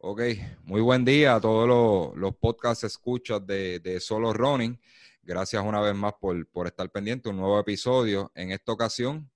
[0.00, 0.20] Ok,
[0.64, 4.80] muy buen día a todos los, los podcast escuchas de, Solo Running.
[5.22, 7.28] Gracias una vez más por, estar pendiente.
[7.28, 8.30] Un nuevo episodio.
[8.34, 9.30] En esta ocasión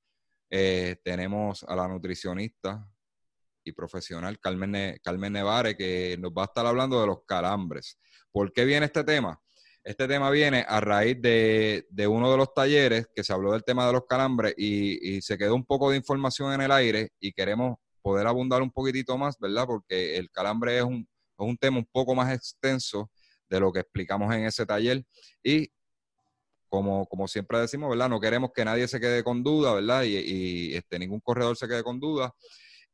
[0.48, 2.88] eh, tenemos a la nutricionista
[3.64, 7.98] y profesional Carmen, Carmen Nevare que nos va a estar hablando de los calambres.
[8.30, 9.40] ¿Por qué viene este tema?
[9.84, 13.84] Este tema viene a raíz de, uno de los talleres que se habló del tema
[13.84, 17.78] de los calambres y, se quedó un poco de información en el aire y queremos
[18.00, 19.66] poder abundar un poquitito más, ¿verdad?
[19.66, 21.06] Porque el calambre es un,
[21.58, 23.10] tema un poco más extenso
[23.50, 25.04] de lo que explicamos en ese taller
[25.42, 25.68] y
[26.68, 28.08] como, como siempre decimos, ¿verdad?
[28.08, 30.04] No queremos que nadie se quede con duda, ¿verdad?
[30.04, 32.32] Y, y este, ningún corredor se quede con duda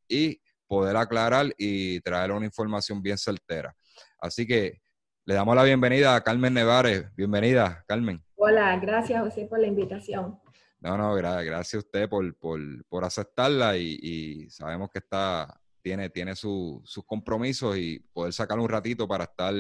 [0.09, 3.77] y poder aclarar y traer una información bien certera.
[4.19, 4.81] Así que
[5.29, 7.15] le damos la bienvenida a Carmen Nevares.
[7.15, 8.25] Bienvenida, Carmen.
[8.37, 10.41] Hola, gracias José por la invitación.
[10.81, 17.77] No, no, gracias a usted por, aceptarla y, sabemos que está, tiene, tiene sus compromisos
[17.77, 19.53] y poder sacar un ratito para estar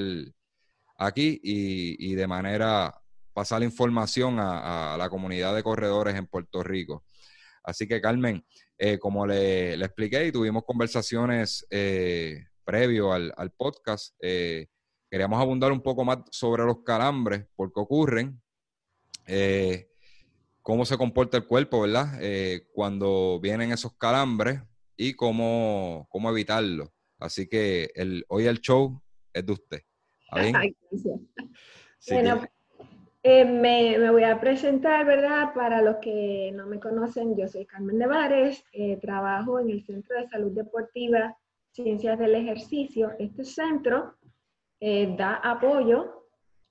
[0.96, 2.98] aquí y, de manera
[3.34, 7.04] pasar la información a, la comunidad de corredores en Puerto Rico.
[7.62, 8.42] Así que Carmen,
[8.78, 14.68] eh, como le, expliqué y tuvimos conversaciones eh, previo al, podcast, eh,
[15.10, 18.40] queríamos abundar un poco más sobre los calambres, por qué ocurren,
[19.26, 19.88] eh,
[20.62, 22.18] cómo se comporta el cuerpo, ¿verdad?
[22.20, 24.60] Eh, cuando vienen esos calambres
[24.96, 26.92] y cómo, cómo evitarlo.
[27.18, 29.00] Así que el, hoy el show
[29.32, 29.82] es de usted.
[32.10, 32.42] bueno,
[33.22, 35.52] eh, me, voy a presentar, ¿verdad?
[35.54, 38.64] Para los que no me conocen, yo soy Carmen Nevares,
[39.00, 41.36] trabajo en el Centro de Salud Deportiva
[41.72, 43.12] Ciencias del Ejercicio.
[43.18, 44.16] Este centro
[44.80, 46.26] eh, da apoyo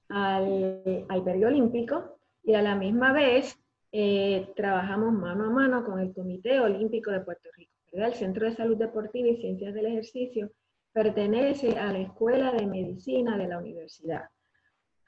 [0.10, 3.58] al, al Olímpico y a la misma vez
[3.92, 7.72] eh, trabajamos mano a mano con el Comité Olímpico de Puerto Rico.
[7.92, 10.52] El Centro de Salud Deportiva y Ciencias del Ejercicio
[10.92, 14.30] pertenece a la Escuela de Medicina de la Universidad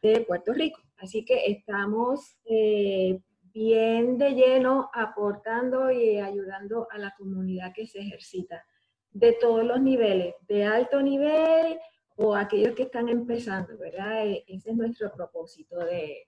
[0.02, 0.82] de Puerto Rico.
[0.98, 3.20] Así que estamos eh,
[3.54, 8.64] bien de lleno aportando y ayudando a la comunidad que se ejercita
[9.12, 11.80] de todos los niveles, de alto nivel
[12.22, 14.26] o aquellos que están empezando, ¿verdad?
[14.26, 16.28] E, ese es nuestro propósito de,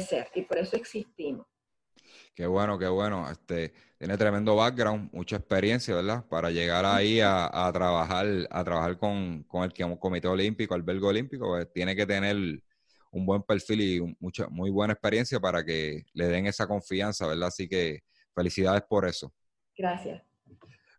[0.00, 1.46] ser y por eso existimos.
[2.34, 3.28] Qué bueno, qué bueno.
[3.28, 6.24] Este, tiene tremendo background, mucha experiencia, ¿verdad?
[6.28, 11.72] Para llegar ahí a, trabajar, a trabajar con, con el Comité Olímpico, Albergo Olímpico, pues,
[11.72, 12.36] tiene que tener
[13.10, 17.48] un buen perfil y mucha, muy buena experiencia para que le den esa confianza, ¿verdad?
[17.48, 18.04] Así que
[18.34, 19.32] felicidades por eso.
[19.76, 20.22] Gracias.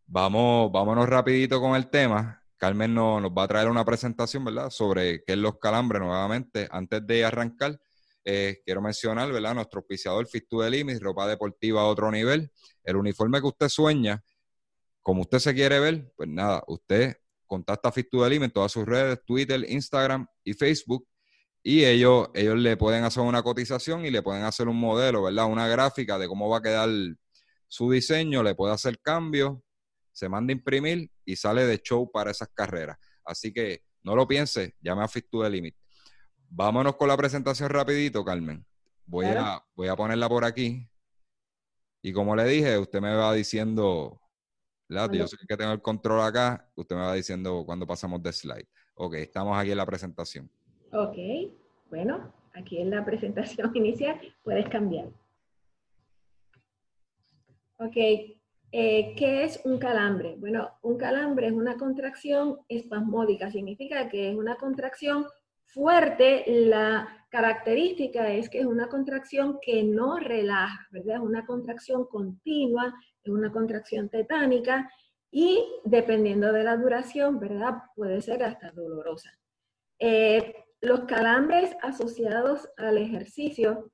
[0.06, 2.43] Vamos, vámonos rapidito con el tema.
[2.64, 4.70] Carmen nos, va a traer una presentación, ¿verdad?
[4.70, 6.66] Sobre qué es los calambres nuevamente.
[6.72, 7.78] Antes de arrancar,
[8.24, 9.54] eh, quiero mencionar, ¿verdad?
[9.54, 10.60] Nuestro auspiciador Fit to
[11.02, 12.50] ropa deportiva a otro nivel.
[12.86, 14.24] El uniforme que usted sueña,
[15.02, 19.20] como usted se quiere ver, pues nada, usted contacta a Fit en todas sus redes,
[19.26, 21.06] Twitter, Instagram y Facebook.
[21.62, 25.48] Y ellos, ellos le pueden hacer una cotización y le pueden hacer un modelo, ¿verdad?
[25.48, 26.88] Una gráfica de cómo va a quedar
[27.68, 29.58] su diseño, le puede hacer cambios
[30.14, 32.98] se manda a imprimir y sale de show para esas carreras.
[33.26, 35.76] Así que no lo piense, llame a Fit to the Limit.
[36.50, 38.66] Vámonos con la presentación rapidito, Carmen.
[39.06, 40.88] Voy, a, voy a ponerla por aquí.
[42.02, 44.22] Y como le dije, usted me va diciendo,
[44.90, 48.68] yo sé que tengo el control acá, usted me va diciendo cuando pasamos de slide.
[48.96, 50.52] Ok, estamos aquí en la presentación.
[50.92, 51.18] Ok,
[51.90, 55.08] bueno, aquí en la presentación inicial puedes cambiar.
[57.78, 57.96] Ok,
[58.76, 60.36] eh, ¿Qué es un calambre?
[60.40, 65.28] Bueno, un calambre es una contracción espasmódica, significa que es una contracción
[65.66, 66.44] fuerte.
[66.48, 71.18] La característica es que es una contracción que no relaja, ¿verdad?
[71.18, 72.92] Es una contracción continua,
[73.24, 74.90] es una contracción tetánica
[75.30, 77.76] y dependiendo de la duración, ¿verdad?
[77.96, 79.30] Puede ser hasta dolorosa.
[80.00, 83.92] Eh, los calambres asociados al ejercicio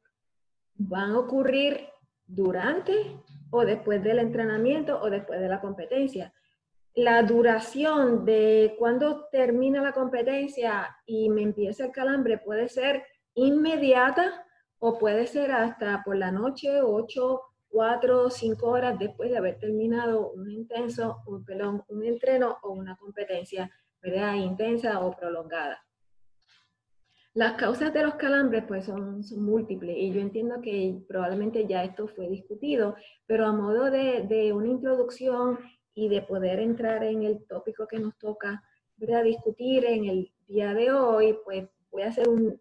[0.75, 1.89] van a ocurrir
[2.25, 3.19] durante
[3.51, 6.33] o después del entrenamiento o después de la competencia.
[6.95, 13.03] La duración de cuando termina la competencia y me empieza el calambre puede ser
[13.35, 14.45] inmediata
[14.79, 20.31] o puede ser hasta por la noche, 8, 4, 5 horas después de haber terminado
[20.31, 23.69] un intenso, un, pelón, un entreno o una competencia
[24.01, 24.35] ¿verdad?
[24.35, 25.83] intensa o prolongada.
[27.39, 31.85] Las causas de los calambres pues son, son, múltiples y yo entiendo que probablemente ya
[31.85, 35.57] esto fue discutido, pero a modo de, una introducción
[35.93, 38.61] y de poder entrar en el tópico que nos toca
[38.97, 39.23] ¿verdad?
[39.23, 42.59] discutir en el día de hoy, pues voy a hacer un,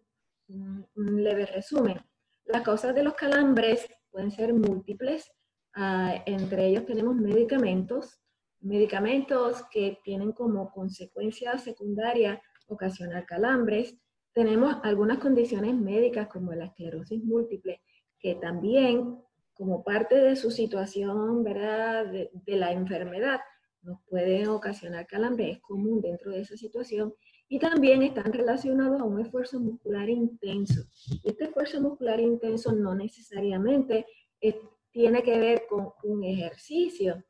[0.95, 1.99] leve resumen.
[2.45, 5.29] Las causas de los calambres pueden ser múltiples,
[5.75, 8.17] ah, entre ellos tenemos medicamentos,
[8.61, 13.97] medicamentos que tienen como consecuencia secundaria ocasionar calambres.
[14.39, 17.81] Tenemos algunas condiciones médicas como la esclerosis múltiple,
[18.21, 19.17] que también
[19.53, 23.41] como parte de su situación, ¿verdad?, de, la enfermedad,
[23.81, 27.13] nos pueden ocasionar calambres, es común dentro de esa situación,
[27.49, 30.83] y también están relacionados a un esfuerzo muscular intenso.
[31.25, 34.05] Este esfuerzo muscular intenso no necesariamente
[34.91, 37.25] tiene que ver con un ejercicio.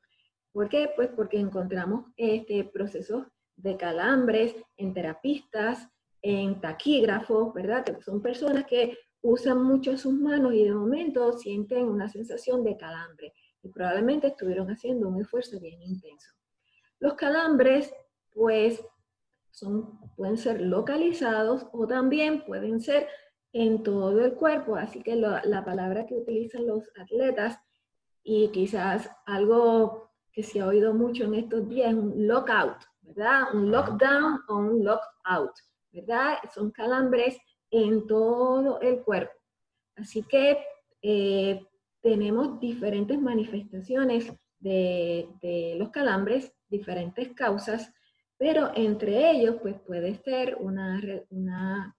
[0.52, 0.92] ¿Por qué?
[0.96, 3.26] Pues porque encontramos este, procesos
[3.56, 5.90] de calambres en terapistas,
[6.22, 7.84] en taquígrafos, ¿verdad?
[7.84, 12.78] Que son personas que usan mucho sus manos y de momento sienten una sensación de
[12.78, 16.30] calambre y probablemente estuvieron haciendo un esfuerzo bien intenso.
[17.00, 17.94] Los calambres,
[18.32, 18.84] pues,
[19.52, 23.08] son, pueden ser localizados o también pueden ser
[23.52, 27.60] en todo el cuerpo, así que la palabra que utilizan los atletas
[28.24, 33.54] y quizás algo que se ha oído mucho en estos días es un lockout, ¿verdad?
[33.54, 35.52] Un lockdown o un lockout,
[35.92, 36.38] ¿verdad?
[36.54, 37.38] Son calambres
[37.72, 39.34] en todo el cuerpo.
[39.96, 40.58] Así que
[41.02, 41.62] eh,
[42.02, 47.94] tenemos diferentes manifestaciones de, los calambres, diferentes causas,
[48.38, 51.96] pero entre ellos pues puede ser una,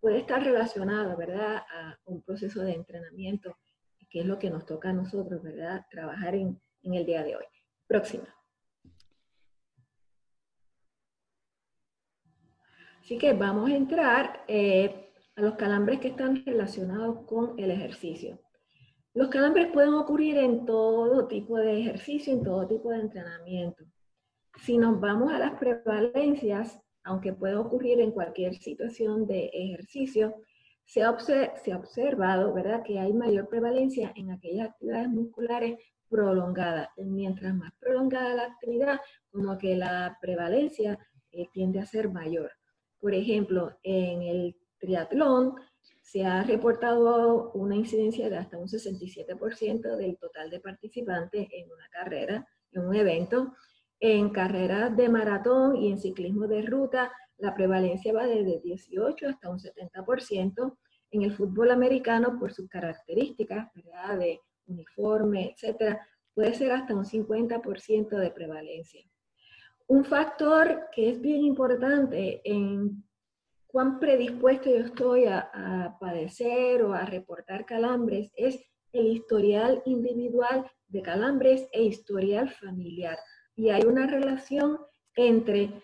[0.00, 3.56] puede estar relacionado, ¿verdad?, a un proceso de entrenamiento,
[4.08, 7.36] que es lo que nos toca a nosotros, ¿verdad?, trabajar en, en el día de
[7.36, 7.44] hoy.
[7.86, 8.33] Próxima.
[13.04, 18.40] Así que vamos a entrar eh, a los calambres que están relacionados con el ejercicio.
[19.12, 23.84] Los calambres pueden ocurrir en todo tipo de ejercicio, en todo tipo de entrenamiento.
[24.56, 30.36] Si nos vamos a las prevalencias, aunque puede ocurrir en cualquier situación de ejercicio,
[30.86, 32.82] se ha, se ha observado ¿verdad?
[32.82, 35.78] que hay mayor prevalencia en aquellas actividades musculares
[36.08, 36.88] prolongadas.
[36.96, 38.98] Mientras más prolongada la actividad,
[39.30, 40.98] como que la prevalencia
[41.32, 42.50] eh, tiende a ser mayor.
[43.04, 45.56] Por ejemplo, en el triatlón
[46.00, 51.86] se ha reportado una incidencia de hasta un 67% del total de participantes en una
[51.90, 53.52] carrera, en un evento.
[54.00, 59.50] En carreras de maratón y en ciclismo de ruta, la prevalencia va desde 18 hasta
[59.50, 60.78] un 70%.
[61.10, 64.18] En el fútbol americano, por sus características ¿verdad?
[64.18, 69.04] de uniforme, etcétera, puede ser hasta un 50% de prevalencia.
[69.86, 73.04] Un factor que es bien importante en
[73.66, 81.02] cuán predispuesto yo estoy a, padecer o a reportar calambres es el historial individual de
[81.02, 83.18] calambres e historial familiar.
[83.56, 84.78] Y hay una relación
[85.16, 85.82] entre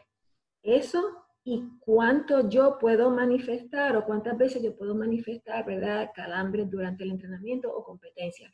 [0.62, 1.02] eso
[1.44, 7.11] y cuánto yo puedo manifestar o cuántas veces yo puedo manifestar, ¿verdad?, calambres durante el
[7.11, 8.50] entrenamiento o competencia.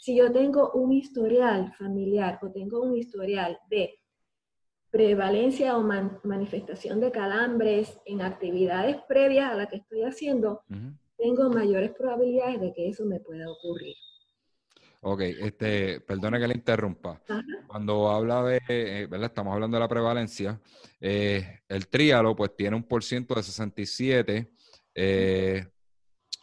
[0.00, 3.98] Si yo tengo un historial familiar o tengo un historial de
[4.90, 10.62] prevalencia o manifestación de calambres en actividades previas a la que estoy haciendo,
[11.18, 13.94] tengo mayores probabilidades de que eso me pueda ocurrir.
[15.08, 17.22] Ok, este, perdone que le interrumpa.
[17.68, 19.28] Cuando habla de, eh, ¿verdad?
[19.28, 20.60] Estamos hablando de la prevalencia.
[21.00, 24.50] Eh, el tríalo, pues tiene un por ciento de 67.
[24.94, 25.64] Eh,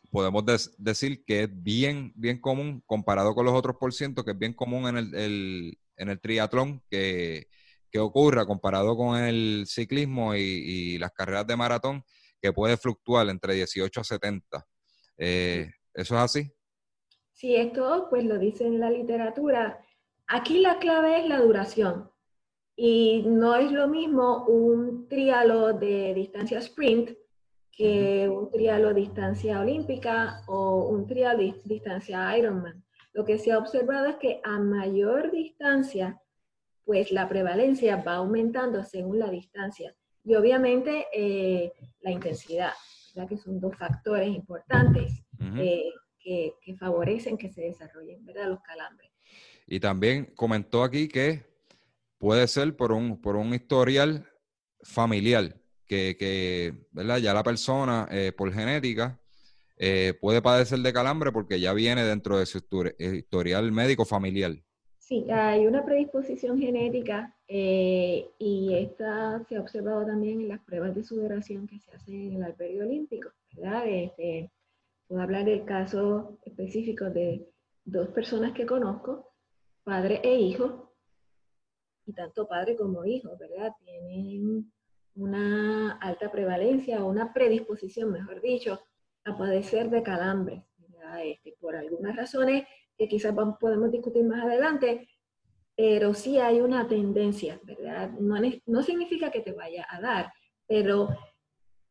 [0.09, 0.45] podemos
[0.77, 4.53] decir que es bien, bien común comparado con los otros por ciento, que es bien
[4.53, 7.47] común en el, en el triatlón, que
[7.93, 12.03] que ocurra comparado con el ciclismo y, las carreras de maratón,
[12.41, 14.67] que puede fluctuar entre 18 a 70.
[15.19, 16.51] Eh, ¿Eso es así?
[17.33, 19.79] Sí, esto pues lo dice en la literatura.
[20.25, 22.09] Aquí la clave es la duración.
[22.75, 27.11] Y no es lo mismo un trialo de distancia sprint
[27.71, 32.83] que un trialo distancia olímpica o un trialo de distancia Ironman.
[33.13, 36.19] Lo que se ha observado es que a mayor distancia
[36.85, 39.95] pues la prevalencia va aumentando según la distancia.
[40.23, 41.71] Y obviamente eh,
[42.01, 42.73] la intensidad,
[43.13, 45.23] ya que son dos factores importantes
[45.57, 48.49] eh, que, favorecen que se desarrollen ¿verdad?
[48.49, 49.11] los calambres.
[49.67, 51.45] Y también comentó aquí que
[52.17, 54.29] puede ser por un, por un historial
[54.81, 57.17] familiar, que, ¿verdad?
[57.17, 59.19] ya la persona eh, por genética
[60.21, 62.59] puede padecer de calambre porque ya viene dentro de su
[62.97, 64.55] historial médico familiar.
[65.05, 70.95] Sí, hay una predisposición genética eh, y esta se ha observado también en las pruebas
[70.95, 73.85] de sudoración que se hacen en el albergue olímpico, ¿verdad?
[73.85, 74.49] Este,
[75.05, 77.45] puedo hablar del caso específico de
[77.83, 79.33] dos personas que conozco,
[79.83, 80.95] padre e hijo,
[82.05, 83.73] y tanto padre como hijo, ¿verdad?
[83.83, 84.71] Tienen
[85.15, 88.79] una alta prevalencia o una predisposición, mejor dicho,
[89.25, 90.63] a padecer de calambres.
[91.21, 92.65] Este, por algunas razones
[92.97, 95.09] que quizás podemos discutir más adelante,
[95.75, 98.11] pero sí hay una tendencia, ¿verdad?
[98.19, 98.35] No,
[98.65, 100.31] no significa que te vaya a dar,
[100.67, 101.09] pero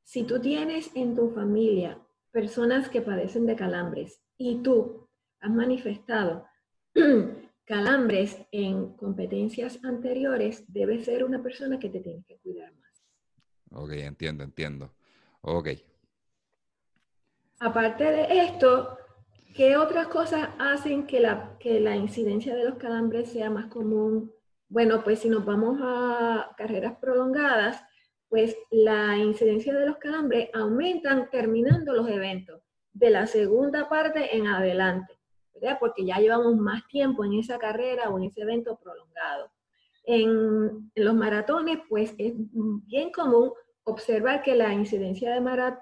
[0.04, 5.08] si tú tienes en tu familia personas que padecen de calambres y tú
[5.40, 6.46] has manifestado
[7.64, 13.04] calambres en competencias anteriores, debe ser una persona que te tiene que cuidar más.
[13.72, 14.92] Ok, entiendo, entiendo.
[15.40, 15.68] Ok.
[17.60, 18.98] Aparte de esto,
[19.54, 24.32] ¿qué otras cosas hacen que la, que la incidencia de los calambres sea más común?
[24.68, 27.82] Bueno, pues si nos vamos a carreras prolongadas,
[28.28, 32.62] pues la incidencia de los calambres aumentan terminando los eventos
[32.94, 35.18] de la segunda parte en adelante,
[35.54, 35.76] ¿verdad?
[35.78, 39.50] Porque ya llevamos más tiempo en esa carrera o en ese evento prolongado.
[40.04, 43.52] En, los maratones, pues es bien común
[43.84, 45.30] observar que la incidencia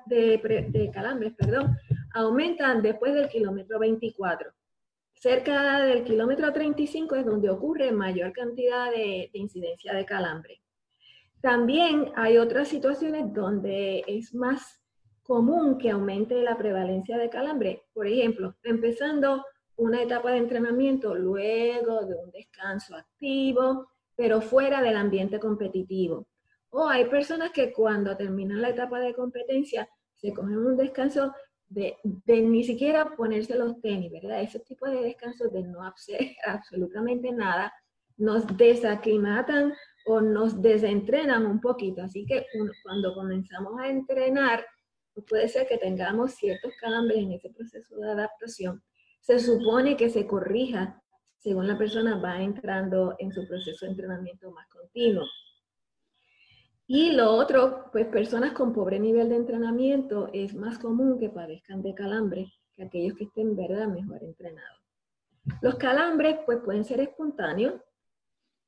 [0.07, 1.77] de, de, calambres perdón,
[2.15, 4.51] aumentan después del kilómetro 24.
[5.15, 10.61] Cerca del kilómetro 35 es donde ocurre mayor cantidad de, de incidencia de calambre.
[11.41, 14.81] También hay otras situaciones donde es más
[15.23, 17.85] común que aumente la prevalencia de calambre.
[17.93, 19.45] Por ejemplo, empezando
[19.77, 26.27] una etapa de entrenamiento luego de un descanso activo, pero fuera del ambiente competitivo.
[26.71, 31.33] O hay personas que cuando terminan la etapa de competencia se cogen un descanso
[31.71, 31.97] de,
[32.27, 34.43] ni siquiera ponerse los tenis, ¿verdad?
[34.43, 37.73] Ese tipo de descansos de no hacer absolutamente nada
[38.17, 39.73] nos desaclimatan
[40.05, 42.03] o nos desentrenan un poquito.
[42.03, 42.45] Así que
[42.83, 44.67] cuando comenzamos a entrenar,
[45.29, 48.83] puede ser que tengamos ciertos calambres en ese proceso de adaptación.
[49.21, 51.01] Se supone que se corrija
[51.39, 55.25] según la persona va entrando en su proceso de entrenamiento más continuo.
[56.93, 61.83] Y lo otro, pues personas con pobre nivel de entrenamiento es más común que padezcan
[61.83, 64.81] de calambre que aquellos que estén, ¿verdad?, mejor entrenados.
[65.63, 67.81] Los calambres, pues pueden ser espontáneos,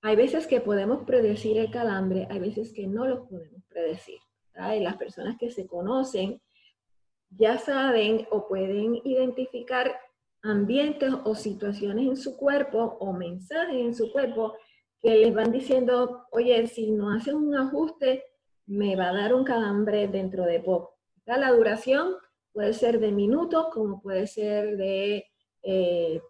[0.02, 4.20] hay veces que podemos predecir el calambre, hay veces que no los podemos predecir.
[4.54, 6.40] Las personas que se conocen
[7.28, 9.98] ya saben o pueden identificar
[10.42, 14.54] ambientes o situaciones en su cuerpo o mensajes en su cuerpo
[15.02, 18.24] que les van diciendo, oye, si no haces un ajuste,
[18.66, 20.96] me va a dar un calambre dentro de poco.
[21.26, 22.14] La duración
[22.52, 25.26] puede ser de minutos, como puede ser de
[25.62, 26.22] eh,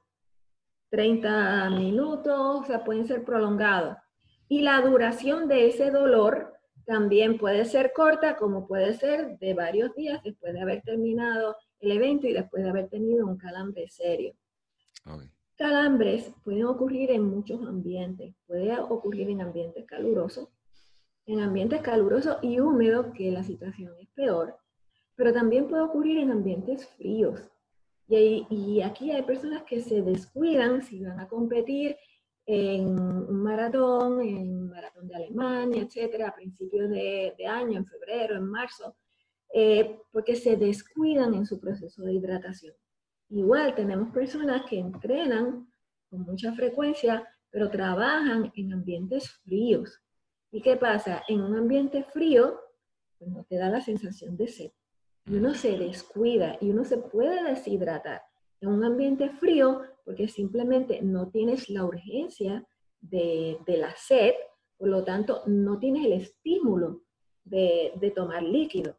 [0.90, 3.96] 30 minutos, o sea, pueden ser prolongados.
[4.48, 6.52] Y la duración de ese dolor
[6.84, 11.92] también puede ser corta, como puede ser de varios días después de haber terminado el
[11.92, 14.34] evento y después de haber tenido un calambre serio.
[15.62, 18.34] Calambres pueden ocurrir en muchos ambientes.
[18.48, 20.48] Puede ocurrir en ambientes calurosos,
[21.24, 24.56] en ambientes calurosos y húmedos, que la situación es peor,
[25.14, 27.48] pero también puede ocurrir en ambientes fríos.
[28.08, 31.96] Y, aquí hay personas que se descuidan si van a competir
[32.44, 38.34] en un maratón, en un maratón de Alemania, etcétera, a principios de, año, en febrero,
[38.34, 38.96] en marzo,
[39.54, 42.74] eh, porque se descuidan en su proceso de hidratación.
[43.32, 45.66] Igual tenemos personas que entrenan
[46.08, 50.00] con mucha frecuencia, pero trabajan en ambientes fríos.
[50.50, 51.22] ¿Y qué pasa?
[51.28, 52.60] En un ambiente frío,
[53.18, 54.70] pues no te da la sensación de sed
[55.26, 58.22] y uno se descuida y uno se puede deshidratar
[58.60, 62.66] en un ambiente frío porque simplemente no tienes la urgencia
[63.00, 64.32] de, la sed,
[64.76, 67.02] por lo tanto no tienes el estímulo
[67.44, 68.96] de, tomar líquido.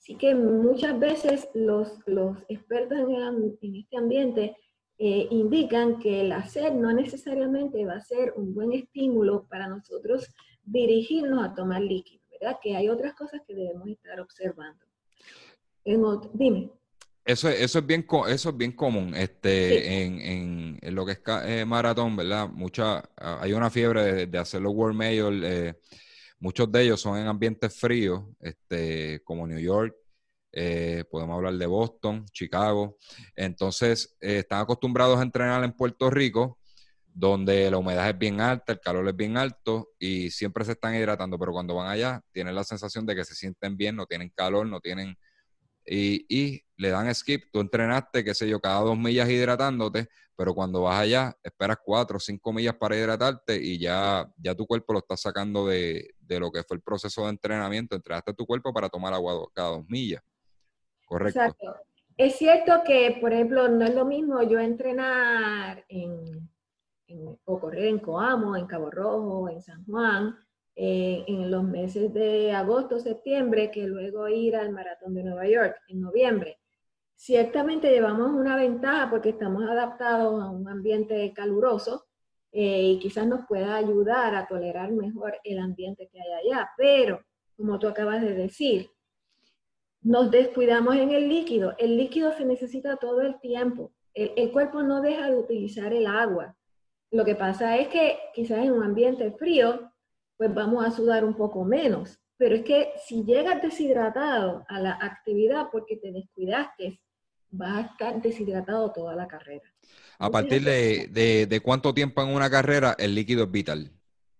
[0.00, 1.92] Así que muchas veces los,
[2.48, 4.56] expertos en, este ambiente
[4.96, 10.26] eh, indican que la sed no necesariamente va a ser un buen estímulo para nosotros
[10.64, 12.56] dirigirnos a tomar líquido, ¿verdad?
[12.62, 14.82] Que hay otras cosas que debemos estar observando.
[16.32, 16.70] Dime.
[17.22, 22.16] Eso, eso, es bien, eso es bien común este, en, lo que es eh, maratón,
[22.16, 22.48] ¿verdad?
[22.48, 25.32] Mucha, ah, hay una fiebre de, hacer los World Major.
[25.44, 25.74] Eh,
[26.40, 29.94] muchos de ellos son en ambientes fríos, este, como New York,
[30.52, 32.96] eh, podemos hablar de Boston, Chicago.
[33.36, 36.58] Entonces, están acostumbrados a entrenar en Puerto Rico,
[37.12, 40.94] donde la humedad es bien alta, el calor es bien alto y siempre se están
[40.94, 44.30] hidratando, pero cuando van allá tienen la sensación de que se sienten bien, no tienen
[44.30, 45.16] calor, no tienen
[45.84, 47.44] y, le dan skip.
[47.52, 50.08] Tú entrenaste, qué sé yo, cada dos millas hidratándote,
[50.40, 54.66] pero cuando vas allá, esperas cuatro o cinco millas para hidratarte y ya, ya tu
[54.66, 57.94] cuerpo lo está sacando de, lo que fue el proceso de entrenamiento.
[57.94, 60.22] Entrenaste tu cuerpo para tomar agua cada dos millas.
[61.04, 61.40] Correcto.
[61.40, 61.74] Exacto.
[62.16, 66.48] Es cierto que, por ejemplo, no es lo mismo yo entrenar en,
[67.44, 70.38] o correr en Coamo, en Cabo Rojo, en San Juan,
[70.74, 75.76] eh, en los meses de agosto, septiembre, que luego ir al Maratón de Nueva York
[75.88, 76.59] en noviembre.
[77.22, 82.06] Ciertamente llevamos una ventaja porque estamos adaptados a un ambiente caluroso,
[82.50, 86.70] eh, y quizás nos pueda ayudar a tolerar mejor el ambiente que hay allá.
[86.78, 87.22] Pero,
[87.58, 88.90] como tú acabas de decir,
[90.00, 91.74] nos descuidamos en el líquido.
[91.76, 93.92] El líquido se necesita todo el tiempo.
[94.14, 96.56] El, cuerpo no deja de utilizar el agua.
[97.10, 99.92] Lo que pasa es que quizás en un ambiente frío,
[100.38, 102.18] pues vamos a sudar un poco menos.
[102.38, 106.98] Pero es que si llegas deshidratado a la actividad porque te descuidaste,
[107.50, 109.64] vas a estar deshidratado toda la carrera.
[110.18, 113.90] A partir de, de, cuánto tiempo en una carrera el líquido es vital,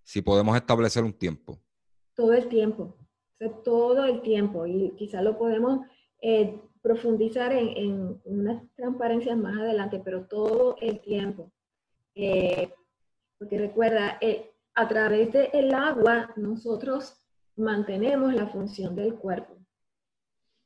[0.02, 1.58] si podemos establecer un tiempo.
[2.14, 2.96] Todo el tiempo
[3.64, 5.86] todo el tiempo y quizá lo podemos
[6.20, 11.50] eh, profundizar en, en, unas transparencias más adelante, pero todo el tiempo.
[12.14, 12.72] Eh,
[13.38, 17.16] porque recuerda, eh, a través del agua nosotros
[17.56, 19.56] mantenemos la función del cuerpo.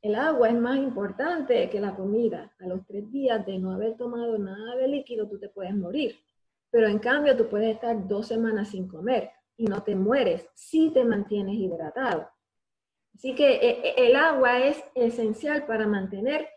[0.05, 2.53] El agua es más importante que la comida.
[2.59, 6.15] A los tres días de no haber tomado nada de líquido, tú te puedes morir.
[6.69, 10.91] Pero en cambio, tú puedes estar dos semanas sin comer y no te mueres si
[10.91, 12.29] te mantienes hidratado.
[13.15, 16.49] Así que eh, eh, el agua es esencial para mantener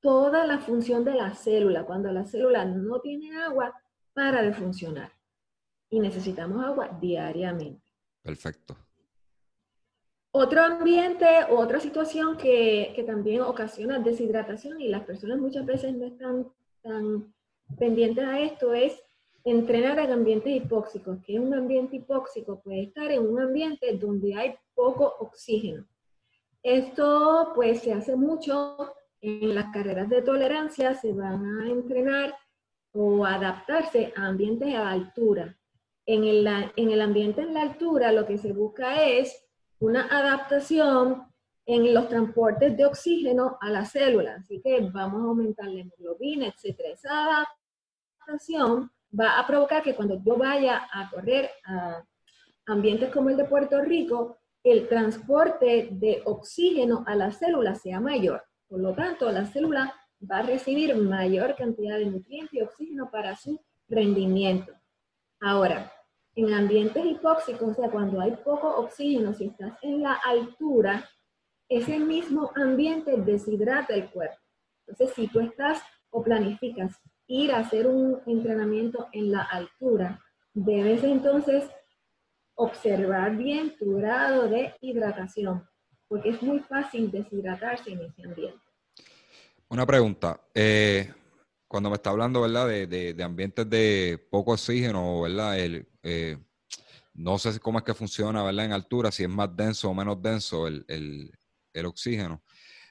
[0.00, 1.84] toda la función de la célula.
[1.84, 3.80] Cuando la célula no tiene agua,
[4.12, 5.12] para de funcionar.
[5.88, 7.86] Y necesitamos agua diariamente.
[8.22, 8.76] Perfecto.
[10.34, 16.06] Otro ambiente, otra situación que, que, también ocasiona deshidratación y las personas muchas veces no
[16.06, 16.50] están
[16.82, 17.34] tan
[17.78, 18.98] pendientes a esto es
[19.44, 21.18] entrenar en ambientes hipóxicos.
[21.24, 22.60] que es un ambiente hipóxico?
[22.62, 25.86] Puede estar en un ambiente donde hay poco oxígeno.
[26.62, 32.34] Esto pues se hace mucho en las carreras de tolerancia, se van a entrenar
[32.92, 35.56] o adaptarse a ambientes a altura.
[36.06, 36.46] En el,
[36.76, 39.41] en el ambiente en la altura lo que se busca es
[39.82, 41.24] una adaptación
[41.66, 44.36] en los transportes de oxígeno a la célula.
[44.36, 46.78] Así que vamos a aumentar la hemoglobina, etc.
[46.92, 47.46] Esa
[48.26, 52.04] adaptación va a provocar que cuando yo vaya a correr a
[52.66, 58.44] ambientes como el de Puerto Rico, el transporte de oxígeno a la célula sea mayor.
[58.68, 59.92] Por lo tanto, la célula
[60.30, 64.72] va a recibir mayor cantidad de nutrientes y oxígeno para su rendimiento.
[65.40, 65.92] Ahora,
[66.34, 71.08] en ambientes hipóxicos, o sea, cuando hay poco oxígeno, si estás en la altura,
[71.68, 74.36] ese mismo ambiente deshidrata el cuerpo.
[74.86, 80.20] Entonces, si tú estás o planificas ir a hacer un entrenamiento en la altura,
[80.52, 81.64] debes entonces
[82.54, 85.66] observar bien tu grado de hidratación,
[86.08, 88.60] porque es muy fácil deshidratarse en ese ambiente.
[89.68, 90.40] Una pregunta.
[90.54, 91.10] Eh,
[91.72, 92.68] cuando me está hablando, ¿verdad?
[92.68, 95.58] De, de, ambientes de poco oxígeno, ¿verdad?
[95.58, 96.36] El, eh,
[97.14, 98.66] no sé cómo es que funciona, ¿verdad?
[98.66, 101.32] En altura, si es más denso o menos denso el, el,
[101.72, 102.42] el oxígeno.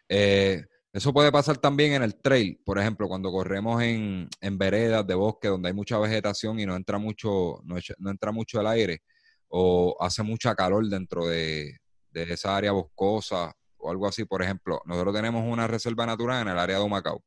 [0.09, 5.05] Eh, eso puede pasar también en el trail, por ejemplo, cuando corremos en, en, veredas
[5.05, 7.77] de bosque donde hay mucha vegetación y no entra mucho, no,
[8.09, 9.03] entra mucho el aire
[9.47, 11.77] o hace mucha calor dentro de,
[12.13, 14.25] esa área boscosa o algo así.
[14.25, 17.23] Por ejemplo, nosotros tenemos una reserva natural en el área de Humacao.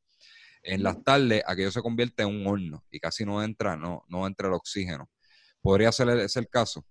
[0.67, 4.27] En las tardes aquello se convierte en un horno y casi no entra, no, no
[4.27, 5.11] entra el oxígeno.
[5.61, 6.85] ¿Podría ser ese el caso?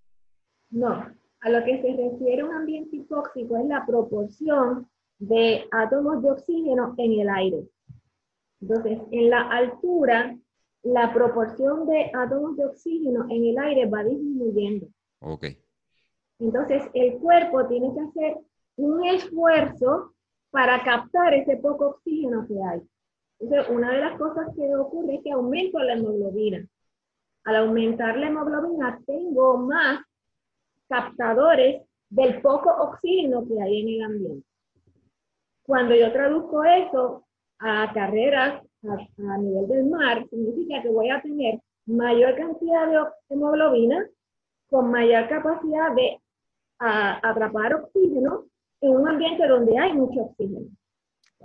[0.69, 0.91] No,
[1.41, 6.93] a lo que se refiere un ambiente hipóxico es la proporción de átomos de oxígeno
[6.99, 7.67] en el aire.
[8.61, 10.37] Entonces, en la altura,
[10.83, 14.87] la proporción de átomos de oxígeno en el aire va disminuyendo.
[15.19, 15.45] Ok.
[16.39, 18.37] Entonces, el cuerpo tiene que hacer
[18.75, 20.13] un esfuerzo
[20.51, 22.81] para captar ese poco oxígeno que hay.
[23.43, 26.65] Entonces, una de las cosas que ocurre es que aumento la hemoglobina.
[27.43, 29.99] Al aumentar la hemoglobina, tengo más
[30.87, 34.47] captadores del poco oxígeno que hay en el ambiente.
[35.63, 37.25] Cuando yo traduzco eso
[37.59, 43.09] a carreras a, a nivel del mar, significa que voy a tener mayor cantidad de
[43.29, 44.07] hemoglobina
[44.69, 46.17] con mayor capacidad de
[46.79, 48.45] atrapar oxígeno
[48.79, 50.67] en un ambiente donde hay mucho oxígeno.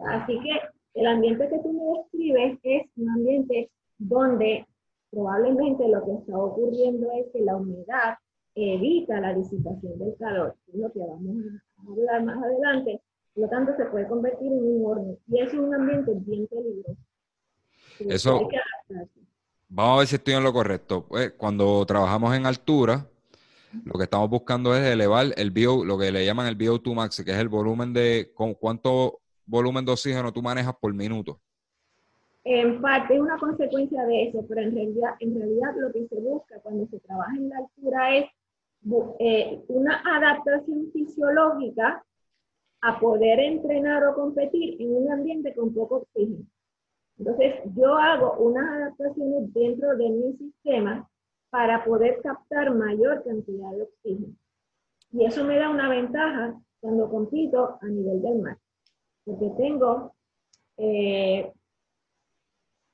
[0.06, 4.66] Así que el ambiente que tú me describes es un ambiente donde
[5.10, 8.16] probablemente lo que está ocurriendo es que la humedad
[8.54, 11.36] evita la disipación del calor, es lo que vamos
[11.76, 13.00] a hablar más adelante.
[13.34, 16.96] Por lo tanto, se puede convertir en un horno y es un ambiente bien peligroso.
[18.00, 18.48] Eso,
[19.68, 21.06] vamos a ver si estoy en lo correcto.
[21.06, 23.06] Pues, cuando trabajamos en altura,
[23.84, 27.22] lo que estamos buscando es elevar el bio, lo que le llaman el VO2 max,
[27.24, 31.40] que es el volumen de con cuánto volumen de oxígeno tú manejas por minuto.
[32.44, 36.20] En parte es una consecuencia de eso, pero en realidad, en realidad lo que se
[36.20, 38.26] busca cuando se trabaja en la altura es
[39.18, 42.02] eh, una adaptación fisiológica
[42.80, 46.46] a poder entrenar o competir en un ambiente con poco oxígeno.
[47.18, 51.08] Entonces, yo hago unas adaptaciones dentro de mi sistema
[51.50, 54.34] para poder captar mayor cantidad de oxígeno.
[55.12, 58.58] Y eso me da una ventaja cuando compito a nivel del mar,
[59.28, 60.14] porque tengo
[60.78, 61.52] eh,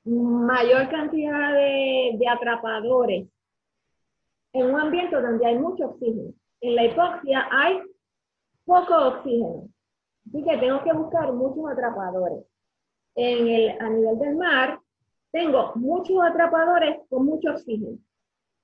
[0.03, 3.27] mayor cantidad de, de atrapadores
[4.51, 6.33] en un ambiente donde hay mucho oxígeno.
[6.59, 7.79] En la hipoxia hay
[8.65, 9.69] poco oxígeno.
[10.27, 12.45] Así que tengo que buscar muchos atrapadores.
[13.15, 14.79] En el, a nivel del mar,
[15.31, 17.97] tengo muchos atrapadores con mucho oxígeno.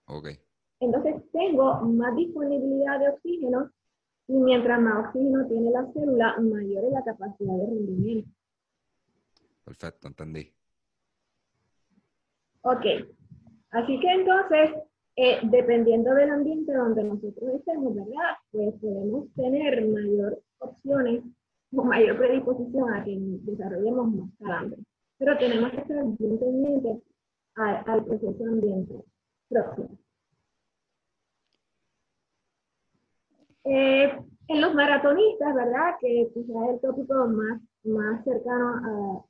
[0.07, 0.37] Okay.
[0.81, 3.71] Entonces tengo más disponibilidad de oxígeno
[4.27, 8.29] y mientras más oxígeno tiene la célula, mayor es la capacidad de rendimiento.
[9.63, 10.53] Perfecto, entendí.
[12.61, 12.85] Ok,
[13.71, 14.71] así que entonces,
[15.15, 18.37] eh, dependiendo del ambiente donde nosotros estemos, ¿verdad?
[18.51, 21.23] Pues podemos tener mayor opciones
[21.73, 24.81] o mayor predisposición a que desarrollemos más calambre.
[25.17, 26.97] Pero tenemos que estar bien pendientes
[27.55, 29.03] al, al proceso ambiental
[29.49, 30.00] próximo.
[33.73, 34.11] Eh,
[34.49, 35.95] en los maratonistas, ¿verdad?
[36.01, 39.23] Que quizás es el tópico más, más cercano a,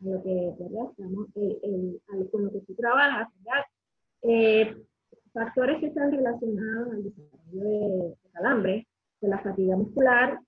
[0.00, 0.90] lo que, ¿verdad?
[0.90, 3.64] Estamos, el, con lo que tú trabajas, ¿verdad?
[4.22, 4.84] Eh,
[5.32, 8.86] factores que están relacionados al desarrollo de, calambre,
[9.22, 10.38] de la fatiga muscular,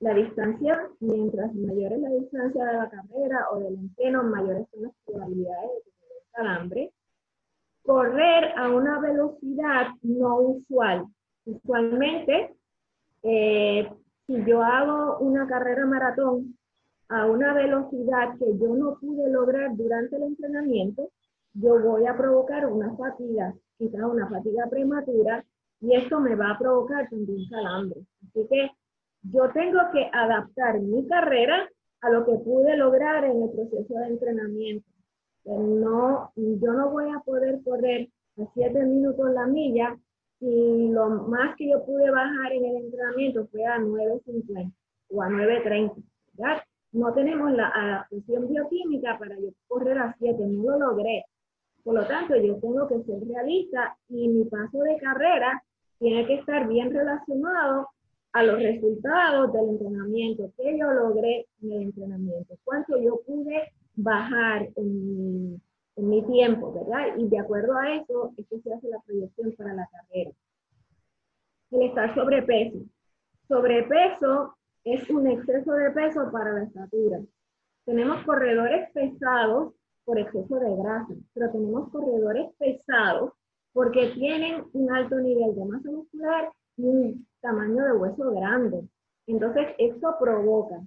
[0.00, 4.84] la distancia, mientras mayor es la distancia de la carrera o del entreno, mayores son
[4.84, 6.92] las probabilidades de tener calambre.
[7.82, 11.04] Correr a una velocidad no usual,
[11.44, 12.54] Usualmente,
[13.22, 13.90] eh,
[14.26, 16.56] si yo hago una carrera maratón
[17.08, 21.10] a una velocidad que yo no pude lograr durante el entrenamiento,
[21.54, 25.44] yo voy a provocar una fatiga, quizás una fatiga prematura,
[25.80, 28.00] y esto me va a provocar también calambre.
[28.22, 28.70] Así que
[29.22, 31.68] yo tengo que adaptar mi carrera
[32.00, 34.86] a lo que pude lograr en el proceso de entrenamiento.
[35.44, 39.98] No, yo no voy a poder correr a 7 minutos la milla
[40.42, 44.72] y lo más que yo pude bajar en el entrenamiento fue a 9.50
[45.10, 46.02] o a 9.30,
[46.32, 46.62] ¿verdad?
[46.90, 51.26] No tenemos la adaptación bioquímica para yo correr a 7, no lo logré.
[51.84, 55.62] Por lo tanto, yo tengo que ser realista y mi paso de carrera
[56.00, 57.88] tiene que estar bien relacionado
[58.32, 64.68] a los resultados del entrenamiento, que yo logré en el entrenamiento, cuánto yo pude bajar
[64.74, 65.60] en mi
[65.96, 67.16] en mi tiempo, ¿verdad?
[67.16, 70.30] Y de acuerdo a eso es que se hace la proyección para la carrera.
[71.70, 72.78] El estar sobrepeso.
[73.48, 77.20] Sobrepeso es un exceso de peso para la estatura.
[77.84, 79.74] Tenemos corredores pesados
[80.04, 83.32] por exceso de grasa, pero tenemos corredores pesados
[83.72, 88.88] porque tienen un alto nivel de masa muscular y un tamaño de hueso grande.
[89.26, 90.80] Entonces, esto provoca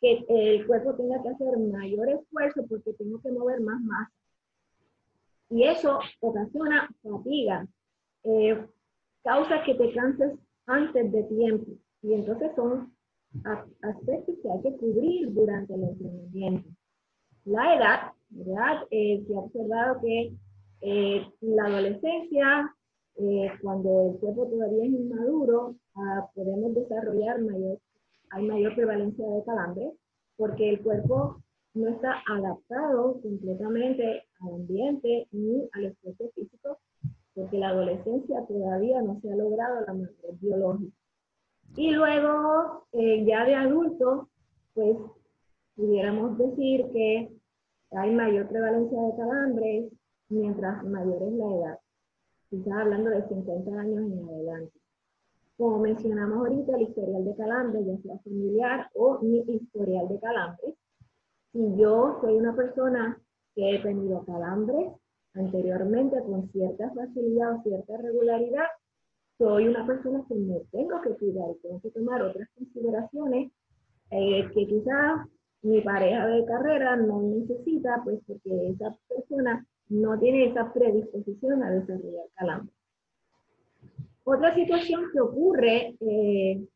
[0.00, 4.12] que el cuerpo tenga que hacer mayor esfuerzo porque tengo que mover más masa.
[5.52, 7.68] Y eso ocasiona fatiga,
[8.24, 8.66] eh,
[9.22, 10.32] causa que te canses
[10.66, 11.72] antes de tiempo.
[12.00, 12.96] Y entonces son
[13.82, 16.70] aspectos que hay que cubrir durante el entrenamiento.
[17.44, 18.86] La edad, ¿verdad?
[18.90, 20.32] Eh, se ha observado que
[20.80, 22.74] eh, la adolescencia,
[23.60, 27.78] cuando el cuerpo todavía es inmaduro, ah, podemos desarrollar mayor,
[28.30, 29.92] hay mayor prevalencia de calambre,
[30.36, 31.42] porque el cuerpo
[31.74, 36.78] no está adaptado completamente al ambiente ni al esfuerzo físico,
[37.34, 40.96] porque la adolescencia todavía no se ha logrado la madurez biológica.
[41.76, 44.28] Y luego, eh, ya de adulto,
[44.74, 44.96] pues
[45.74, 47.32] pudiéramos decir que
[47.92, 49.92] hay mayor prevalencia de calambres
[50.28, 51.78] mientras mayor es la edad.
[52.50, 54.78] Quizás hablando de 50 años en adelante.
[55.56, 60.74] Como mencionamos ahorita, el historial de calambres, ya sea familiar o mi historial de calambres,
[61.52, 63.18] si yo soy una persona
[63.54, 64.92] que he tenido calambres
[65.34, 68.66] anteriormente con cierta facilidad o cierta regularidad,
[69.38, 73.50] soy una persona que me tengo que cuidar y tengo que tomar otras consideraciones
[74.10, 75.26] eh, que quizás
[75.62, 81.70] mi pareja de carrera no necesita, pues porque esa persona no tiene esa predisposición a
[81.70, 82.74] desarrollar calambres.
[84.24, 86.66] Otra situación que ocurre eh,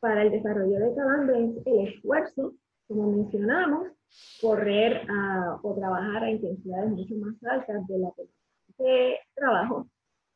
[0.00, 2.54] para el desarrollo de calambres es el esfuerzo,
[2.88, 3.88] como mencionamos,
[4.40, 5.06] correr
[5.62, 8.10] o trabajar a intensidades mucho más altas de la
[8.78, 9.86] de trabajo.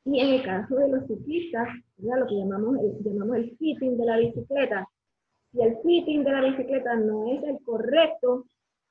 [0.05, 4.05] Y en el caso de los ciclistas, lo que llamamos el, llamamos el fitting de
[4.05, 4.87] la bicicleta,
[5.53, 8.47] si el fitting de la bicicleta no es el correcto,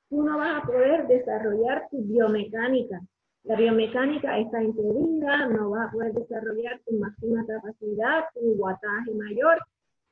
[0.09, 3.01] tú no vas a poder desarrollar tu biomecánica.
[3.43, 9.57] La biomecánica está impedida, no vas a poder desarrollar tu máxima capacidad, tu guataje mayor,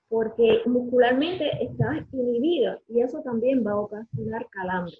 [0.10, 4.96] porque muscularmente estás inhibido y eso también va a ocasionar calambre.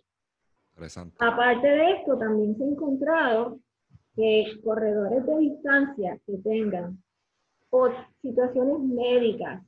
[1.20, 3.60] Aparte de esto, también se ha encontrado
[4.16, 7.02] que corredores de distancia que tengan
[7.72, 7.90] o
[8.22, 9.64] situaciones médicas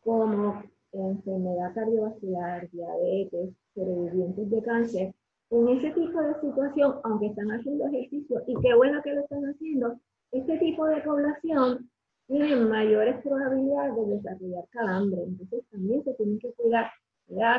[0.00, 5.14] como enfermedad cardiovascular, diabetes, sobrevivientes de cáncer,
[5.50, 9.44] en ese tipo de situación, aunque están haciendo ejercicio, y qué bueno que lo están
[9.44, 9.98] haciendo,
[10.32, 11.90] este tipo de población
[12.26, 15.22] tiene mayores probabilidades de desarrollar calambre.
[15.22, 16.90] Entonces también se tienen que cuidar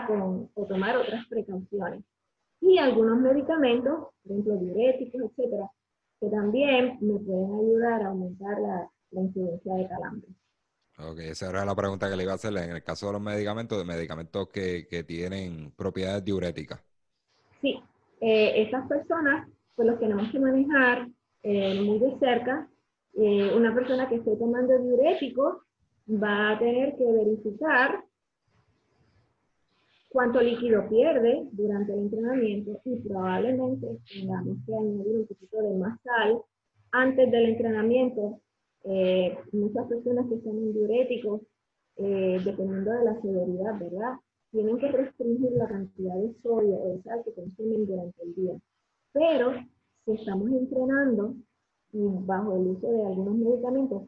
[0.07, 2.03] Con, o tomar otras precauciones.
[2.61, 5.69] Y algunos medicamentos, por ejemplo, diuréticos, etcétera,
[6.19, 10.29] que también me pueden ayudar a aumentar la, la incidencia de calambre.
[10.97, 13.21] Ok, esa era la pregunta que le iba a hacer en el caso de los
[13.21, 16.81] medicamentos, de medicamentos que, que tienen propiedades diuréticas.
[17.61, 17.81] Sí,
[18.21, 21.07] eh, esas personas pues los tenemos que manejar
[21.43, 22.69] eh, muy de cerca.
[23.15, 25.57] Eh, una persona que esté tomando diuréticos
[26.09, 28.03] va a tener que verificar
[30.09, 35.99] cuánto líquido pierde durante el entrenamiento y probablemente tengamos que añadir un poquito de más
[36.01, 36.41] sal
[36.91, 38.39] antes del entrenamiento.
[39.51, 41.41] muchas personas que están en diuréticos,
[41.97, 44.19] dependiendo de la severidad, ¿verdad?
[44.55, 48.53] tienen que restringir la cantidad de sodio o de sal que consumen durante el día.
[49.11, 49.53] Pero
[50.05, 51.35] si estamos entrenando
[51.95, 54.03] bajo el uso de algunos medicamentos,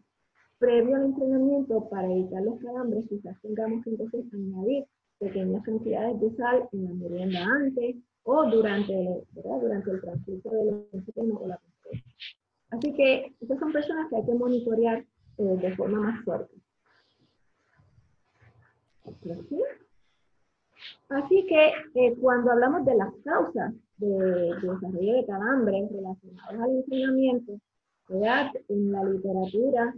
[0.59, 4.85] previo al entrenamiento para evitar los calambres, quizás tengamos que entonces añadir
[5.19, 11.35] pequeñas cantidades de sal en la merienda antes o durante, durante el transcurso del entreno
[11.39, 12.13] o la competencia.
[12.69, 15.05] Así que estas son personas que hay que monitorear
[15.37, 16.53] eh, de forma más fuerte.
[21.09, 27.53] Así que eh, cuando hablamos de las causas de, desarrollo de calambres relacionadas al entrenamiento,
[28.09, 29.93] en la literatura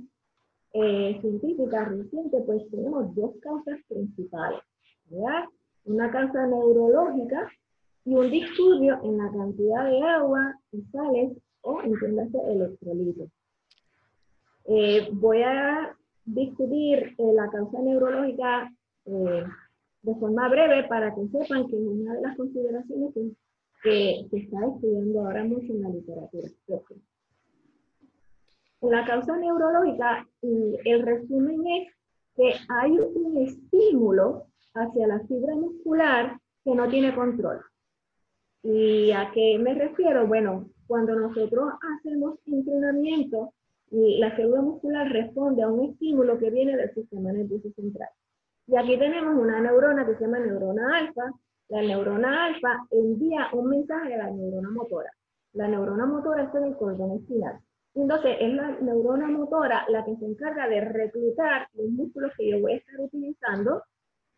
[0.73, 4.59] eh, científica reciente, pues tenemos dos causas principales.
[5.85, 7.51] Una causa neurológica
[8.05, 13.29] y un disturbio en la cantidad de agua y sales o, entiéndase, electrolitos.
[14.65, 15.95] Eh, voy a
[16.25, 18.71] discutir la causa neurológica
[20.01, 23.31] de forma breve para que sepan que es una de las consideraciones que,
[23.81, 26.49] se está estudiando ahora mucho en la literatura.
[28.81, 31.93] La causa neurológica, el resumen es
[32.35, 37.61] que hay un estímulo hacia la fibra muscular que no tiene control.
[38.63, 40.27] ¿Y a qué me refiero?
[40.27, 43.53] Bueno, cuando nosotros hacemos entrenamiento,
[43.91, 48.09] la célula muscular responde a un estímulo que viene del sistema nervioso central.
[48.71, 51.33] Y aquí tenemos una neurona que se llama neurona alfa.
[51.69, 55.09] La neurona alfa envía un mensaje a la neurona motora.
[55.53, 57.59] La neurona motora está en el cordón espinal.
[57.95, 62.61] Entonces, es la neurona motora la que se encarga de reclutar los músculos que yo
[62.61, 63.81] voy a estar utilizando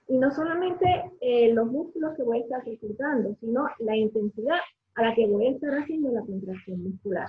[0.07, 4.59] y no solamente eh, los músculos que voy a estar reclutando, sino la intensidad
[4.95, 7.27] a la que voy a estar haciendo la contracción muscular.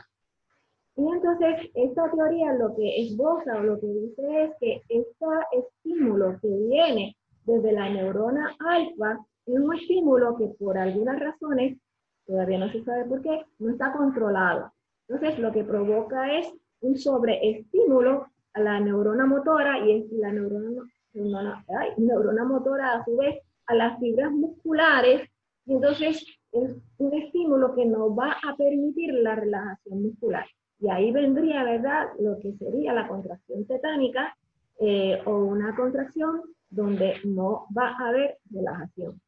[0.97, 6.39] Y entonces, esta teoría lo que esboza o lo que dice es que este estímulo
[6.41, 11.79] que viene desde la neurona alfa es un estímulo que por algunas razones,
[12.27, 14.73] todavía no se sabe por qué, no está controlado.
[15.09, 20.83] Entonces, lo que provoca es un sobreestímulo a la neurona motora y la neurona,
[21.15, 21.65] neurona,
[21.97, 25.29] neurona motora a su vez a las fibras musculares.
[25.65, 30.45] Y entonces, es un estímulo que no va a permitir la relajación muscular.
[30.83, 34.37] Y ahí vendría, ¿verdad?, lo que sería la contracción tetánica
[34.81, 39.21] eh, o una contracción donde no va a haber relajación.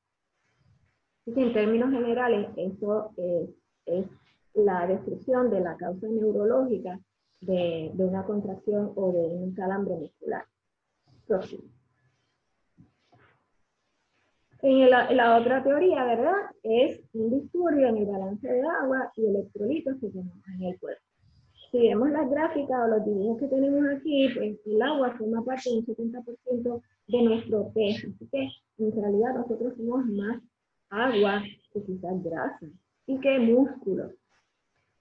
[1.26, 3.12] en términos generales, eso
[3.86, 4.06] es
[4.54, 6.98] la descripción de la causa neurológica
[7.40, 10.44] de, una contracción o de un calambre muscular.
[11.24, 11.62] Próximo.
[14.60, 16.50] En la, otra teoría, ¿verdad?
[16.64, 21.03] Es un disturbio en el balance de agua y electrolitos que tenemos en el cuerpo
[21.74, 25.70] si vemos las gráficas o los dibujos que tenemos aquí, pues el agua forma parte
[25.70, 28.06] de un 70% de nuestro peso.
[28.14, 30.40] Así que en realidad nosotros somos más
[30.88, 32.66] agua que quizás grasa
[33.08, 34.12] y que músculo.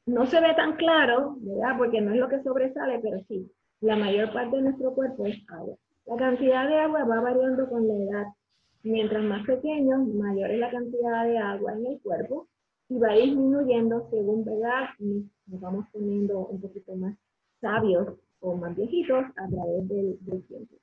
[0.07, 1.77] No se ve tan claro, ¿verdad?
[1.77, 5.37] Porque no es lo que sobresale, pero sí, la mayor parte de nuestro cuerpo es
[5.49, 5.75] agua.
[6.07, 8.25] La cantidad de agua va variando con la edad.
[8.81, 12.47] Mientras más pequeño, mayor es la cantidad de agua en el cuerpo
[12.93, 14.89] y va disminuyendo según ¿verdad?
[14.99, 17.17] nos vamos poniendo un poquito más
[17.59, 18.07] sabios
[18.39, 20.75] o más viejitos a través del, tiempo.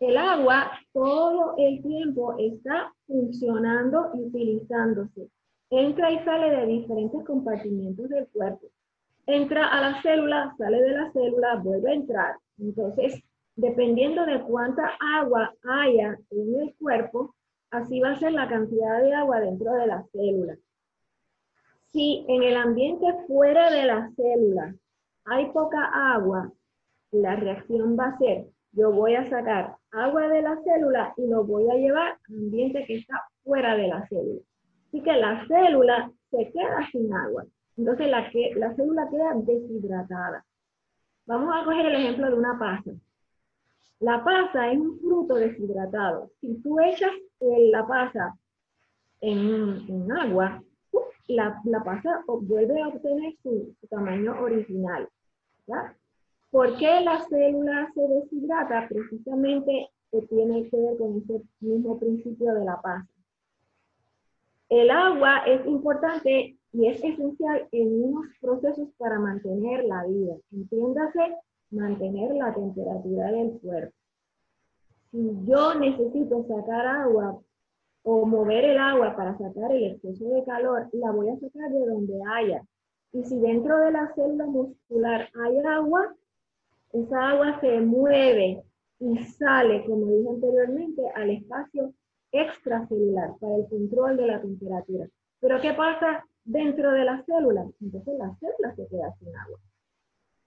[0.00, 5.28] El agua todo el tiempo está funcionando y utilizándose.
[5.70, 8.68] Entra y sale de diferentes compartimientos del cuerpo.
[9.26, 12.36] Entra a la célula, sale de la célula, vuelve a entrar.
[12.58, 13.22] Entonces,
[13.54, 17.34] dependiendo de cuánta agua haya en el cuerpo,
[17.70, 20.56] así va a ser la cantidad de agua dentro de la célula
[21.92, 24.74] Si en el ambiente fuera de la célula
[25.24, 26.52] hay poca agua,
[27.10, 31.44] la reacción va a ser, yo voy a sacar agua de la célula y lo
[31.44, 34.40] voy a llevar al ambiente que está fuera de la célula.
[34.88, 37.44] Así que la célula se queda sin agua.
[37.76, 40.44] Entonces la, la célula queda deshidratada.
[41.26, 42.90] Vamos a coger el ejemplo de una pasa.
[44.00, 46.30] La pasa es un fruto deshidratado.
[46.40, 48.38] Si tú echas la pasa
[49.20, 50.62] en, agua,
[51.28, 55.08] la, la, pasa vuelve a obtener su, tamaño original.
[56.50, 58.88] ¿Por qué la célula se deshidrata?
[58.88, 59.90] Precisamente
[60.28, 63.06] tiene que ver con ese mismo principio de la pasa.
[64.70, 70.36] El agua es importante y es esencial en unos procesos para mantener la vida.
[70.52, 71.36] Entiéndase,
[71.70, 73.94] mantener la temperatura del cuerpo.
[75.10, 77.40] Si yo necesito sacar agua
[78.02, 81.86] o mover el agua para sacar el exceso de calor, la voy a sacar de
[81.86, 82.62] donde haya.
[83.12, 86.14] Y si dentro de la célula muscular hay agua,
[86.92, 88.62] esa agua se mueve
[89.00, 91.92] y sale, como dije anteriormente, al espacio
[92.32, 95.08] extracelular para el control de la temperatura.
[95.40, 97.66] Pero ¿qué pasa dentro de la célula?
[97.80, 99.58] Entonces la célula se queda sin agua.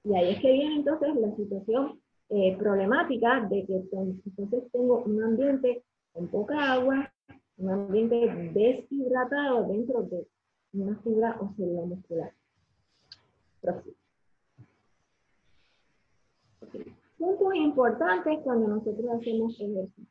[0.04, 5.24] Y ahí es que viene entonces la situación eh, problemática de que entonces tengo un
[5.24, 5.84] ambiente
[6.14, 7.12] con poca agua,
[7.62, 8.16] un ambiente
[8.54, 10.28] deshidratado dentro de
[10.74, 12.34] una fibra o célula muscular.
[17.18, 20.06] Puntos importantes cuando nosotros hacemos ejercicio.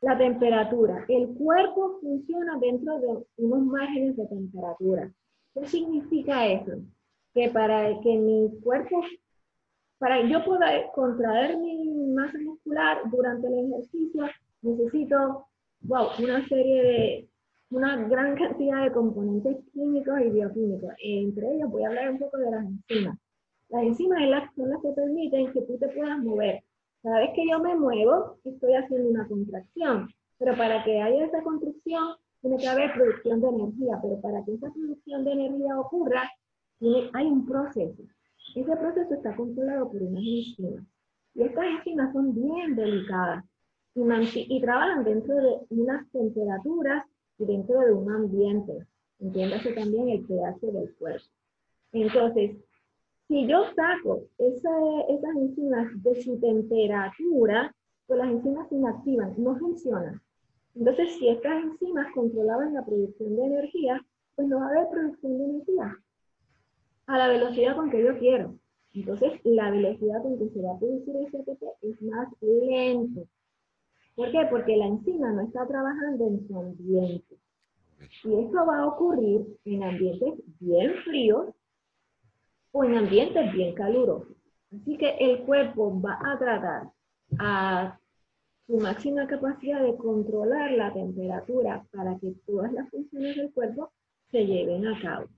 [0.00, 1.04] La temperatura.
[1.08, 5.12] El cuerpo funciona dentro de unos márgenes de temperatura.
[5.54, 6.72] ¿Qué significa eso?
[7.32, 9.00] Que para que mi cuerpo,
[9.98, 14.26] para yo pueda contraer mi masa muscular durante el ejercicio,
[14.62, 15.45] necesito,
[15.82, 17.28] wow, una serie de,
[17.70, 20.90] una gran cantidad de componentes químicos y bioquímicos.
[21.02, 23.18] Entre ellos voy a hablar un poco de las enzimas.
[23.68, 24.20] Las enzimas
[24.54, 26.62] son las que permiten que tú te puedas mover.
[27.02, 30.08] Cada vez que yo me muevo, estoy haciendo una contracción.
[30.38, 33.98] Pero para que haya esa contracción, tiene que haber producción de energía.
[34.02, 36.22] Pero para que esa producción de energía ocurra,
[37.14, 38.02] hay un proceso.
[38.54, 40.84] Ese proceso está controlado por unas enzimas.
[41.34, 43.44] Y estas enzimas son bien delicadas
[43.96, 47.04] y, y trabajan dentro de unas temperaturas
[47.38, 48.86] y dentro de un ambiente.
[49.18, 51.26] Entiéndase también el pH del cuerpo.
[51.92, 52.56] Entonces,
[53.28, 54.70] si yo saco esa,
[55.08, 57.74] esas enzimas de su temperatura,
[58.06, 60.20] pues las enzimas se inactivan, no funcionan.
[60.74, 64.04] Entonces, si estas enzimas controlaban la producción de energía,
[64.34, 65.96] pues no va a haber producción de energía
[67.06, 68.58] a la velocidad con que yo quiero.
[68.92, 73.26] Entonces, la velocidad con que se va a producir ese ATP es más lento.
[74.16, 74.46] ¿Por qué?
[74.50, 77.36] Porque la enzima no está trabajando en su ambiente.
[78.24, 81.54] Y esto va a ocurrir en ambientes bien fríos
[82.72, 84.34] o en ambientes bien calurosos.
[84.74, 86.90] Así que el cuerpo va a tratar
[87.38, 87.98] a
[88.66, 93.92] su máxima capacidad de controlar la temperatura para que todas las funciones del cuerpo
[94.30, 95.28] se lleven a cabo.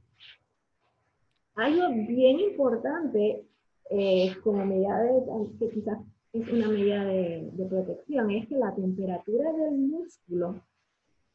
[1.57, 3.45] Algo bien importante
[3.91, 5.23] eh, como medida de,
[5.59, 5.99] que quizás
[6.33, 10.63] es una medida de, de protección, es que la temperatura del músculo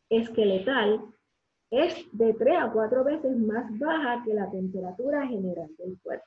[0.09, 1.01] esqueletal
[1.69, 6.25] es de 3 a 4 veces más baja que la temperatura general del cuerpo.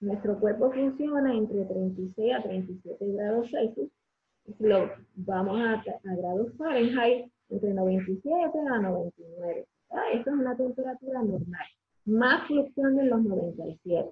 [0.00, 3.90] Nuestro cuerpo funciona entre 36 a 37 grados Celsius.
[4.44, 9.66] Si lo vamos a, grados Fahrenheit, entre 97 a 99.
[10.12, 11.66] Esta es una temperatura normal.
[12.04, 14.10] Más fluctuando en los 97.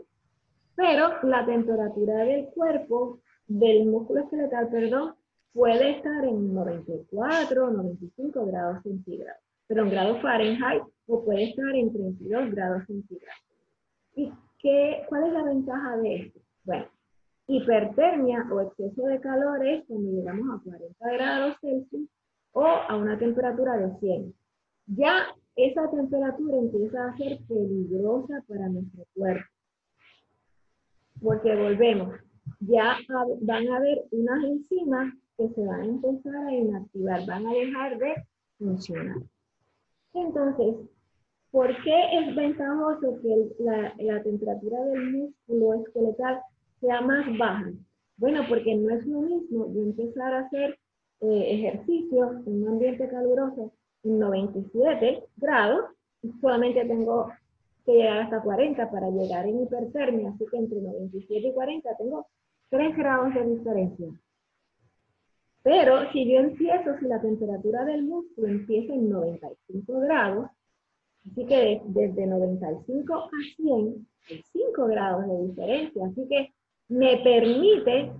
[0.77, 5.15] Pero la temperatura del cuerpo, del músculo esqueletal, perdón,
[5.53, 11.75] puede estar en 94 o 95 grados centígrados pero en grados Fahrenheit o puede estar
[11.75, 13.41] en 32 grados centígrados.
[14.15, 16.41] ¿Y qué, cuál es la ventaja de esto?
[16.65, 16.87] Bueno,
[17.47, 22.09] hipertermia o exceso de calor es cuando llegamos a 40 grados Celsius
[22.53, 24.35] o a una temperatura de 100.
[24.87, 25.27] Ya
[25.57, 29.49] esa temperatura empieza a ser peligrosa para nuestro cuerpo.
[31.23, 32.15] Porque volvemos,
[32.61, 37.53] ya van a haber unas enzimas que se van a empezar a inactivar, van a
[37.53, 38.15] dejar de
[38.59, 39.17] funcionar.
[40.15, 40.77] Entonces,
[41.51, 46.41] ¿por qué es ventajoso que la, temperatura del músculo esqueletal
[46.81, 47.73] sea más baja?
[48.17, 50.79] Bueno, porque no es lo mismo yo empezar a hacer
[51.21, 53.73] eh, ejercicio en un ambiente caluroso
[54.05, 55.87] en 97 grados,
[56.41, 57.33] solamente tengo
[57.85, 62.27] que llegar hasta 40 para llegar en hipertermia, así que entre 97 y 40 tengo
[62.71, 64.09] 3 grados de diferencia.
[65.63, 70.51] Pero si yo empiezo, si la temperatura del músculo empieza en 95 grados,
[71.31, 76.07] Así que desde 95 a 100 hay 5 grados de diferencia.
[76.07, 76.53] Así que
[76.89, 78.13] me permite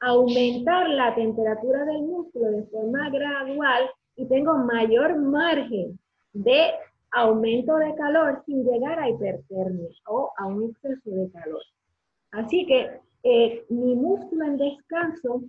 [0.00, 5.98] aumentar la temperatura del músculo de forma gradual y tengo mayor margen
[6.32, 6.70] de
[7.12, 11.62] aumento de calor sin llegar a hipertermia o a un exceso de calor.
[12.30, 15.42] Así que eh, mi músculo en descanso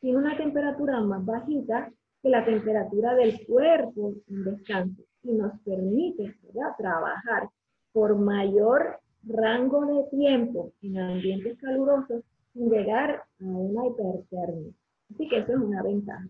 [0.00, 1.90] tiene una temperatura más bajita
[2.22, 6.34] que la temperatura del cuerpo en descanso y nos permite
[6.78, 7.48] trabajar
[7.92, 14.72] por mayor rango de tiempo en ambientes calurosos sin llegar a una hipertermia.
[15.12, 16.28] Así que eso es una ventaja.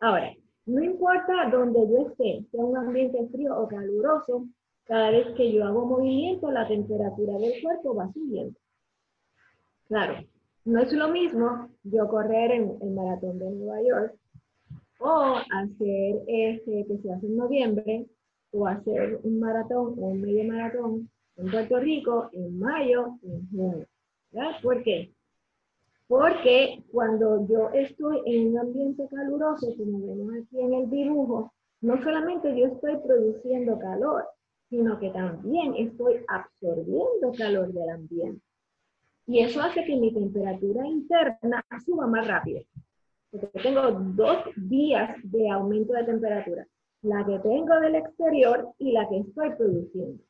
[0.00, 0.34] Ahora,
[0.66, 4.46] no importa dónde yo esté, sea un ambiente frío o caluroso,
[4.84, 8.58] cada vez que yo hago movimiento, la temperatura del cuerpo va subiendo.
[9.88, 10.24] Claro,
[10.64, 14.14] no es lo mismo yo correr en el maratón de Nueva York
[15.00, 18.06] o hacer este que se hace en noviembre
[18.52, 23.86] o hacer un maratón o un medio maratón en Puerto Rico en mayo, en junio.
[24.62, 25.12] ¿Por qué?
[26.12, 32.02] Porque cuando yo estoy en un ambiente caluroso, como vemos aquí en el dibujo, no
[32.02, 34.22] solamente yo estoy produciendo calor,
[34.68, 38.42] sino que también estoy absorbiendo calor del ambiente.
[39.26, 42.60] Y eso hace que mi temperatura interna suba más rápido.
[43.30, 46.66] Porque tengo dos días de aumento de temperatura.
[47.00, 50.22] La que tengo del exterior y la que estoy produciendo.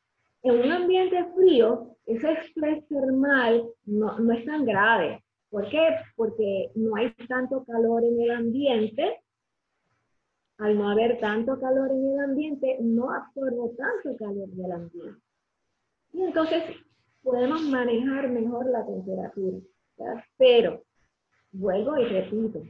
[0.43, 5.21] En un ambiente frío, ese estrés termal no, no es tan grave.
[5.53, 5.87] ¿Por qué?
[6.15, 9.19] Porque no hay tanto calor en el ambiente.
[10.57, 15.21] Al no haber tanto calor en el ambiente, no absorbo tanto calor del ambiente.
[16.11, 16.63] Y entonces
[17.21, 19.59] podemos manejar mejor la temperatura.
[20.37, 20.81] Pero,
[21.51, 22.63] vuelvo y repito,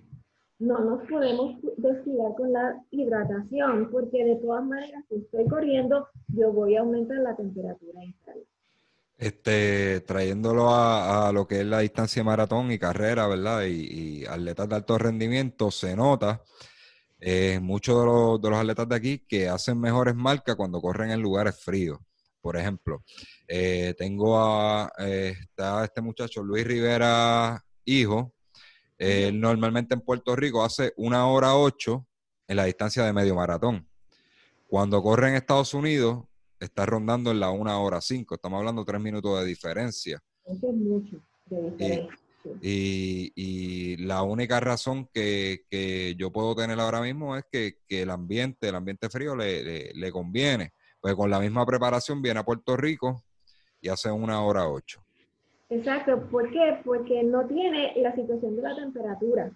[0.59, 6.51] no nos podemos descuidar con la hidratación, porque de todas maneras, si estoy corriendo, yo
[6.51, 8.43] voy a aumentar la temperatura interna
[9.18, 13.64] este, trayéndolo a, lo que es la distancia maratón y carrera, ¿verdad?
[13.66, 16.41] Y, atletas de alto rendimiento, se nota
[17.20, 21.57] eh, muchos de los, atletas de aquí que hacen mejores marcas cuando corren en lugares
[21.59, 21.99] fríos.
[22.41, 23.03] Por ejemplo,
[23.47, 28.34] eh, tengo a eh, está este muchacho Luis Rivera, hijo.
[28.97, 32.05] Él normalmente en Puerto Rico hace una hora ocho
[32.47, 33.88] en la distancia de medio maratón.
[34.68, 36.26] Cuando corre en Estados Unidos,
[36.64, 38.36] está rondando en la una hora cinco.
[38.36, 40.22] Estamos hablando de tres minutos de diferencia.
[40.45, 41.22] Eso es mucho
[42.61, 48.76] Y, la única razón que, yo puedo tener ahora mismo es que, el ambiente, el
[48.76, 50.74] ambiente frío le, conviene.
[51.01, 53.24] Pues con la misma preparación viene a Puerto Rico
[53.82, 55.03] y hace una hora ocho.
[55.70, 56.30] Exacto.
[56.30, 56.80] ¿Por qué?
[56.86, 59.51] Porque no tiene la situación de la temperatura.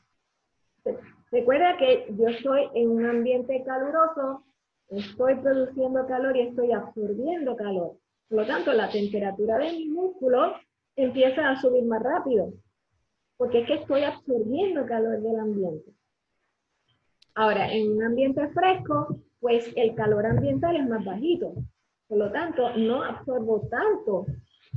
[1.31, 4.43] Recuerda que yo estoy en un ambiente caluroso
[4.89, 7.97] Estoy produciendo calor y estoy absorbiendo calor.
[8.29, 10.55] Por lo tanto, la temperatura de mi músculo
[10.95, 12.53] empieza a subir más rápido,
[13.37, 15.91] porque es que estoy absorbiendo calor del ambiente.
[17.35, 21.53] Ahora, en un ambiente fresco, pues el calor ambiental es más bajito.
[22.07, 24.25] Por lo tanto, no absorbo tanto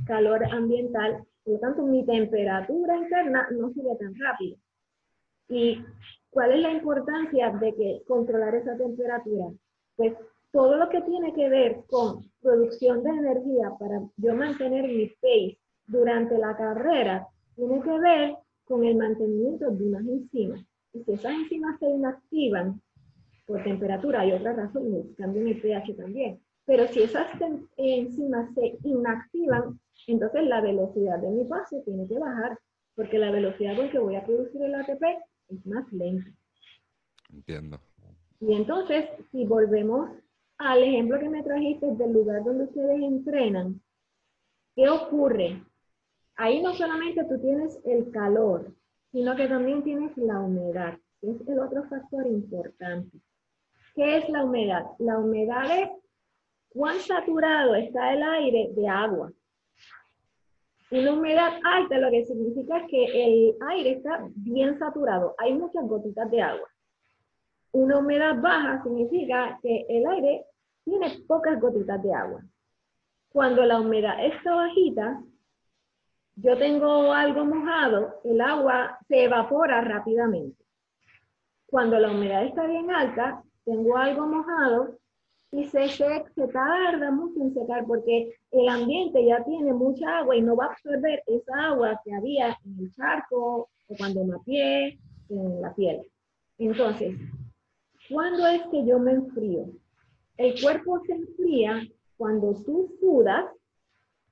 [0.06, 4.58] calor ambiental, por lo tanto, mi temperatura interna no sube tan rápido.
[5.48, 5.82] ¿Y
[6.30, 9.46] cuál es la importancia de que controlar esa temperatura?
[10.00, 10.14] Pues
[10.50, 15.58] todo lo que tiene que ver con producción de energía para yo mantener mi pace
[15.88, 18.34] durante la carrera, tiene que ver
[18.64, 20.64] con el mantenimiento de unas enzimas.
[20.94, 22.80] Y si esas enzimas se inactivan
[23.46, 26.40] por temperatura, hay otra razón, cambian el pH también.
[26.64, 27.26] Pero si esas
[27.76, 32.58] enzimas se inactivan, entonces la velocidad de mi paso tiene que bajar,
[32.94, 35.02] porque la velocidad con que voy a producir el ATP
[35.50, 36.30] es más lenta.
[37.28, 37.78] Entiendo.
[38.40, 40.10] Y entonces, si volvemos
[40.56, 43.80] al ejemplo que me trajiste del lugar donde ustedes entrenan,
[44.74, 45.62] ¿qué ocurre?
[46.36, 48.74] Ahí no solamente tú tienes el calor,
[49.12, 53.18] sino que también tienes la humedad, que es el otro factor importante.
[53.94, 54.86] ¿Qué es la humedad?
[54.98, 55.90] La humedad es
[56.70, 59.32] cuán saturado está el aire de agua.
[60.92, 66.30] Una humedad alta lo que significa que el aire está bien saturado, hay muchas gotitas
[66.30, 66.68] de agua.
[67.72, 70.44] Una humedad baja significa que el aire
[70.84, 72.42] tiene pocas gotitas de agua.
[73.30, 75.22] Cuando la humedad está bajita,
[76.36, 80.64] yo tengo algo mojado, el agua se evapora rápidamente.
[81.66, 84.98] Cuando la humedad está bien alta, tengo algo mojado
[85.52, 90.36] y se, se, se tarda mucho en secar porque el ambiente ya tiene mucha agua
[90.36, 94.98] y no va a absorber esa agua que había en el charco o cuando pie
[95.28, 96.02] en la piel.
[96.58, 97.16] Entonces,
[98.10, 99.66] ¿Cuándo es que yo me enfrío?
[100.36, 101.86] El cuerpo se enfría
[102.16, 103.44] cuando tú sudas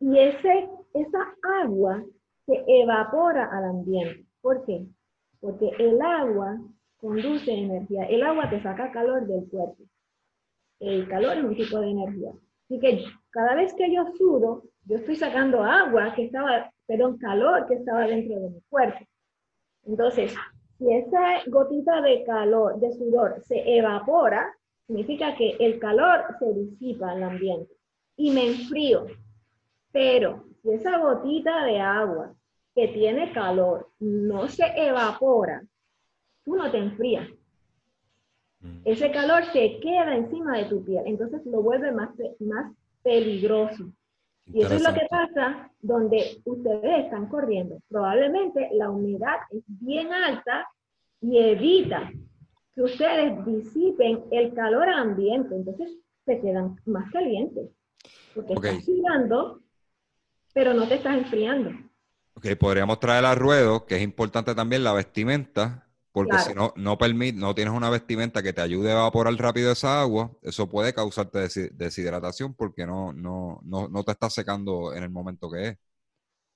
[0.00, 2.02] y ese, esa agua
[2.46, 4.26] se evapora al ambiente.
[4.40, 4.84] ¿Por qué?
[5.40, 6.58] Porque el agua
[6.96, 8.04] conduce energía.
[8.04, 9.84] El agua te saca calor del cuerpo.
[10.80, 12.32] El calor es un tipo de energía.
[12.64, 17.66] Así que cada vez que yo sudo, yo estoy sacando agua que estaba, perdón, calor
[17.66, 19.04] que estaba dentro de mi cuerpo.
[19.84, 20.34] Entonces,
[20.78, 24.54] si esa gotita de calor, de sudor, se evapora,
[24.86, 27.72] significa que el calor se disipa en el ambiente
[28.16, 29.06] y me enfrío.
[29.92, 32.34] Pero si esa gotita de agua
[32.74, 35.62] que tiene calor no se evapora,
[36.44, 37.28] tú no te enfrías.
[38.60, 38.80] Mm.
[38.84, 42.72] Ese calor se queda encima de tu piel, entonces lo vuelve más, más
[43.02, 43.92] peligroso.
[44.52, 47.80] Y eso es lo que pasa donde ustedes están corriendo.
[47.88, 50.66] Probablemente la humedad es bien alta
[51.20, 52.10] y evita
[52.74, 57.70] que ustedes disipen el calor ambiente, entonces se quedan más calientes.
[58.34, 59.60] Porque estás sudando,
[60.54, 61.70] pero no te estás enfriando.
[62.34, 65.87] Ok, podríamos traer al ruedo, que es importante también la vestimenta,
[66.18, 69.70] porque si no, no, permite, no tienes una vestimenta que te ayude a evaporar rápido
[69.70, 71.38] esa agua, eso puede causarte
[71.74, 75.78] deshidratación porque no, no, no, no te está secando en el momento que es.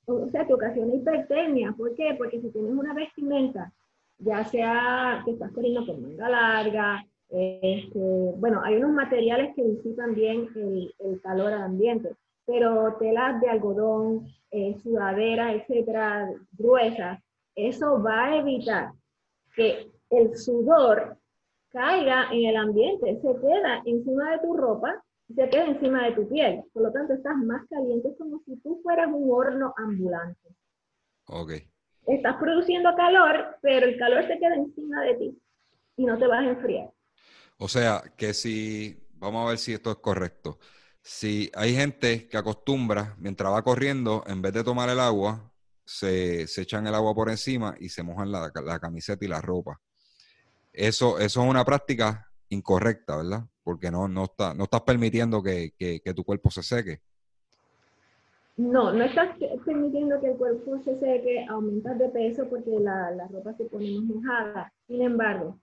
[0.06, 1.72] O sea, te ocasiona hipertermia.
[1.78, 2.16] ¿Por qué?
[2.18, 3.72] Porque si tienes una vestimenta,
[4.18, 8.00] ya sea que estás corriendo con manga larga, este,
[8.36, 13.48] bueno, hay unos materiales que disipan bien el, el calor al ambiente, pero telas de
[13.48, 17.20] algodón, eh, sudaderas, etcétera, gruesas,
[17.54, 18.90] eso va a evitar
[19.54, 21.18] que el sudor
[21.70, 26.12] caiga en el ambiente, se queda encima de tu ropa y se queda encima de
[26.12, 26.62] tu piel.
[26.72, 30.48] Por lo tanto, estás más caliente, es como si tú fueras un horno ambulante.
[31.28, 31.52] Ok.
[32.06, 35.42] Estás produciendo calor, pero el calor se queda encima de ti
[35.96, 36.90] y no te vas a enfriar.
[37.58, 40.58] O sea, que si, vamos a ver si esto es correcto.
[41.00, 45.51] Si hay gente que acostumbra, mientras va corriendo, en vez de tomar el agua,
[45.92, 49.78] se, echan el agua por encima y se mojan la, camiseta y la ropa.
[50.72, 53.44] Eso, eso es una práctica incorrecta, ¿verdad?
[53.62, 55.72] Porque no, no, está, no estás permitiendo que,
[56.16, 57.00] tu cuerpo se seque.
[58.56, 63.52] No, no estás permitiendo que el cuerpo se seque, aumentar de peso porque la, ropa
[63.54, 64.72] se pone más mojada.
[64.86, 65.58] Sin embargo,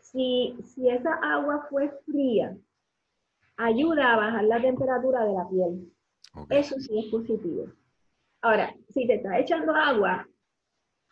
[0.00, 2.56] si, si esa agua fue fría,
[3.56, 5.92] ayuda a bajar la temperatura de la piel.
[6.48, 7.66] Eso sí es positivo.
[8.44, 10.28] Ahora, si te estás echando agua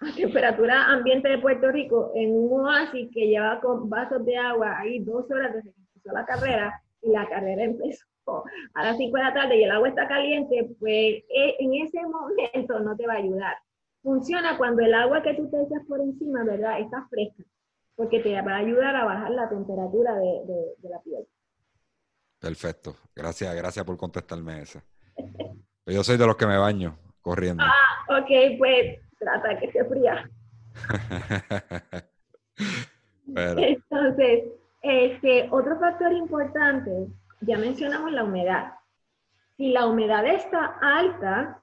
[0.01, 4.79] a temperatura ambiente de Puerto Rico en un oasis que lleva con vasos de agua
[4.79, 8.05] ahí dos horas desde que empezó la carrera y la carrera empezó
[8.75, 12.03] a las 5 de la tarde y el agua está caliente, pues e, en ese
[12.03, 13.57] momento no te va a ayudar.
[14.03, 16.81] Funciona cuando el agua que tú te echas por encima, ¿verdad?
[16.81, 17.45] Está fresca,
[17.97, 21.27] porque te va a ayudar a bajar la temperatura de, de la piel.
[22.39, 22.95] Perfecto.
[23.17, 24.85] Gracias, gracias por contestarme esa.
[25.87, 27.65] Yo soy de los que me baño corriendo.
[27.65, 30.29] Ah, ok, pues trata que esté fría.
[33.35, 34.45] Entonces,
[34.83, 37.09] este, otro factor importante,
[37.41, 38.73] ya mencionamos la humedad.
[39.57, 41.63] Si la humedad está alta,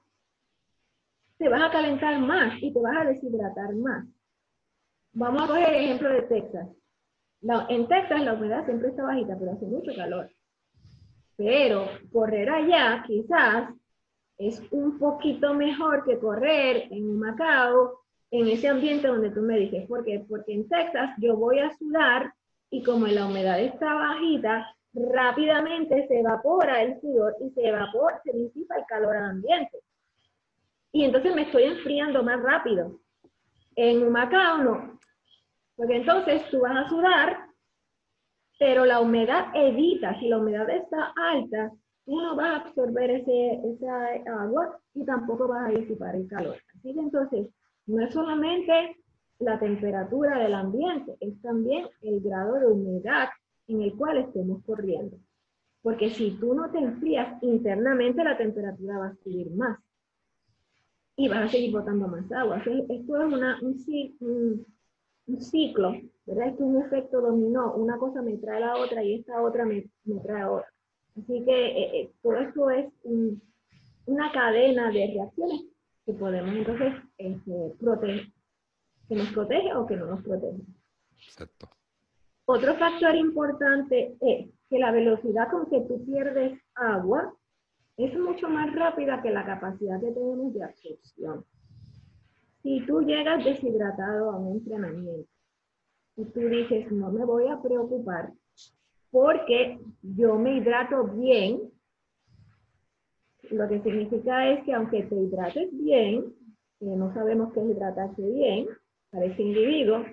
[1.38, 4.06] te vas a calentar más y te vas a deshidratar más.
[5.12, 6.68] Vamos a coger el ejemplo de Texas.
[7.68, 10.30] en Texas la humedad siempre está bajita, pero hace mucho calor.
[11.36, 13.70] Pero correr allá quizás
[14.40, 19.86] es un poquito mejor que correr en Macao, en ese ambiente donde tú me dices.
[19.86, 20.24] ¿Por qué?
[20.26, 22.32] Porque en Texas yo voy a sudar
[22.70, 28.32] y como la humedad está bajita, rápidamente se evapora el sudor y se evapora, se
[28.32, 29.78] disipa el calor al ambiente.
[30.90, 32.98] Y entonces me estoy enfriando más rápido.
[33.76, 34.98] En Macao no.
[35.76, 37.46] Porque entonces tú vas a sudar,
[38.58, 41.72] pero la humedad evita, si la humedad está alta,
[42.10, 46.56] uno va a absorber ese, esa agua y tampoco va a disipar el calor.
[46.74, 47.46] Así que entonces,
[47.86, 48.96] no es solamente
[49.38, 53.28] la temperatura del ambiente, es también el grado de humedad
[53.68, 55.18] en el cual estemos corriendo.
[55.82, 59.78] Porque si tú no te enfrías internamente, la temperatura va a subir más.
[61.14, 62.58] Y vas a seguir botando más agua.
[62.58, 64.66] Esto es una, un,
[65.26, 65.92] un, ciclo,
[66.26, 66.48] ¿verdad?
[66.48, 67.74] Esto es un efecto dominó.
[67.74, 70.69] Una cosa me trae la otra y esta otra me, me trae otra.
[71.22, 72.86] Así que eh, eh, todo esto es
[74.06, 75.66] una cadena de reacciones
[76.06, 78.26] que podemos entonces este, proteger,
[79.08, 80.62] que nos protege o que no nos protege.
[81.16, 81.68] Exacto.
[82.46, 87.34] Otro factor importante es que la velocidad con que tú pierdes agua
[87.96, 91.44] es mucho más rápida que la capacidad que tenemos de absorción.
[92.62, 95.28] Si tú llegas deshidratado a un entrenamiento
[96.16, 98.32] y tú dices, no me voy a preocupar
[99.10, 101.70] porque yo me hidrato bien
[103.50, 106.32] lo que significa es que aunque te hidrates bien,
[106.78, 108.66] que no sabemos qué es hidratarse bien
[109.10, 110.04] para ese individuo,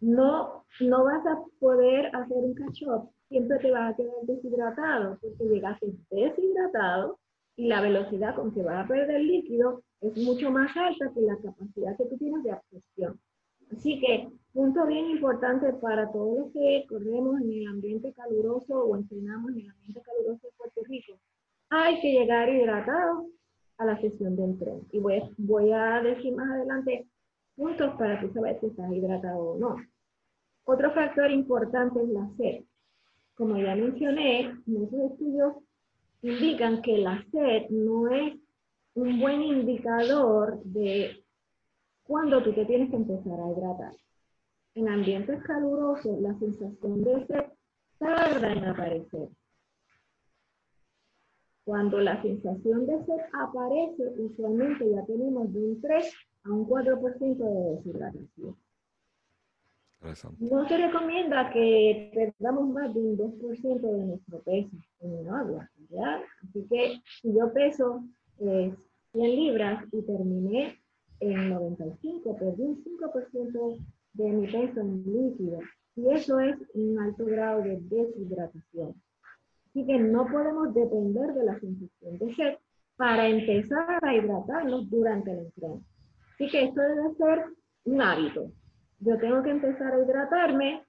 [0.00, 3.10] no, no vas a poder hacer un catch up.
[3.28, 7.18] Siempre te vas a quedar deshidratado porque llegaste deshidratado
[7.56, 11.36] y la velocidad con que vas a perder líquido es mucho más alta que la
[11.36, 13.20] capacidad que tú tienes de absorción.
[13.70, 18.96] Así que, punto bien importante para todos los que corremos en el ambiente caluroso o
[18.96, 21.18] entrenamos en el ambiente caluroso de Puerto Rico,
[21.70, 23.26] hay que llegar hidratado
[23.78, 24.82] a la sesión de entreno.
[24.92, 27.06] Y voy, a decir más adelante
[27.56, 29.76] puntos para que saber si estás hidratado o no.
[30.64, 32.64] Otro factor importante es la sed.
[33.34, 35.54] Como ya mencioné, muchos estudios
[36.20, 38.34] indican que la sed no es
[38.94, 41.24] un buen indicador de
[42.04, 44.01] cuándo tú te tienes que empezar a hidratar.
[44.74, 47.44] En ambientes calurosos, la sensación de sed
[47.98, 49.28] tarda en aparecer.
[51.64, 56.14] Cuando la sensación de sed aparece, usualmente ya tenemos de un 3
[56.44, 58.56] a un 4% de deshidratación.
[60.40, 65.70] No se recomienda que perdamos más de un 2% de nuestro peso en el agua,
[66.42, 68.02] Así que si yo peso
[68.38, 68.76] 100
[69.12, 70.80] libras y terminé
[71.20, 75.60] en 95, perdí un 5% de mi peso en líquido.
[75.96, 78.94] Y eso es un alto grado de deshidratación.
[79.68, 82.54] Así que no podemos depender de la sensación de sed
[82.96, 85.82] para empezar a hidratarnos durante el entreno.
[86.34, 87.44] Así que esto debe ser
[87.84, 88.52] un hábito.
[89.00, 90.82] Yo tengo que empezar a hidratarme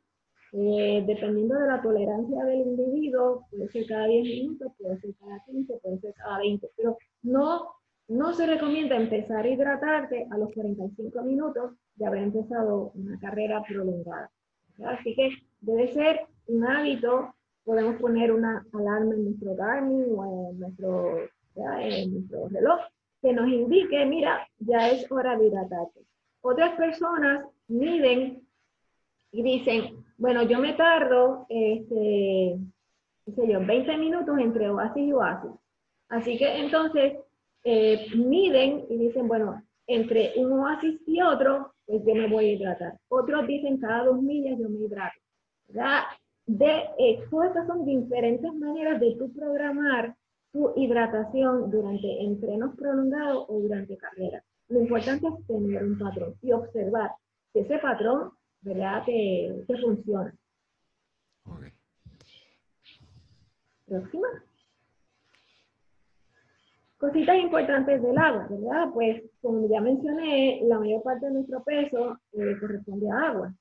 [0.55, 5.43] eh, dependiendo de la tolerancia del individuo, puede ser cada 10 minutos, puede ser cada
[5.45, 7.72] 15, puede ser cada 20, pero no,
[8.13, 13.63] no se recomienda empezar a hidratarte a los 45 minutos de haber empezado una carrera
[13.67, 14.29] prolongada.
[14.85, 15.29] Así que
[15.61, 17.33] debe ser un hábito,
[17.63, 21.17] podemos poner una alarma en nuestro Garmin o en nuestro,
[21.55, 22.81] en nuestro reloj
[23.19, 26.01] que nos indique, mira, ya es hora de hidratarte.
[26.41, 28.43] Otras personas miden
[29.31, 32.59] y dicen, bueno, yo me tardo, este,
[33.35, 35.51] qué yo, 20 minutos entre oasis y oasis.
[36.09, 37.13] Así que entonces
[37.63, 42.53] eh, miden y dicen, bueno, entre un oasis y otro, pues yo me voy a
[42.53, 42.97] hidratar.
[43.09, 45.19] Otros dicen, cada dos millas yo me hidrato.
[46.45, 46.65] De,
[46.99, 50.15] eh, todas estas son diferentes maneras de tú programar
[50.51, 54.43] tu hidratación durante entrenos prolongados o durante carreras.
[54.67, 57.11] Lo importante es tener un patrón y observar
[57.53, 58.31] si ese patrón
[58.63, 59.03] ¿verdad?
[59.05, 60.33] Que, funciona.
[63.85, 64.27] Próxima.
[67.03, 68.87] Cositas importantes del agua, ¿verdad?
[68.93, 73.53] Pues como ya mencioné, la mayor parte de nuestro peso eh, corresponde a agua.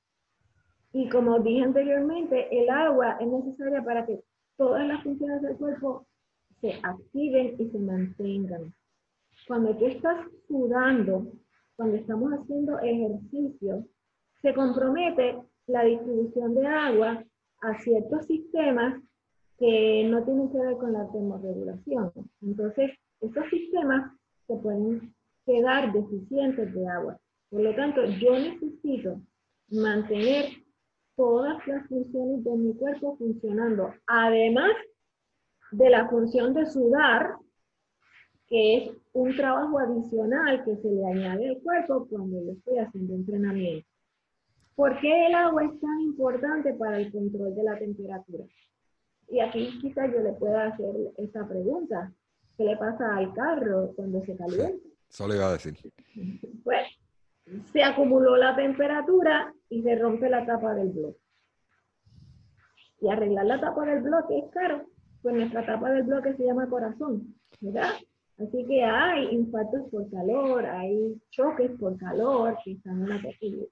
[0.93, 4.23] Y como dije anteriormente, el agua es necesaria para que
[4.55, 6.07] todas las funciones del cuerpo
[6.61, 8.73] se activen y se mantengan.
[9.45, 11.27] Cuando tú estás sudando,
[11.75, 13.85] cuando estamos haciendo ejercicio,
[14.41, 15.37] se compromete
[15.67, 17.21] la distribución de agua
[17.61, 19.03] a ciertos sistemas
[19.59, 22.09] que no tienen que ver con la termorregulación.
[22.41, 22.91] Entonces,
[23.23, 24.11] estos sistemas
[24.47, 25.13] se pueden
[25.45, 27.19] quedar deficientes de agua.
[27.49, 29.21] Por lo tanto, yo necesito
[29.69, 30.45] mantener
[31.15, 34.71] todas las funciones de mi cuerpo funcionando, además
[35.71, 37.35] de la función de sudar,
[38.47, 43.15] que es un trabajo adicional que se le añade al cuerpo cuando yo estoy haciendo
[43.15, 43.87] entrenamiento.
[44.75, 48.45] ¿Por qué el agua es tan importante para el control de la temperatura?
[49.29, 52.11] Y aquí quizás yo le pueda hacer esta pregunta.
[52.57, 54.87] ¿Qué le pasa al carro cuando se calienta?
[55.09, 55.77] Solo iba a decir.
[56.63, 56.87] Pues
[57.73, 61.19] se acumuló la temperatura y se rompe la tapa del bloque.
[63.01, 64.85] Y arreglar la tapa del bloque es caro,
[65.21, 67.91] pues nuestra tapa del bloque se llama corazón, ¿verdad?
[68.37, 73.05] Así que hay impactos por calor, hay choques por calor que están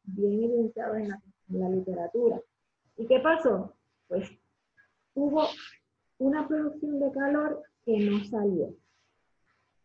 [0.04, 1.10] bien evidenciados en
[1.60, 2.40] la, literatura.
[2.98, 3.74] ¿Y qué pasó?
[4.08, 4.30] Pues
[5.16, 5.48] hubo
[6.20, 8.74] una producción de calor que no salió.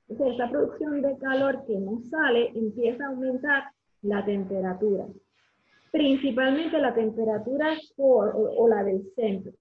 [0.09, 3.65] Entonces, esa producción de calor que no sale empieza a aumentar
[4.03, 5.07] la temperatura,
[5.91, 9.53] principalmente la temperatura core o la del centro,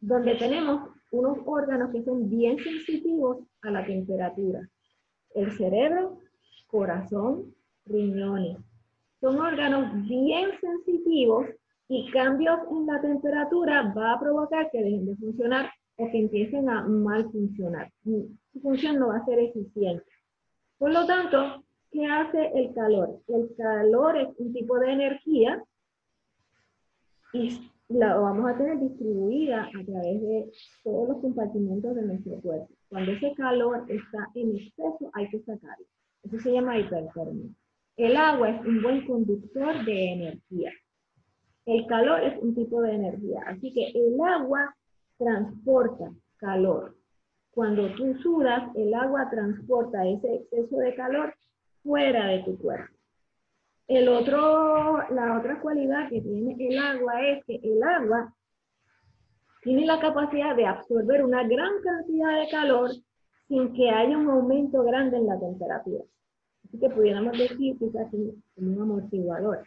[0.00, 4.68] donde tenemos unos órganos que son bien sensitivos a la temperatura.
[5.34, 6.18] El cerebro,
[6.66, 7.54] corazón,
[7.86, 8.58] riñones.
[9.20, 11.46] Son órganos bien sensitivos
[11.88, 16.68] y cambios en la temperatura va a provocar que dejen de funcionar o que empiecen
[16.68, 17.90] a mal funcionar.
[18.02, 20.04] Su función no va a ser eficiente.
[20.78, 23.20] Por lo tanto, ¿qué hace el calor?
[23.28, 25.62] El calor es un tipo de energía
[27.32, 32.68] y la vamos a tener distribuida a través de todos los compartimentos de nuestro cuerpo.
[32.88, 35.86] Cuando ese calor está en exceso, hay que sacarlo.
[36.22, 37.50] Eso se llama hipertermia.
[37.96, 40.72] El agua es un buen conductor de energía.
[41.66, 44.74] El calor es un tipo de energía, así que el agua
[45.24, 46.94] transporta calor.
[47.50, 51.34] Cuando tú sudas, el agua transporta ese exceso de calor
[51.82, 52.94] fuera de tu cuerpo.
[53.86, 58.34] El otro, la otra cualidad que tiene el agua es que el agua
[59.62, 62.90] tiene la capacidad de absorber una gran cantidad de calor
[63.48, 66.04] sin que haya un aumento grande en la temperatura.
[66.64, 69.64] Así que pudiéramos decir quizás como un amortiguador.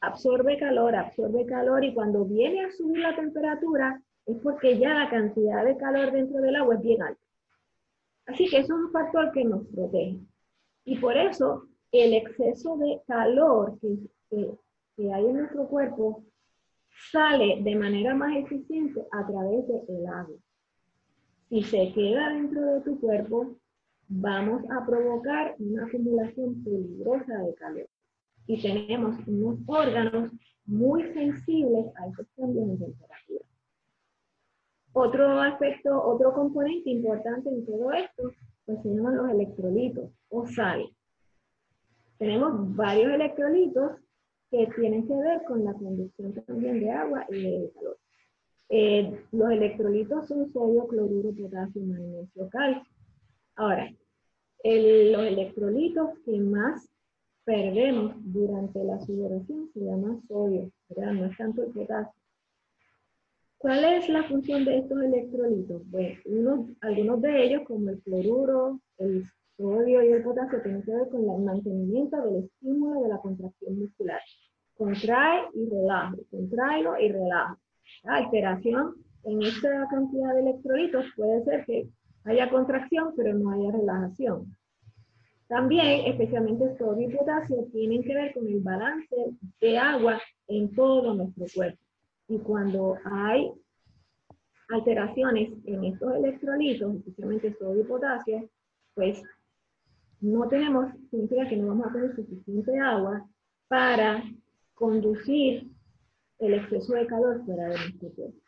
[0.00, 4.02] Absorbe calor, absorbe calor y cuando viene a subir la temperatura
[4.32, 7.20] es porque ya la cantidad de calor dentro del agua es bien alta.
[8.26, 10.20] Así que es un factor que nos protege.
[10.84, 13.98] Y por eso el exceso de calor que,
[15.12, 16.24] hay en nuestro cuerpo
[17.10, 20.36] sale de manera más eficiente a través del agua.
[21.48, 23.56] Si se queda dentro de tu cuerpo,
[24.08, 27.88] vamos a provocar una acumulación peligrosa de calor.
[28.46, 30.32] Y tenemos unos órganos
[30.66, 33.49] muy sensibles a esos cambios de temperatura.
[35.00, 38.32] Otro aspecto, otro componente importante en todo esto,
[38.66, 40.90] pues se llaman los electrolitos o sales
[42.20, 43.92] tenemos varios electrolitos
[44.50, 47.98] que tienen que ver con la conducción también de agua y de calor.
[48.68, 52.92] Eh, los electrolitos son sodio, cloruro, potasio, magnesio, calcio.
[53.56, 53.90] Ahora,
[54.62, 56.90] los electrolitos que más
[57.44, 61.12] perdemos durante la sudoración se llaman sodio, ¿verdad?
[61.14, 62.19] No es tanto el potasio.
[63.60, 65.82] ¿Cuál es la función de estos electrolitos?
[65.90, 69.22] Bueno, algunos de ellos, como el cloruro, el
[69.54, 73.78] sodio y el potasio tienen que ver con el mantenimiento del estímulo de la contracción
[73.78, 74.18] muscular.
[74.78, 77.58] Contrae y relaja, contraigo y relaja.
[78.04, 78.94] La alteración
[79.24, 81.86] en esta cantidad de electrolitos puede ser que
[82.24, 84.56] haya contracción, pero no haya relajación.
[85.48, 89.16] También, especialmente sodio y potasio, tienen que ver con el balance
[89.60, 91.89] de agua en todo nuestro cuerpo.
[92.30, 93.52] Y cuando hay
[94.68, 98.48] alteraciones en estos electrolitos, especialmente sodio y potasio,
[98.94, 99.20] pues
[100.20, 103.28] no tenemos, significa que no vamos a tener suficiente agua
[103.66, 104.22] para
[104.74, 105.72] conducir
[106.38, 108.38] el exceso de calor fuera de nuestro cuerpo.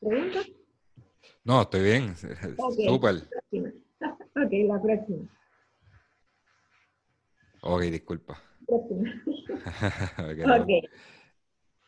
[0.00, 0.38] ¿Pregunta?
[1.44, 2.14] No, estoy bien.
[2.86, 3.14] Súper.
[4.34, 5.28] Ok, la próxima.
[7.60, 8.42] Ok, disculpa.
[8.66, 9.22] Próxima.
[10.62, 10.88] ok.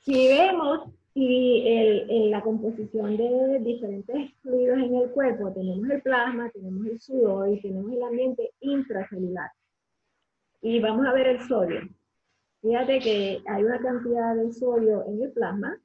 [0.04, 6.50] Si vemos y en la composición de diferentes fluidos en el cuerpo tenemos el plasma,
[6.50, 9.50] tenemos el sudor y tenemos el ambiente intracelular.
[10.60, 11.88] Y vamos a ver el sodio.
[12.60, 15.80] Fíjate que hay una cantidad de sodio en el plasma,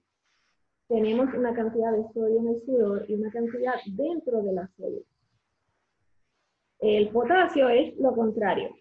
[0.89, 5.05] tenemos una cantidad de sodio en el sudor y una cantidad dentro de la célula.
[6.79, 8.75] El potasio es lo contrario.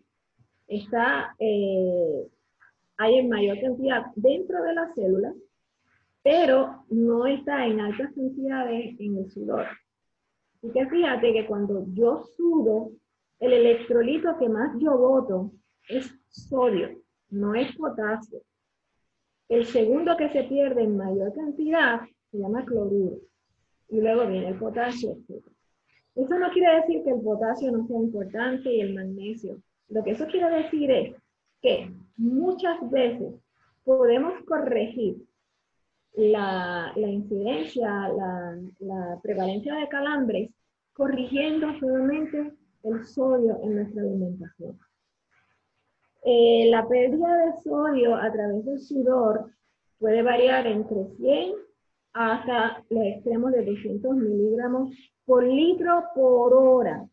[0.66, 2.26] Está, eh,
[2.98, 5.32] hay en mayor cantidad dentro de la célula
[6.22, 9.66] pero no está en altas cantidades en el sudor.
[10.56, 12.90] Así que fíjate que cuando yo sudo,
[13.40, 15.52] el electrolito que más yo boto
[15.88, 18.42] es sodio, no es potasio.
[19.48, 23.20] El segundo que se pierde en mayor cantidad se llama cloruro.
[23.88, 25.16] Y luego viene el potasio,
[26.14, 29.62] Eso no quiere decir que el potasio no sea importante y el magnesio.
[29.88, 31.14] Lo que eso quiere decir es
[31.62, 33.34] que muchas veces
[33.84, 35.16] podemos corregir
[36.14, 38.08] la, incidencia,
[38.80, 40.50] la, prevalencia de calambres,
[40.92, 42.52] corrigiendo solamente
[42.82, 44.78] el sodio en nuestra alimentación.
[46.24, 49.52] Eh, la pérdida de sodio a través del sudor
[49.98, 51.54] puede variar entre 100
[52.12, 54.90] hasta los extremos de 200 miligramos
[55.24, 57.06] por litro por hora.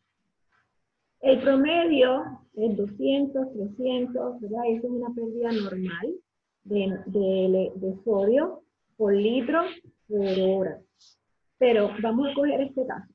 [1.21, 4.61] El promedio es 200, 300, ¿verdad?
[4.67, 6.15] Eso es una pérdida normal
[6.63, 8.61] de, de sodio
[8.97, 9.61] por litro
[10.07, 10.81] por hora.
[11.57, 13.11] Pero vamos a coger este caso.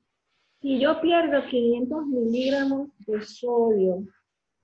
[0.61, 4.03] Si yo pierdo 500 miligramos de sodio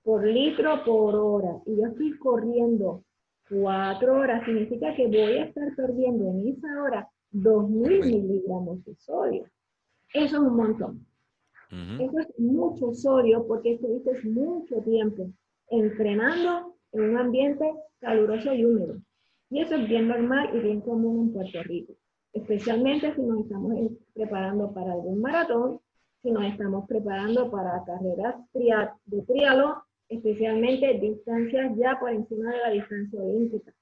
[0.04, 3.02] por litro por hora y yo estoy corriendo
[3.50, 9.44] cuatro horas, significa que voy a estar perdiendo en esa hora 2.000 miligramos de sodio.
[10.14, 11.07] Eso es un montón.
[11.70, 15.30] Eso es mucho sodio porque estuviste mucho tiempo
[15.70, 18.96] entrenando en un ambiente caluroso y húmedo.
[19.50, 21.92] Y eso es bien normal y bien común en Puerto Rico,
[22.32, 25.80] especialmente si nos estamos preparando para algún maratón,
[26.22, 28.36] si nos estamos preparando para carreras
[29.06, 33.72] de trialo, especialmente distancias ya por encima de la distancia olímpica.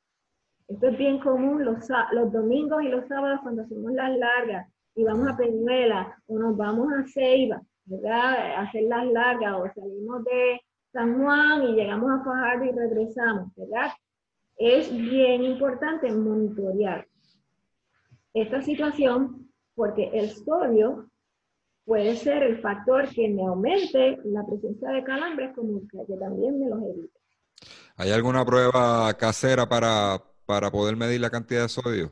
[0.68, 5.05] Esto es bien común los, los domingos y los sábados cuando hacemos las largas y
[5.05, 8.57] vamos a Peñuela o nos vamos a Ceiba, ¿verdad?
[8.57, 10.61] A hacer las largas o salimos de
[10.93, 13.93] San Juan y llegamos a Fajardo y regresamos, ¿verdad?
[14.57, 17.07] Es bien importante monitorear
[18.32, 21.11] esta situación porque el sodio
[21.84, 26.68] puede ser el factor que me aumente la presencia de calambres como que también me
[26.68, 27.20] los evite.
[27.97, 32.11] ¿Hay alguna prueba casera para, para poder medir la cantidad de sodio?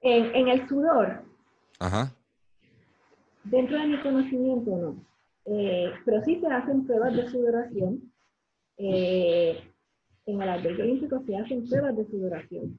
[0.00, 1.22] En, el sudor.
[1.78, 2.12] Ajá.
[3.44, 5.04] Dentro de mi conocimiento no.
[5.44, 8.12] Eh, pero sí se hacen pruebas de sudoración.
[8.76, 9.58] Eh,
[10.26, 12.78] en el albergue olímpico se hacen pruebas de sudoración.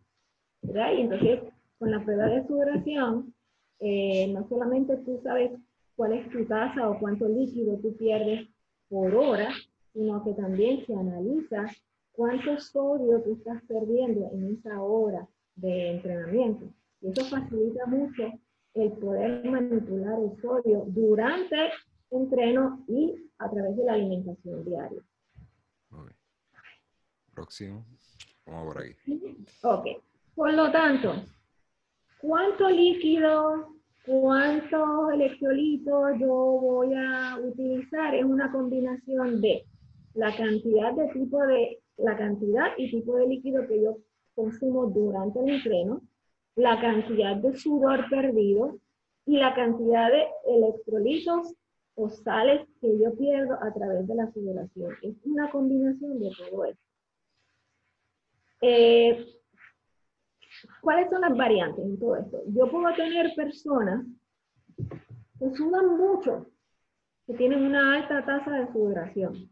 [0.61, 0.93] ¿verdad?
[0.93, 1.41] Y entonces,
[1.78, 3.34] con la prueba de sudoración,
[3.80, 5.51] eh, no solamente tú sabes
[5.95, 8.47] cuál es tu tasa o cuánto líquido tú pierdes
[8.89, 9.49] por hora,
[9.93, 11.66] sino que también se analiza
[12.14, 16.66] cuánto sodio tú estás perdiendo en esa hora de entrenamiento.
[17.01, 18.32] Y eso facilita mucho
[18.74, 21.72] el poder manipular el sodio durante el
[22.12, 25.02] entreno y a través de la alimentación diaria.
[27.34, 27.86] Próximo.
[28.46, 29.46] Vamos por aquí.
[29.64, 29.86] Ok.
[30.36, 31.14] Por lo tanto,
[32.20, 38.14] ¿cuánto líquido, cuántos electrolitos yo voy a utilizar?
[38.14, 39.66] Es una combinación de
[40.14, 43.98] la cantidad de tipo de, la cantidad y tipo de líquido que yo
[44.36, 46.02] consumo durante el entreno,
[46.56, 48.80] la cantidad de sudor perdido
[49.26, 51.54] y la cantidad de electrolitos
[51.95, 54.91] o sales que yo pierdo a través de la sudoración.
[55.01, 56.84] Es una combinación de todo esto.
[58.62, 59.26] Eh,
[60.82, 62.41] ¿Cuáles son las variantes en todo esto?
[62.47, 64.06] Yo puedo tener personas
[65.39, 66.47] que sudan mucho,
[67.28, 69.49] que tienen una alta tasa de sudoración.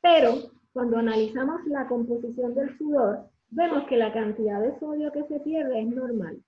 [0.00, 0.34] Pero
[0.72, 5.80] cuando analizamos la composición del sudor, vemos que la cantidad de sodio que se pierde
[5.80, 6.42] es normal.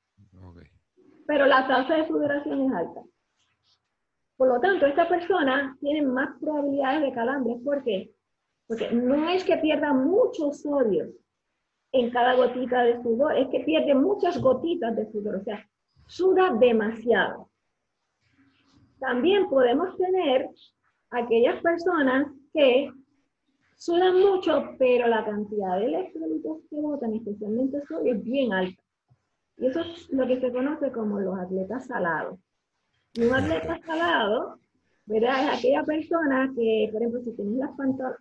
[1.27, 3.03] Pero la tasa de sudoración es alta.
[4.37, 7.59] Por lo tanto, esta persona tiene más probabilidades de calambres.
[7.65, 8.13] ¿Por qué?
[8.67, 11.09] Porque no es que pierda mucho sodio
[11.93, 15.67] en cada gotita de sudor, es que pierde muchas gotitas de sudor, o sea,
[16.07, 17.49] suda demasiado.
[18.99, 20.51] También podemos tener
[21.11, 22.91] aquellas personas que
[23.77, 28.83] sudan mucho, pero la cantidad de electrolitos que botan, especialmente sodio, es bien alta.
[29.59, 32.39] Y eso es lo que se conoce como los atletas salados.
[33.15, 34.59] Y un atleta salado,
[35.07, 35.45] ¿verdad?
[35.45, 37.71] Es aquella persona que, por ejemplo, si tienes las,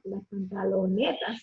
[0.04, 1.42] las pantalonetas,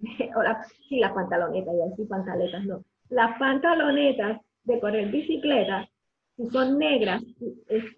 [0.36, 2.84] o las, sí, las pantalonetas, iba a decir pantaletas, no.
[3.08, 5.88] Las pantalonetas de correr bicicleta,
[6.36, 7.22] si son negras,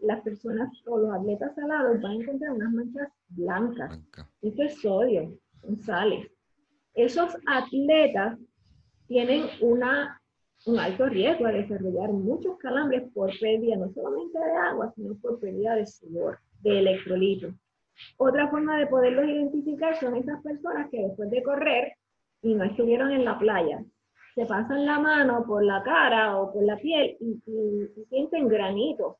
[0.00, 3.88] las personas o los atletas salados van a encontrar unas manchas blancas.
[3.90, 4.30] Blanca.
[4.42, 5.38] Eso es sodio
[5.84, 6.30] sales.
[6.94, 8.38] Esos atletas
[9.06, 10.20] tienen una,
[10.66, 15.40] un alto riesgo de desarrollar muchos calambres por pérdida no solamente de agua, sino por
[15.40, 17.54] pérdida de sudor, de electrolitos.
[18.16, 21.92] Otra forma de poderlos identificar son esas personas que después de correr
[22.42, 23.84] y no estuvieron en la playa,
[24.34, 27.40] se pasan la mano por la cara o por la piel y
[28.08, 29.16] sienten granitos,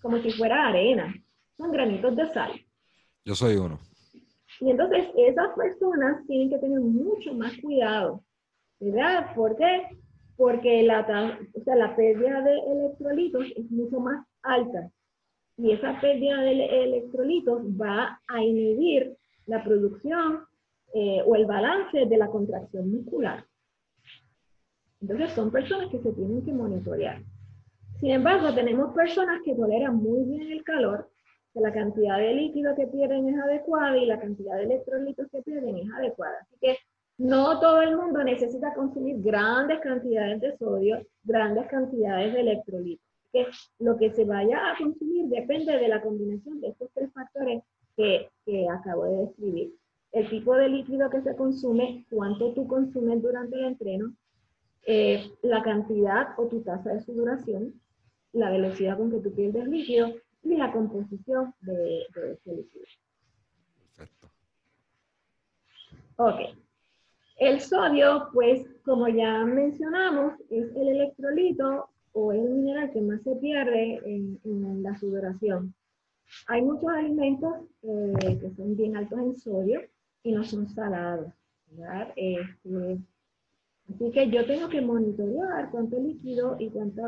[0.00, 1.14] como si fuera arena.
[1.56, 2.52] Son granitos de sal.
[3.24, 3.78] Yo soy uno.
[4.60, 8.24] Y entonces esas personas tienen que tener mucho más cuidado,
[8.80, 9.34] ¿verdad?
[9.34, 9.86] ¿Por qué?
[10.36, 11.00] Porque la,
[11.54, 14.90] o sea, la pérdida de electrolitos es mucho más alta.
[15.56, 20.44] Y esa pérdida de electrolitos va a inhibir la producción
[20.94, 23.44] eh, o el balance de la contracción muscular.
[25.00, 27.22] Entonces son personas que se tienen que monitorear.
[28.00, 31.08] Sin embargo, tenemos personas que toleran muy bien el calor
[31.60, 35.76] la cantidad de líquido que pierden es adecuada y la cantidad de electrolitos que pierden
[35.78, 36.38] es adecuada.
[36.42, 36.76] Así que
[37.18, 43.04] no todo el mundo necesita consumir grandes cantidades de sodio, grandes cantidades de electrolitos.
[43.32, 43.46] Que
[43.80, 47.62] lo que se vaya a consumir depende de la combinación de estos tres factores
[47.96, 49.74] que, que acabo de describir.
[50.12, 54.14] El tipo de líquido que se consume, cuánto tú consumes durante el entreno,
[54.86, 57.74] eh, la cantidad o tu tasa de sudoración,
[58.32, 62.84] la velocidad con que tú pierdes líquido y la composición de, de este líquido.
[63.96, 64.28] Perfecto.
[66.16, 66.40] Ok.
[67.38, 73.36] El sodio, pues, como ya mencionamos, es el electrolito o el mineral que más se
[73.36, 75.72] pierde en, la sudoración.
[76.48, 79.80] Hay muchos alimentos eh, que son bien altos en sodio
[80.24, 81.32] y no son salados.
[82.16, 82.98] Este,
[83.88, 87.02] así que yo tengo que monitorear cuánto líquido y cuánta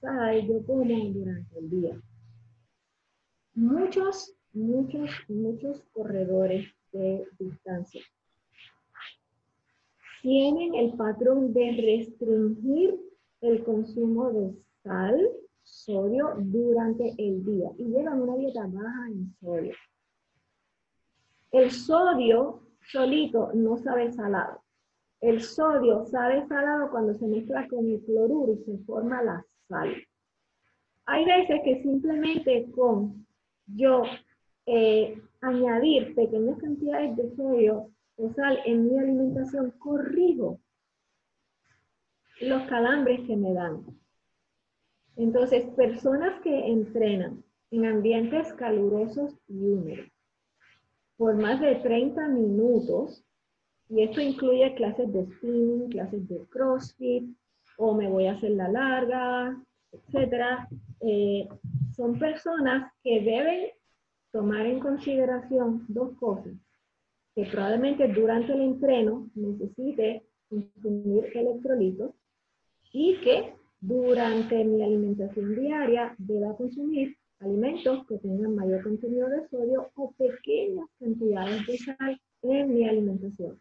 [0.00, 2.00] sal yo como durante el día
[3.56, 8.02] muchos, muchos, muchos corredores de distancia
[10.26, 13.00] tienen el patrón de restringir
[13.42, 15.30] el consumo de sal,
[15.62, 19.72] sodio durante el día y llevan una dieta baja en sodio.
[21.52, 24.62] El sodio solito no sabe salado.
[25.20, 29.94] El sodio sabe salado cuando se mezcla con el cloruro y se forma la sal.
[31.04, 33.25] Hay veces que simplemente con
[33.66, 34.02] yo
[34.66, 40.60] eh, añadir pequeñas cantidades de sodio o sal en mi alimentación, corrijo
[42.40, 43.84] los calambres que me dan.
[45.16, 50.10] Entonces, personas que entrenan en ambientes calurosos y húmedos
[51.16, 53.24] por más de 30 minutos,
[53.88, 57.24] y esto incluye clases de spinning, clases de crossfit,
[57.78, 59.56] o me voy a hacer la larga,
[59.92, 60.68] etcétera,
[61.00, 61.48] eh,
[61.96, 63.70] son personas que deben
[64.32, 66.52] tomar en consideración dos cosas,
[67.34, 72.12] que probablemente durante el entreno necesite consumir electrolitos
[72.92, 79.90] y que durante mi alimentación diaria deba consumir alimentos que tengan mayor contenido de sodio
[79.94, 83.60] o pequeñas cantidades de sal en mi alimentación.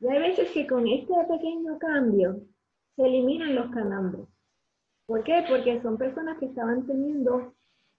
[0.00, 2.40] Y hay veces que con este pequeño cambio
[2.96, 4.26] se eliminan los calambres.
[5.06, 5.44] ¿Por qué?
[5.48, 7.54] Porque son personas que estaban teniendo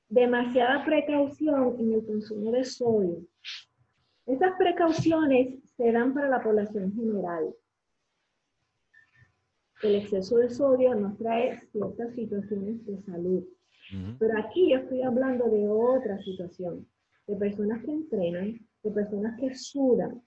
[0.09, 3.25] demasiada precaución en el consumo de sodio.
[4.25, 7.55] Estas precauciones se dan para la población general.
[9.83, 13.43] El exceso de sodio nos trae ciertas situaciones de salud.
[14.19, 16.85] Pero aquí yo estoy hablando de otra situación,
[17.25, 20.21] de personas que entrenan, de personas que sudan.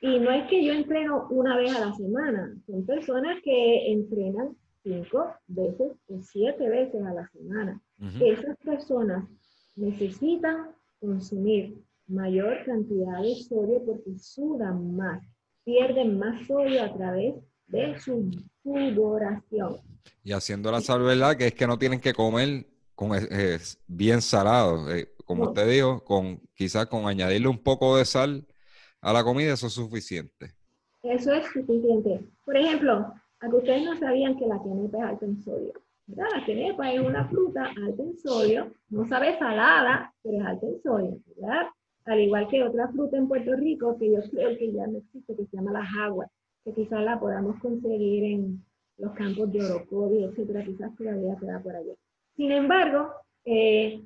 [0.00, 4.56] Y no es que yo entreno una vez a la semana, son personas que entrenan
[4.82, 7.80] cinco veces o siete veces a la semana.
[8.20, 9.24] Esas personas
[9.76, 15.22] necesitan consumir mayor cantidad de sodio porque sudan más,
[15.64, 17.34] pierden más sodio a través
[17.66, 18.30] de su
[18.62, 19.80] sudoración.
[20.24, 23.12] Y haciendo la salvedad que es que no tienen que comer con
[23.86, 24.92] bien salado.
[24.92, 28.46] Eh, como usted dijo, con quizás con añadirle un poco de sal
[29.00, 30.54] a la comida, eso es suficiente.
[31.02, 32.24] Eso es suficiente.
[32.44, 35.72] Por ejemplo, a que ustedes no sabían que la quenepa es alta en sodio.
[36.08, 40.82] La quenepa es una fruta alta en sodio, no sabe salada, pero es alta en
[40.82, 41.66] sodio, ¿verdad?
[42.06, 45.36] Al igual que otra fruta en Puerto Rico que yo creo que ya no existe,
[45.36, 46.26] que se llama la jagua,
[46.64, 48.64] que quizás la podamos conseguir en
[48.96, 51.92] los campos de Orocovi, etcétera, quizás todavía queda por allá.
[52.36, 53.12] Sin embargo,
[53.44, 54.02] eh,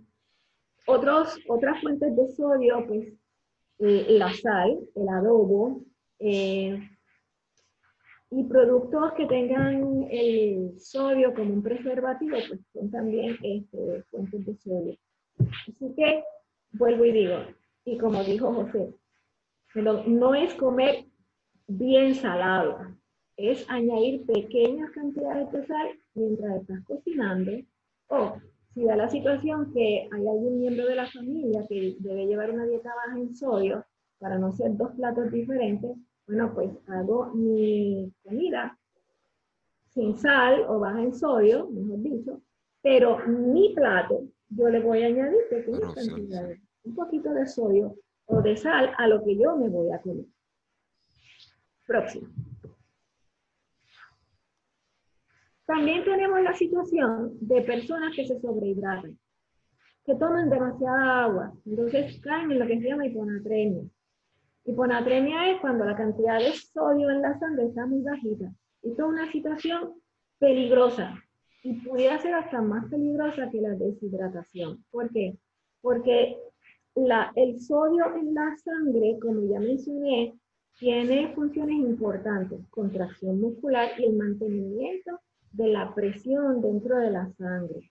[0.87, 3.13] otros, otras fuentes de sodio, pues
[3.79, 5.83] eh, la sal, el adobo,
[6.19, 6.79] eh,
[8.35, 14.57] y productos que tengan el sodio como un preservativo, pues son también este, fuentes de
[14.57, 14.97] sodio.
[15.39, 16.25] Así que
[16.73, 17.37] vuelvo y digo,
[17.85, 18.95] y como dijo José,
[19.75, 21.05] no es comer
[21.67, 22.79] bien salado,
[23.37, 27.53] es añadir pequeñas cantidades de sal mientras estás cocinando
[28.09, 28.37] o
[28.73, 32.65] si da la situación que hay algún miembro de la familia que debe llevar una
[32.65, 33.85] dieta baja en sodio
[34.19, 35.99] para no ser dos platos diferentes,
[36.33, 38.79] bueno, pues hago mi comida
[39.91, 42.43] sin sal o baja en sodio, mejor dicho,
[42.81, 48.41] pero mi plato yo le voy a añadir pequeñas cantidades, un poquito de sodio o
[48.41, 50.25] de sal a lo que yo me voy a comer.
[51.87, 52.29] Próximo.
[55.67, 59.19] También tenemos la situación de personas que se sobrehidratan,
[60.07, 63.85] que toman demasiada agua, entonces caen en lo que se llama hiponatremia.
[64.65, 68.53] Hiponatremia es cuando la cantidad de sodio en la sangre está muy bajita.
[68.83, 69.95] Esto es una situación
[70.39, 71.15] peligrosa
[71.63, 74.85] y pudiera ser hasta más peligrosa que la deshidratación.
[74.91, 75.37] ¿Por qué?
[75.81, 76.37] Porque
[76.95, 80.35] el sodio en la sangre, como ya mencioné,
[80.79, 85.21] tiene funciones importantes, contracción muscular y el mantenimiento
[85.53, 87.91] de la presión dentro de la sangre.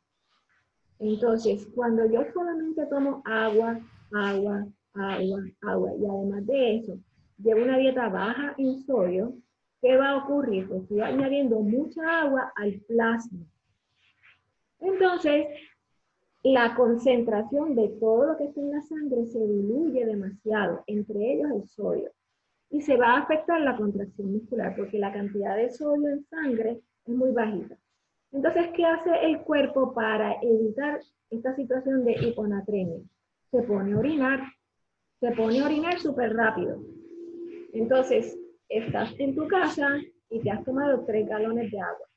[0.99, 3.79] Entonces, cuando yo solamente tomo agua,
[4.13, 5.91] agua, agua, agua.
[5.97, 6.97] Y además de eso,
[7.37, 9.33] llevo una dieta baja en sodio,
[9.81, 10.67] ¿qué va a ocurrir?
[10.67, 13.39] Pues estoy añadiendo mucha agua al plasma.
[14.79, 15.47] Entonces,
[16.43, 21.51] la concentración de todo lo que está en la sangre se diluye demasiado, entre ellos
[21.51, 22.11] el sodio.
[22.71, 26.79] Y se va a afectar la contracción muscular porque la cantidad de sodio en sangre
[27.05, 27.77] es muy bajita.
[28.31, 33.01] Entonces, ¿qué hace el cuerpo para evitar esta situación de hiponatremia?
[33.51, 34.41] Se pone a orinar
[35.21, 36.81] se pone a orinar súper rápido.
[37.73, 39.99] Entonces, estás en tu casa
[40.31, 42.07] y te has tomado tres galones de agua.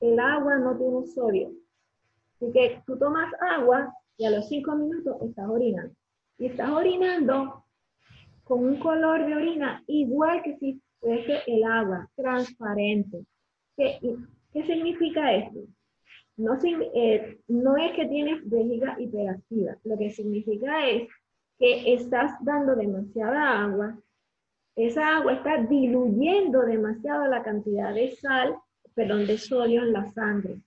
[0.00, 1.52] El agua no tiene sodio.
[2.34, 5.94] Así que tú tomas agua y a los cinco minutos estás orinando.
[6.38, 7.62] Y estás orinando
[8.44, 13.26] con un color de orina igual que si puede ser el agua transparente.
[13.76, 13.98] ¿Qué,
[14.52, 15.60] qué significa esto?
[16.38, 21.08] No, eh, no es que tienes vejiga hiperactiva, lo que significa es
[21.58, 23.98] que estás dando demasiada agua,
[24.76, 28.56] esa agua está diluyendo demasiado la cantidad de sal,
[28.94, 30.60] perdón, de sodio en la sangre.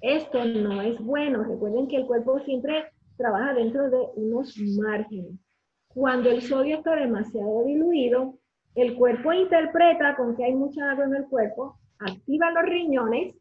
[0.00, 1.44] Esto no es bueno.
[1.44, 5.38] Recuerden que el cuerpo siempre trabaja dentro de unos márgenes.
[5.86, 8.38] Cuando el sodio está demasiado diluido,
[8.74, 13.36] el cuerpo interpreta con que hay mucha agua en el cuerpo, activa los riñones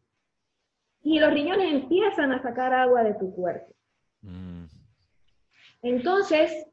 [1.02, 3.74] y los riñones empiezan a sacar agua de tu cuerpo.
[4.22, 4.66] Mm.
[5.82, 6.68] Entonces,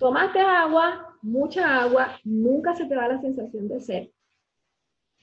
[0.00, 4.08] tomaste agua, mucha agua, nunca se te va la sensación de sed.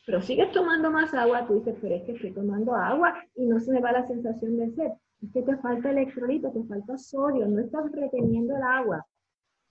[0.06, 3.60] Pero sigues tomando más agua, tú dices, pero es que estoy tomando agua y no
[3.60, 4.92] se me va la sensación de sed.
[5.22, 9.06] Es que te falta electrolito, te falta sodio, no estás reteniendo el agua.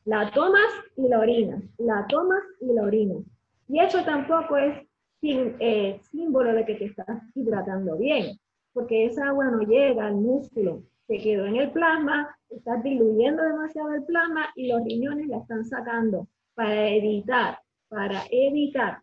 [0.05, 3.23] La tomas y la orinas, la tomas y la orinas.
[3.69, 4.87] Y eso tampoco es
[5.23, 8.39] eh, símbolo de que te estás hidratando bien,
[8.77, 13.95] porque esa agua no llega al músculo, se quedó en el plasma, estás diluyendo demasiado
[13.95, 17.59] el plasma y los riñones la están sacando para evitar,
[17.89, 19.01] para evitar,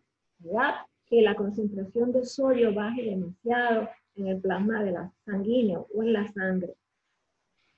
[1.06, 6.12] Que la concentración de sodio baje demasiado en el plasma de la sanguíneo o en
[6.12, 6.76] la sangre.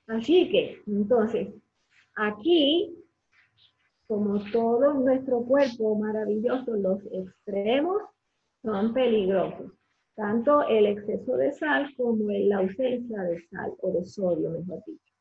[0.05, 1.47] Así que, entonces,
[2.15, 2.95] aquí
[4.05, 8.03] como todo nuestro cuerpo maravilloso, los extremos
[8.61, 9.76] son peligrosos.
[10.17, 15.13] Tanto el exceso de sal como la ausencia de sal o de sodio, mejor dicho.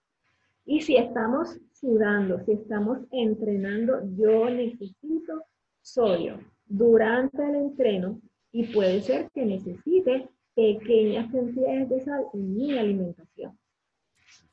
[0.65, 5.45] Y si estamos sudando, si estamos entrenando, yo necesito
[5.83, 12.79] sodio durante el entreno y puede ser que necesite pequeñas cantidades de sal en mi
[12.79, 13.59] alimentación.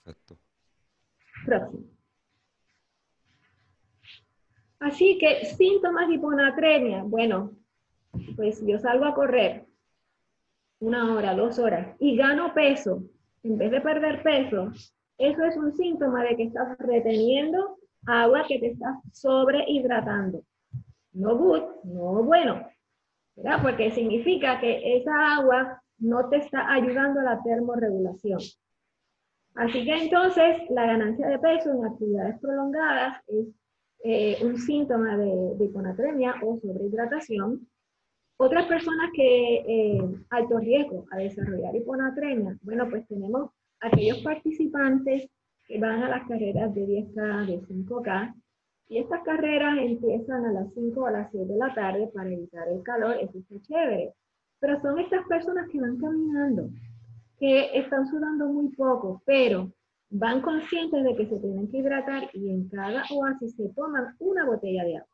[0.03, 0.37] Perfecto.
[1.45, 1.85] Próximo.
[4.79, 7.03] Así que síntomas de hiponatremia.
[7.03, 7.55] Bueno,
[8.35, 9.72] pues yo salgo a correr
[10.83, 13.03] una hora, dos horas y gano peso
[13.43, 14.71] en vez de perder peso.
[15.17, 20.43] Eso es un síntoma de que estás reteniendo agua que te estás sobrehidratando.
[21.13, 22.67] No good, no bueno.
[23.61, 28.39] Porque significa que esa agua no te está ayudando a la termorregulación.
[29.55, 33.47] Así que entonces la ganancia de peso en actividades prolongadas es
[34.03, 37.67] eh, un síntoma de, de, hiponatremia o sobrehidratación.
[38.37, 45.29] Otras personas que eh, alto riesgo a desarrollar hiponatremia, bueno, pues tenemos aquellos participantes
[45.65, 48.33] que van a las carreras de 10K, de 5K,
[48.89, 52.31] y estas carreras empiezan a las 5 o a las 6 de la tarde para
[52.31, 54.13] evitar el calor, eso está chévere.
[54.59, 56.69] Pero son estas personas que van caminando,
[57.39, 59.71] que están sudando muy poco, pero
[60.09, 64.45] van conscientes de que se tienen que hidratar y en cada oasis se toman una
[64.45, 65.12] botella de agua.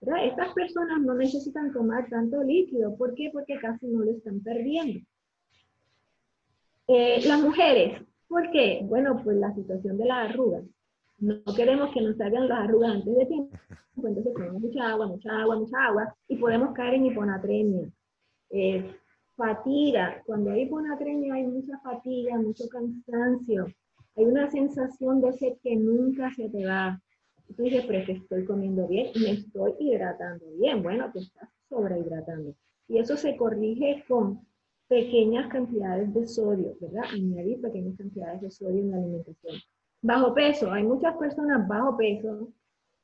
[0.00, 2.96] Estas personas no necesitan tomar tanto líquido.
[2.96, 3.30] ¿Por qué?
[3.32, 5.00] Porque casi no lo están perdiendo.
[6.86, 8.80] Eh, las mujeres, ¿por qué?
[8.84, 10.64] Bueno, pues la situación de las arrugas.
[11.18, 13.56] No queremos que nos salgan las arrugas antes de tiempo.
[13.96, 17.90] Entonces tomamos mucha agua, mucha agua, mucha agua y podemos caer en hiponatremia.
[18.50, 18.94] Eh,
[19.36, 20.22] fatiga.
[20.24, 23.66] Cuando hay hiponatremia hay mucha fatiga, mucho cansancio
[24.18, 27.00] hay una sensación de que nunca se te va.
[27.56, 30.82] Tú dices, pero es que estoy comiendo bien y me estoy hidratando bien.
[30.82, 32.54] Bueno, te estás sobrehidratando.
[32.88, 34.46] Y eso se corrige con
[34.86, 37.04] pequeñas cantidades de sodio, ¿verdad?
[37.12, 39.56] Añadir pequeñas cantidades de sodio en la alimentación.
[40.02, 42.52] Bajo peso, hay muchas personas bajo peso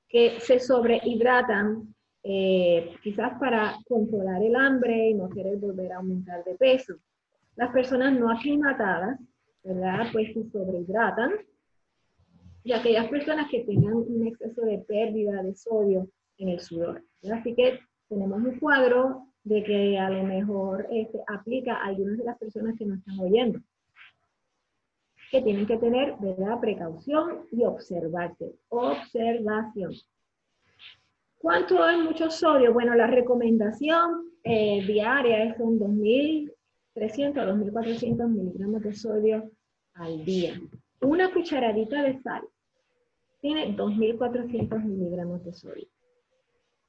[0.09, 6.43] que se sobrehidratan eh, quizás para controlar el hambre y no querer volver a aumentar
[6.44, 6.94] de peso.
[7.56, 9.18] Las personas no aclimatadas
[9.64, 10.06] ¿verdad?
[10.12, 11.32] Pues se sobrehidratan.
[12.65, 16.09] Y aquellas personas que tengan un exceso de pérdida de sodio
[16.39, 17.03] en el sudor.
[17.31, 17.78] Así que
[18.09, 22.77] tenemos un cuadro de que a lo mejor este, aplica a algunas de las personas
[22.78, 23.61] que nos están oyendo.
[25.31, 26.59] Que tienen que tener, ¿verdad?
[26.61, 28.55] Precaución y observarse.
[28.70, 29.93] Observación.
[31.39, 32.73] ¿Cuánto es mucho sodio?
[32.73, 36.51] Bueno, la recomendación eh, diaria son 2.000
[36.95, 39.51] 300 a 2.400 miligramos de sodio
[39.95, 40.61] al día.
[41.01, 42.43] Una cucharadita de sal
[43.44, 45.86] tiene 2.400 miligramos de sodio.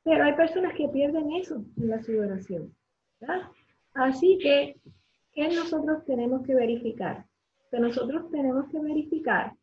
[0.05, 2.73] Pero hay personas que pierden eso en la sudoración.
[3.93, 4.79] Así que,
[5.33, 7.25] ¿qué nosotros tenemos que verificar?
[7.69, 9.53] Que nosotros tenemos que verificar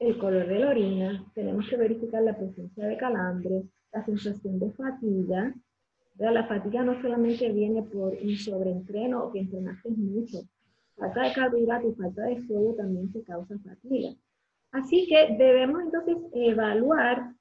[0.00, 3.62] el color de la orina, tenemos que verificar la presencia de calambre,
[3.92, 5.54] la sensación de fatiga,
[6.18, 10.38] la fatiga no solamente viene por un sobreentreno o que entrenaste mucho.
[10.96, 14.10] Falta de carbohidratos falta de sodio también se causa fatiga.
[14.72, 17.32] Así que debemos entonces evaluar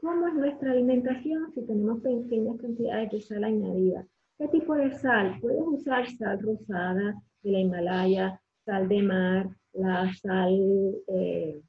[0.00, 4.06] cómo es nuestra alimentación si tenemos pequeñas cantidades de sal añadida.
[4.38, 5.38] ¿Qué tipo de sal?
[5.40, 11.60] Puedes usar sal rosada de la Himalaya, sal de mar, la sal eh,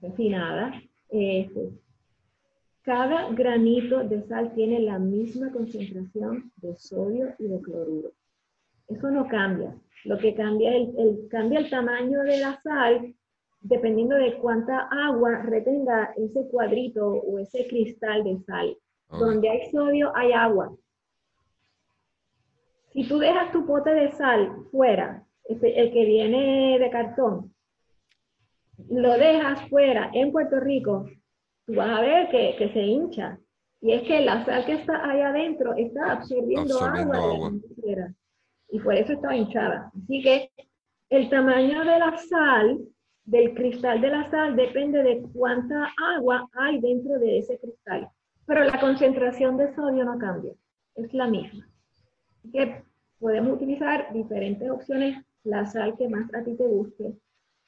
[0.00, 0.72] refinada.
[1.08, 1.70] Este,
[2.82, 8.12] cada granito de sal tiene la misma concentración de sodio y de cloruro.
[8.86, 9.74] Eso no cambia.
[10.04, 13.14] Lo que cambia es el, cambia el tamaño de la sal
[13.60, 18.76] dependiendo de cuánta agua retenga ese cuadrito o ese cristal de sal.
[19.10, 20.72] Donde hay sodio hay agua.
[22.92, 27.52] Si tú dejas tu pote de sal fuera, el que viene de cartón,
[28.88, 31.06] lo dejas fuera en Puerto Rico,
[31.66, 33.38] tú vas a ver que, se hincha.
[33.80, 37.52] Y es que la sal que está ahí adentro está absorbiendo, agua,
[38.70, 39.90] y por eso está hinchada.
[39.96, 40.50] Así que
[41.08, 42.78] el tamaño de la sal,
[43.24, 48.08] del cristal de la sal, depende de cuánta agua hay dentro de ese cristal.
[48.46, 50.52] Pero la concentración de sodio no cambia,
[50.96, 51.68] es la misma.
[52.38, 52.84] Así que
[53.18, 57.14] podemos utilizar diferentes opciones, la sal que más a ti te guste.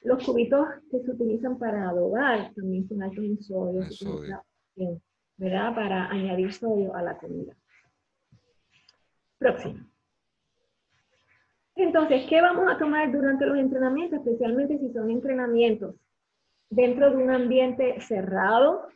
[0.02, 3.82] Los cubitos que se utilizan para adobar también son altos en sodio,
[5.36, 5.74] ¿verdad?
[5.74, 7.54] Para añadir sodio a la comida.
[9.38, 9.91] Próximo.
[11.82, 14.20] Entonces, ¿qué vamos a tomar durante los entrenamientos?
[14.20, 15.96] Especialmente si son entrenamientos
[16.70, 18.86] dentro de un ambiente cerrado,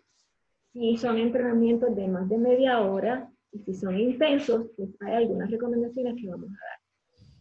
[0.73, 5.51] si son entrenamientos de más de media hora y si son intensos, pues hay algunas
[5.51, 6.79] recomendaciones que vamos a dar.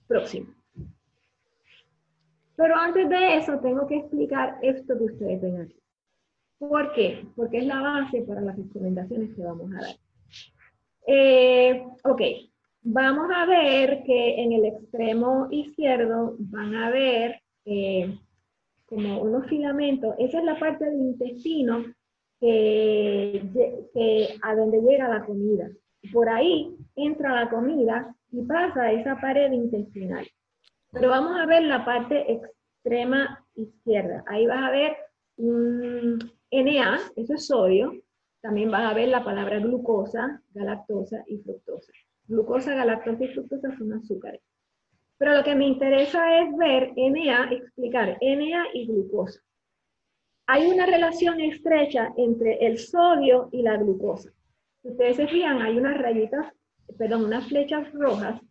[0.08, 0.48] Próximo.
[2.56, 5.80] Pero antes de eso, tengo que explicar esto que ustedes ven aquí.
[6.58, 7.24] ¿Por qué?
[7.36, 9.96] Porque es la base para las recomendaciones que vamos a dar.
[11.06, 12.22] Eh, ok,
[12.86, 18.18] vamos a ver que en el extremo izquierdo van a ver eh,
[18.86, 20.16] como unos filamentos.
[20.20, 21.84] Esa es la parte del intestino
[22.40, 23.42] que,
[24.44, 25.68] a donde llega la comida.
[26.14, 30.28] Por ahí entra la comida y pasa a esa pared intestinal.
[30.92, 34.24] Pero vamos a ver la parte extrema izquierda.
[34.28, 34.96] Ahí vas a ver
[35.38, 36.20] un
[36.52, 37.94] Na, eso es sodio.
[38.42, 41.92] También vas a ver la palabra glucosa, galactosa y fructosa.
[42.28, 44.42] Glucosa, galactosa y fructosa son azúcares.
[45.18, 49.40] Pero lo que me interesa es ver Na, explicar Na y glucosa.
[50.48, 54.32] Hay una relación estrecha entre el sodio y la glucosa.
[54.82, 56.52] Si ustedes se fijan, hay unas rayitas,
[56.98, 58.42] perdón, unas flechas rojas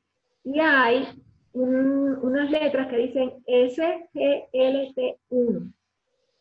[0.43, 1.07] y hay
[1.53, 5.73] unas letras que dicen SGLT1.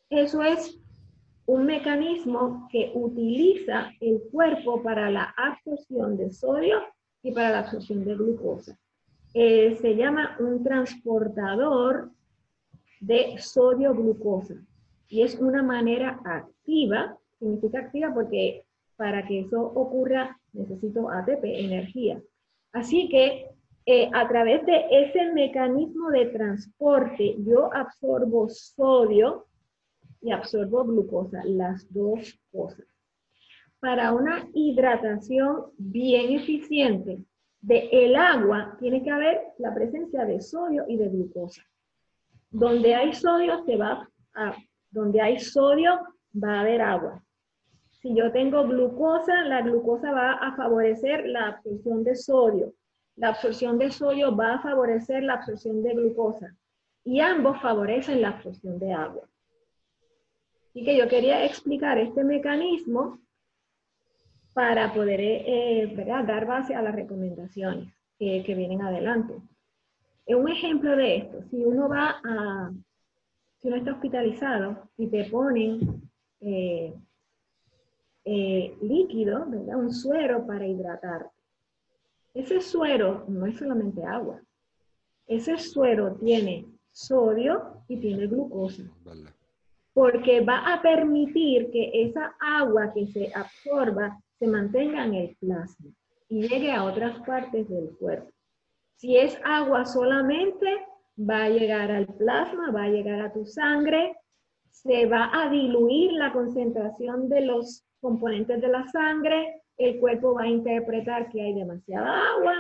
[0.10, 0.80] Eso es
[1.46, 6.82] un mecanismo que utiliza el cuerpo para la absorción de sodio
[7.24, 8.78] y para la absorción de glucosa.
[9.34, 12.12] Eh, se llama un transportador
[13.00, 14.56] de sodio-glucosa
[15.08, 22.22] y es una manera activa, significa activa porque para que eso ocurra necesito ATP, energía.
[22.74, 23.50] Así que
[23.86, 29.48] eh, a través de ese mecanismo de transporte yo absorbo sodio
[30.22, 32.93] y absorbo glucosa, las dos cosas
[33.84, 37.20] para una hidratación bien eficiente
[37.60, 41.64] de el agua, tiene que haber la presencia de sodio y de glucosa.
[42.50, 44.56] Donde hay sodio, se va a,
[44.90, 46.00] donde hay sodio,
[46.34, 47.22] va a haber agua.
[48.00, 52.74] Si yo tengo glucosa, la glucosa va a favorecer la absorción de sodio.
[53.18, 56.56] La absorción de sodio va a favorecer la absorción de glucosa.
[57.04, 59.28] Y ambos favorecen la absorción de agua.
[60.70, 63.20] Así que yo quería explicar este mecanismo
[64.54, 65.94] para poder eh,
[66.26, 69.34] dar base a las recomendaciones que, vienen adelante.
[70.28, 72.72] Un ejemplo de esto, si uno va a,
[73.58, 76.02] si uno está hospitalizado y te ponen
[76.40, 76.94] eh,
[78.26, 79.78] eh, líquido, ¿verdad?
[79.78, 81.30] un suero para hidratar.
[82.34, 84.42] Ese suero no es solamente agua.
[85.28, 88.84] Ese suero tiene sodio y tiene glucosa.
[89.94, 95.92] Porque va a permitir que esa agua que se absorba se mantenga en el plasma
[96.30, 98.32] y llegue a otras partes del cuerpo.
[98.98, 100.68] Si es agua solamente,
[101.18, 104.18] va a llegar al plasma, va a llegar a tu sangre,
[104.72, 110.44] se va a diluir la concentración de los componentes de la sangre, el cuerpo va
[110.44, 112.54] a interpretar que hay demasiada agua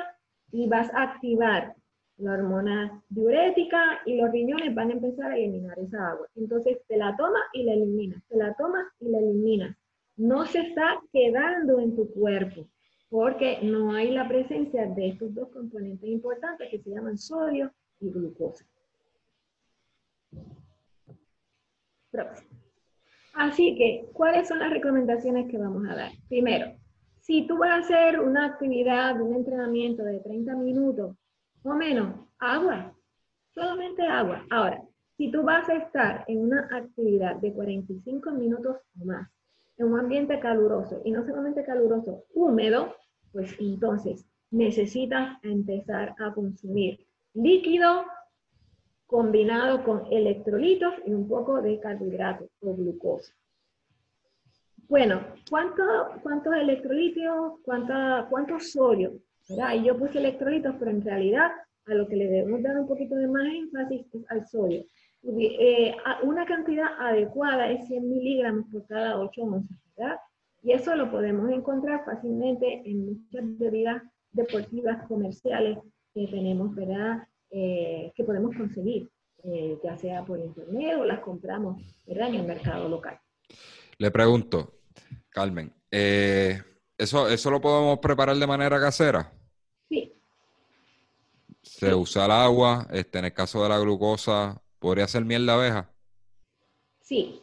[0.51, 1.75] y vas a activar
[2.17, 6.27] la hormona diurética y los riñones van a empezar a eliminar esa agua.
[6.35, 9.75] Entonces te la toma y la eliminas, te la toma y la eliminas
[10.17, 12.67] no se está quedando en tu cuerpo
[13.09, 18.09] porque no hay la presencia de estos dos componentes importantes que se llaman sodio y
[18.09, 18.65] glucosa.
[23.35, 26.11] Así que, ¿cuáles son las recomendaciones que vamos a dar?
[26.27, 26.73] Primero,
[27.19, 31.15] si tú vas a hacer una actividad, un entrenamiento de 30 minutos
[31.63, 32.95] o menos, agua,
[33.53, 34.45] solamente agua.
[34.49, 34.83] Ahora,
[35.17, 39.29] si tú vas a estar en una actividad de 45 minutos o más,
[39.77, 42.95] en un ambiente caluroso, y no solamente caluroso, húmedo,
[43.31, 48.05] pues entonces necesitas empezar a consumir líquido
[49.07, 53.33] combinado con electrolitos y un poco de carbohidratos o glucosa.
[54.87, 55.83] Bueno, ¿cuánto,
[56.21, 59.13] ¿cuántos electrolitos, cuánta, cuánto sodio?
[59.49, 59.75] ¿verdad?
[59.75, 61.51] Y yo puse electrolitos, pero en realidad
[61.85, 64.83] a lo que le debemos dar un poquito de más énfasis es al sodio.
[65.25, 70.17] Eh, una cantidad adecuada es 100 miligramos por cada 8 onzas, ¿verdad?
[70.61, 75.77] Y eso lo podemos encontrar fácilmente en muchas bebidas deportivas comerciales
[76.13, 77.25] que tenemos, ¿verdad?
[77.51, 79.09] Eh, que podemos conseguir,
[79.43, 82.29] eh, ya sea por internet o las compramos ¿verdad?
[82.29, 83.17] en el mercado local.
[83.97, 84.73] Le pregunto,
[85.29, 89.31] Carmen, ¿eso, ¿eso lo podemos preparar de manera casera?
[89.87, 90.13] Sí.
[91.61, 95.51] Se usa el agua, este, en el caso de la glucosa, ¿podría ser miel de
[95.51, 95.89] abeja?
[96.99, 97.41] Sí,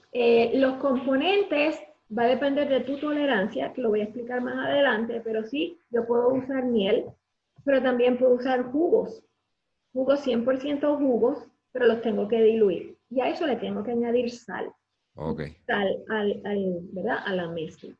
[0.54, 1.80] los componentes
[2.16, 5.76] va a depender de tu tolerancia, que lo voy a explicar más adelante, pero sí,
[5.90, 7.06] yo puedo usar miel,
[7.64, 9.24] pero también puedo usar jugos
[9.92, 12.96] jugos 100% jugos, pero los tengo que diluir.
[13.10, 14.72] Y a eso le tengo que añadir sal.
[15.14, 15.56] Okay.
[15.66, 17.18] Sal al, ¿verdad?
[17.24, 17.94] a la mezcla.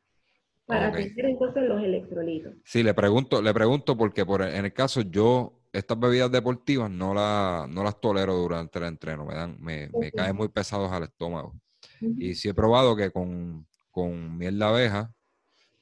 [0.67, 2.55] Para tener entonces los electrolitos.
[2.65, 7.15] Sí, le pregunto, le pregunto porque por, en el caso yo estas bebidas deportivas no,
[7.15, 11.05] la, no las tolero durante el entreno, me, dan, me, me caen muy pesados al
[11.05, 11.55] estómago.
[12.01, 15.13] Y sí he probado que con, con miel de abeja,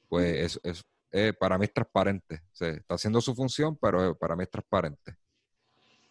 [0.07, 2.41] pues es, es, eh, para mí es transparente.
[2.59, 5.15] está haciendo su función, pero para mí es transparente.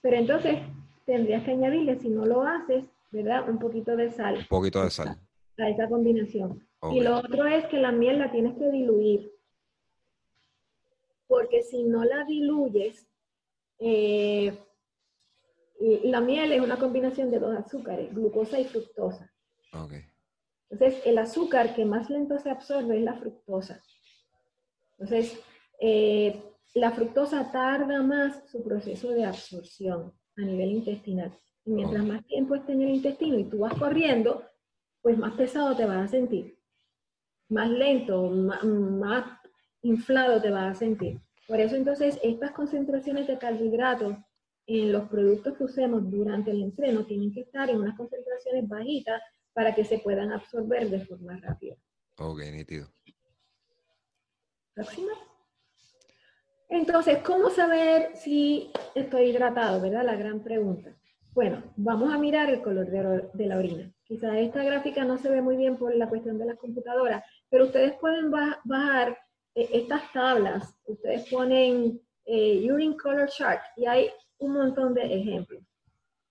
[0.01, 0.61] Pero entonces
[1.05, 3.49] tendrías que añadirle, si no lo haces, ¿verdad?
[3.49, 4.37] Un poquito de sal.
[4.37, 5.21] Un poquito de sal.
[5.59, 6.67] A esa combinación.
[6.93, 9.33] Y lo otro es que la miel la tienes que diluir.
[11.27, 13.08] Porque si no la diluyes,
[13.79, 14.59] eh,
[16.05, 19.33] la miel es una combinación de dos azúcares, glucosa y fructosa.
[19.73, 20.03] Okay.
[20.71, 23.83] Entonces, el azúcar que más lento se absorbe es la fructosa.
[24.99, 25.41] Entonces,
[25.81, 26.43] eh,
[26.75, 31.37] la fructosa tarda más su proceso de absorción a nivel intestinal.
[31.65, 34.43] Y mientras más tiempo esté en el intestino y tú vas corriendo,
[35.03, 36.59] pues más pesado te vas a sentir.
[37.49, 39.25] Más lento, más,
[39.83, 41.21] inflado te vas a sentir.
[41.49, 44.19] Por eso entonces estas concentraciones de carbohidratos
[44.67, 49.23] en los productos que usemos durante el entreno tienen que estar en unas concentraciones bajitas
[49.55, 51.75] para que se puedan absorber de forma rápida.
[52.19, 52.87] Ok, nítido.
[54.75, 55.13] Próxima.
[56.69, 59.81] Entonces, ¿cómo saber si estoy hidratado?
[59.81, 60.05] ¿Verdad?
[60.05, 60.95] La gran pregunta.
[61.33, 63.91] Bueno, vamos a mirar el color de, la orina.
[64.05, 67.65] Quizás esta gráfica no se ve muy bien por la cuestión de las computadoras, pero
[67.65, 69.28] ustedes pueden bajar eh,
[69.73, 70.75] estas tablas.
[70.85, 75.63] Ustedes ponen eh, Urine Color Chart y hay un montón de ejemplos.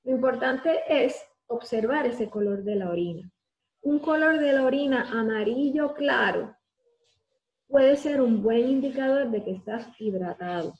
[0.03, 3.29] Lo importante es observar ese color de la orina.
[3.81, 6.55] Un color de la orina amarillo claro
[7.67, 10.73] puede ser un buen indicador de que estás hidratado.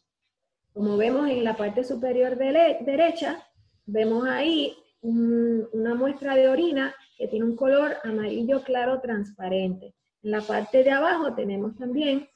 [0.74, 3.44] Como vemos en la parte superior derecha,
[3.86, 9.96] vemos ahí una muestra de orina que tiene un color amarillo claro transparente.
[10.24, 12.28] En la parte de abajo tenemos también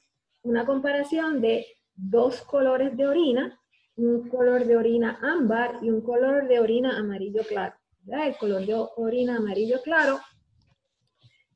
[0.42, 3.58] una comparación de dos colores de orina,
[3.96, 7.74] un color de orina ámbar y un color de orina amarillo claro.
[8.06, 10.18] El color de orina amarillo claro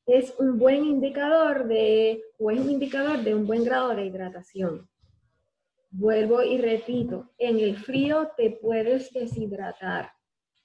[0.07, 4.89] es un buen indicador de, o es un indicador de un buen grado de hidratación.
[5.91, 10.13] Vuelvo y repito, en el frío te puedes deshidratar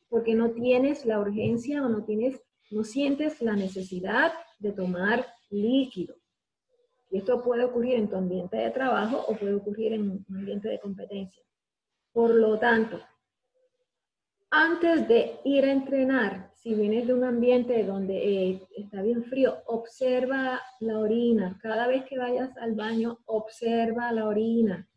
[0.09, 6.20] porque no tienes la urgencia o no tienes, no sientes la necesidad de tomar líquido.
[7.11, 10.69] Y esto puede ocurrir en tu ambiente de trabajo o puede ocurrir en un ambiente
[10.69, 11.43] de competencia.
[12.13, 12.99] Por lo tanto,
[14.49, 19.57] antes de ir a entrenar, si vienes de un ambiente donde eh, está bien frío,
[19.65, 21.59] observa la orina.
[21.61, 24.87] Cada vez que vayas al baño, observa la orina.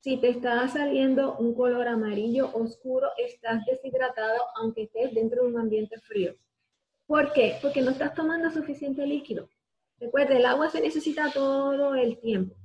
[0.00, 5.58] Si te está saliendo un color amarillo oscuro, estás deshidratado aunque estés dentro de un
[5.60, 6.34] ambiente frío.
[7.06, 7.56] ¿Por qué?
[7.62, 9.48] Porque no estás tomando suficiente líquido.
[10.02, 12.56] Recuerda, el agua se necesita todo el tiempo.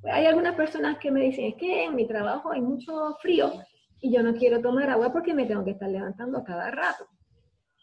[0.00, 3.52] Pues hay algunas personas que me dicen, es que en mi trabajo hay mucho frío
[4.00, 7.08] y yo no quiero tomar agua porque me tengo que estar levantando cada rato.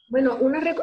[0.10, 0.40] Bueno,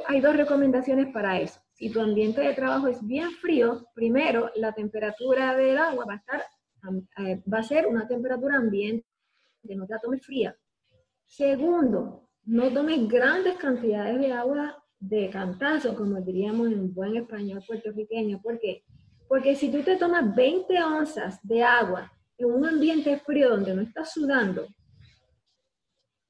[0.06, 1.58] hay dos recomendaciones para eso.
[1.72, 6.16] Si tu ambiente de trabajo es bien frío, primero la temperatura del agua va a
[6.16, 6.44] estar
[7.26, 9.06] eh, va a ser una temperatura ambiente,
[9.66, 10.54] que no te la tomes fría.
[11.24, 18.40] Segundo, no tomes grandes cantidades de agua de cantazo, como diríamos en buen español puertorriqueño.
[18.40, 18.84] ¿Por qué?
[19.28, 23.82] Porque si tú te tomas 20 onzas de agua en un ambiente frío donde no
[23.82, 24.66] estás sudando,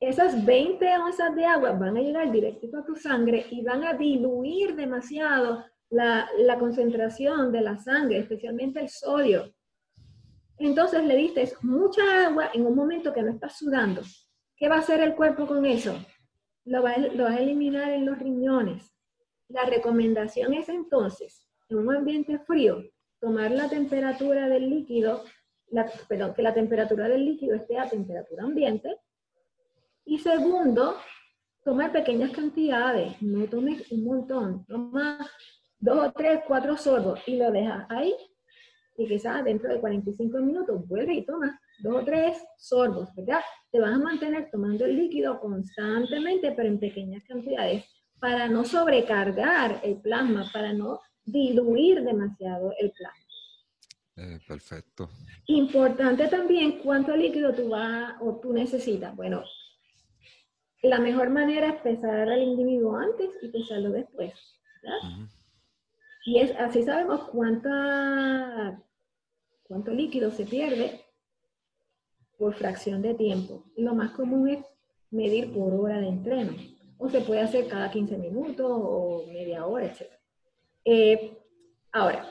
[0.00, 3.94] esas 20 onzas de agua van a llegar directo a tu sangre y van a
[3.94, 9.54] diluir demasiado la, la concentración de la sangre, especialmente el sodio.
[10.58, 14.02] Entonces le diste mucha agua en un momento que no estás sudando.
[14.56, 15.96] ¿Qué va a hacer el cuerpo con eso?
[16.64, 18.92] Lo va, lo a eliminar en los riñones.
[19.48, 22.82] La recomendación es entonces, en un ambiente frío,
[23.20, 25.24] tomar la temperatura del líquido,
[26.08, 28.96] perdón, que la temperatura del líquido esté a temperatura ambiente.
[30.04, 30.96] Y segundo,
[31.64, 35.18] tomar pequeñas cantidades, no tomes un montón, toma
[35.78, 38.14] dos o tres, cuatro sorbos y lo dejas ahí
[38.96, 43.40] y quizás dentro de 45 minutos vuelve y toma dos o tres sorbos, ¿verdad?
[43.74, 47.84] Te vas a mantener tomando el líquido constantemente, pero en pequeñas cantidades,
[48.20, 53.24] para no sobrecargar el plasma, para no diluir demasiado el plasma.
[54.14, 55.10] Eh, perfecto.
[55.46, 59.16] Importante también cuánto líquido tú vas o tú necesitas.
[59.16, 59.42] Bueno,
[60.84, 64.34] la mejor manera es pesar al individuo antes y pesarlo después.
[64.84, 65.26] ¿verdad?
[66.26, 68.80] Y es, así sabemos cuánta,
[69.64, 71.03] cuánto líquido se pierde
[72.38, 73.64] por fracción de tiempo.
[73.76, 74.64] Lo más común es
[75.10, 76.52] medir por hora de entreno.
[76.98, 80.10] O se puede hacer cada 15 minutos o media hora, etc.
[80.84, 81.38] Eh,
[81.92, 82.28] ahora,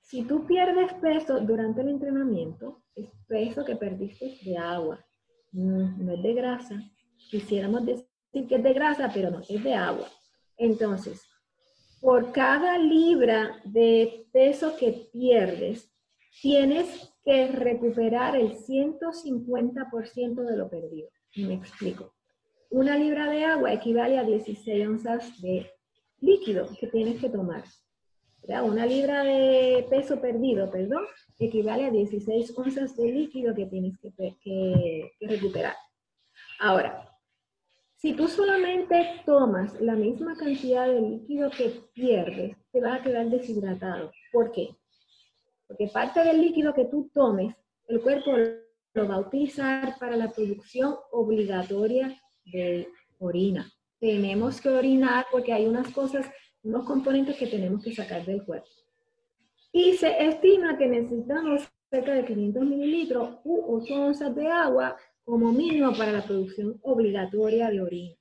[0.00, 5.04] si tú pierdes peso durante el entrenamiento, es peso que perdiste de agua,
[5.52, 6.82] no, es de grasa.
[7.30, 8.06] Quisiéramos decir
[8.48, 10.08] que es de grasa, pero no, es de agua.
[10.56, 11.22] Entonces,
[12.00, 15.92] por cada libra de peso que pierdes,
[16.40, 21.10] tienes que recuperar el 150% de lo perdido.
[21.36, 22.14] me explico.
[22.70, 25.70] Una libra de agua equivale a 16 onzas de
[26.20, 27.64] líquido que tienes que tomar.
[28.64, 31.04] Una libra de peso perdido, perdón,
[31.38, 34.10] equivale a 16 onzas de líquido que tienes que,
[34.40, 35.74] que recuperar.
[36.60, 37.10] Ahora,
[37.96, 43.28] si tú solamente tomas la misma cantidad de líquido que pierdes, te vas a quedar
[43.28, 44.12] deshidratado.
[44.32, 44.70] ¿Por qué?
[45.68, 47.54] Porque parte del líquido que tú tomes,
[47.86, 48.32] el cuerpo
[48.94, 52.88] lo va a utilizar para la producción obligatoria de
[53.18, 53.70] orina.
[54.00, 56.26] Tenemos que orinar porque hay unas cosas,
[56.62, 58.68] unos componentes que tenemos que sacar del cuerpo.
[59.72, 65.52] Y se estima que necesitamos cerca de 500 mililitros u 8 onzas de agua como
[65.52, 68.14] mínimo para la producción obligatoria de orina.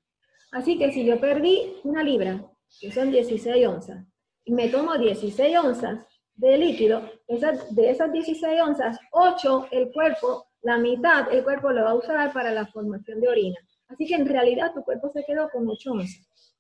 [0.52, 2.46] Así que si yo perdí una libra,
[2.80, 4.06] que son 16 onzas,
[4.44, 6.06] y me tomo 16 onzas
[6.38, 11.92] de líquido, de esas 16 onzas, 8 el cuerpo, la mitad el cuerpo lo va
[11.92, 13.60] a usar para la formación de orina.
[13.88, 16.54] Así que en realidad tu cuerpo se quedó con 8 onzas.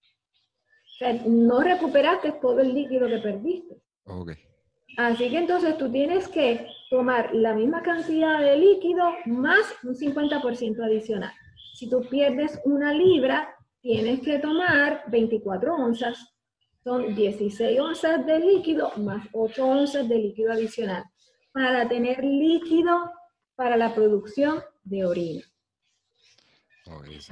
[0.83, 3.77] O sea, no recuperaste todo el líquido que perdiste.
[4.05, 4.35] Okay.
[4.97, 10.83] Así que entonces tú tienes que tomar la misma cantidad de líquido más un 50%
[10.83, 11.31] adicional.
[11.75, 16.17] Si tú pierdes una libra, tienes que tomar 24 onzas.
[16.87, 21.03] Son 16 onzas de líquido más 8 onzas de líquido adicional
[21.51, 23.11] para tener líquido
[23.55, 25.43] para la producción de orina.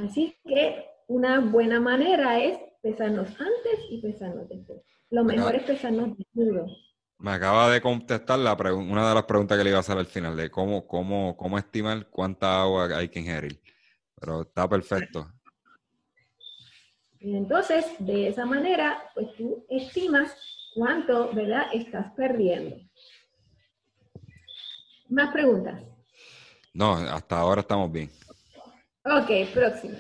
[0.04, 4.82] Así que una buena manera es pesarnos antes y pesarnos después.
[5.10, 6.98] Lo mejor es pesarnos desnudos.
[7.20, 10.06] Me acaba de contestar la una de las preguntas que le iba a hacer al
[10.06, 13.62] final, de cómo, cómo, cómo estimar cuánta agua hay que ingerir.
[14.20, 15.32] Pero está perfecto.
[17.34, 20.36] Entonces, de esa manera, pues tú estimas
[20.76, 22.76] cuánto, ¿verdad?, estás perdiendo.
[25.10, 25.82] ¿Más preguntas?
[26.74, 28.10] No, hasta ahora estamos bien.
[29.06, 29.98] Ok, próxima.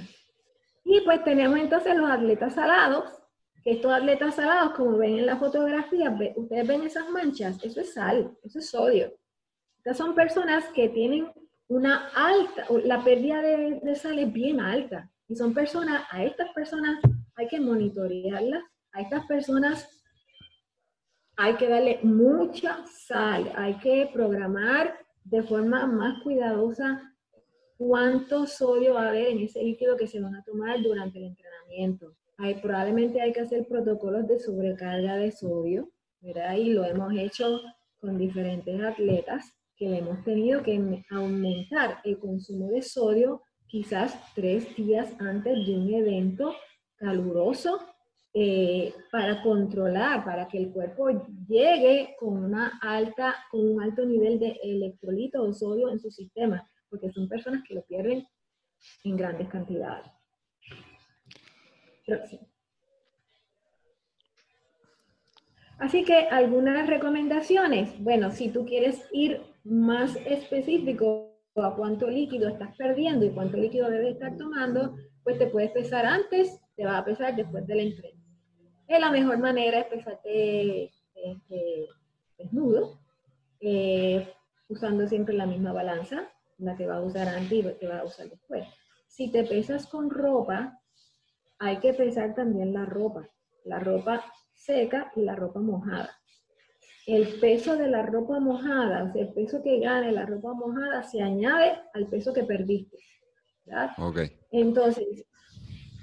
[0.84, 3.06] Y pues tenemos entonces los atletas salados,
[3.64, 8.38] estos atletas salados, como ven en la fotografía, ustedes ven esas manchas, eso es sal,
[8.44, 9.12] eso es sodio.
[9.78, 11.32] Estas son personas que tienen
[11.68, 15.10] una alta, la pérdida de, sal es bien alta.
[15.28, 17.00] Y son personas, a estas personas
[17.36, 18.64] hay que monitorearlas,
[18.94, 19.90] a estas personas
[21.38, 27.14] hay que darle mucha sal, hay que programar de forma más cuidadosa
[27.78, 31.26] cuánto sodio va a haber en ese líquido que se van a tomar durante el
[31.26, 32.16] entrenamiento
[32.62, 35.90] probablemente hay que hacer protocolos de sobrecarga de sodio,
[36.22, 36.56] ¿verdad?
[36.56, 37.62] Y lo hemos hecho
[37.99, 45.14] con diferentes atletas que hemos tenido que aumentar el consumo de sodio quizás tres días
[45.20, 46.53] antes de un evento
[46.98, 47.80] caluroso
[48.34, 51.10] eh, para controlar, para que el cuerpo
[51.48, 56.70] llegue con, una alta, con un alto nivel de electrolito o sodio en su sistema,
[56.90, 58.28] porque son personas que lo pierden
[59.04, 60.12] en grandes cantidades.
[65.78, 72.76] Así que algunas recomendaciones, bueno, si tú quieres ir más específico a cuánto líquido estás
[72.76, 77.06] perdiendo y cuánto líquido debes estar tomando, pues te puedes pesar antes, te va a
[77.06, 78.22] pesar después del entreno.
[78.88, 81.88] Es la mejor manera es pesarte este,
[82.38, 83.00] desnudo,
[83.60, 84.34] eh,
[84.68, 88.00] usando siempre la misma balanza, la que va a usar antes y la que va
[88.00, 88.68] a usar después.
[89.08, 90.80] Si te pesas con ropa,
[91.60, 93.28] hay que pesar también la ropa,
[93.64, 96.18] la ropa seca y la ropa mojada.
[97.08, 101.04] El peso de la ropa mojada, o sea, el peso que gane la ropa mojada
[101.04, 102.98] se añade al peso que perdiste.
[103.98, 104.38] Okay.
[104.52, 105.25] Entonces,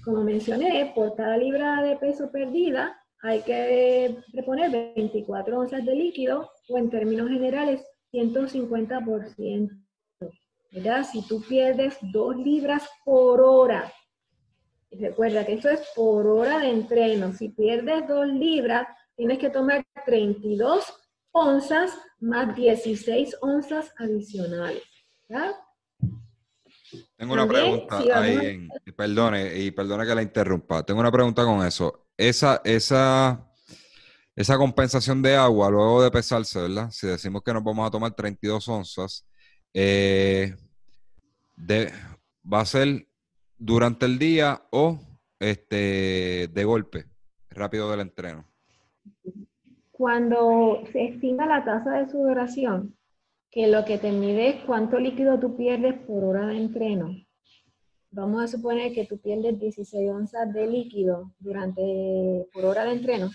[0.04, 6.50] como mencioné, por cada libra de peso perdida hay que reponer 24 onzas de líquido
[6.68, 9.70] o en términos generales 150%.
[10.72, 11.04] ¿verdad?
[11.04, 13.92] Si tú pierdes 2 libras por hora,
[14.90, 19.84] recuerda que esto es por hora de entreno, si pierdes 2 libras, tienes que tomar
[20.04, 20.92] 32
[21.30, 24.82] onzas más 16 onzas adicionales.
[25.28, 25.52] ¿verdad?
[27.16, 30.82] Tengo una pregunta ahí, perdone, y perdone que la interrumpa.
[30.82, 32.06] Tengo una pregunta con eso.
[32.16, 33.48] Esa, esa,
[34.36, 36.90] esa compensación de agua luego de pesarse, ¿verdad?
[36.90, 39.26] Si decimos que nos vamos a tomar 32 onzas,
[39.74, 40.54] eh,
[42.52, 43.06] ¿va a ser
[43.56, 45.00] durante el día o
[45.38, 47.06] este, de golpe,
[47.50, 48.46] rápido del entreno?
[49.90, 52.96] Cuando se estima la tasa de sudoración,
[53.52, 57.14] que lo que te mide es cuánto líquido tú pierdes por hora de entreno.
[58.10, 63.30] Vamos a suponer que tú pierdes 16 onzas de líquido durante por hora de entreno.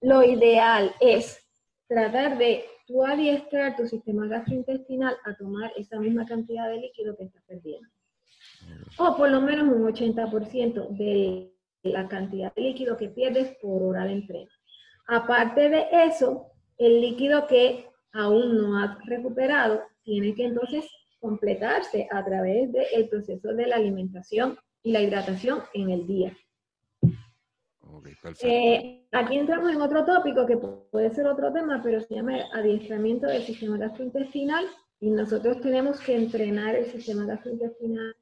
[0.00, 1.38] Lo ideal es
[1.86, 7.24] tratar de tú adiestrar tu sistema gastrointestinal a tomar esa misma cantidad de líquido que
[7.24, 7.88] estás perdiendo.
[8.98, 11.52] O por lo menos un 80% de
[11.82, 14.50] la cantidad de líquido que pierdes por hora de entreno.
[15.08, 16.46] Aparte de eso,
[16.78, 20.84] el líquido que aún no has recuperado tiene que entonces
[21.20, 26.36] completarse a través del proceso de la alimentación y la hidratación en el día.
[28.42, 33.26] Eh, aquí entramos en otro tópico que puede ser otro tema, pero se llama adiestramiento
[33.26, 34.64] del sistema gastrointestinal
[35.00, 38.14] y nosotros tenemos que entrenar el sistema gastrointestinal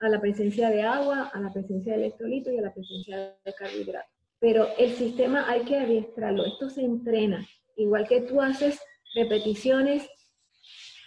[0.00, 3.54] a la presencia de agua, a la presencia de electrolito y a la presencia de
[3.54, 4.10] carbohidratos.
[4.38, 7.46] Pero el sistema hay que adiestrarlo, esto se entrena,
[7.76, 8.80] igual que tú haces
[9.16, 10.08] repeticiones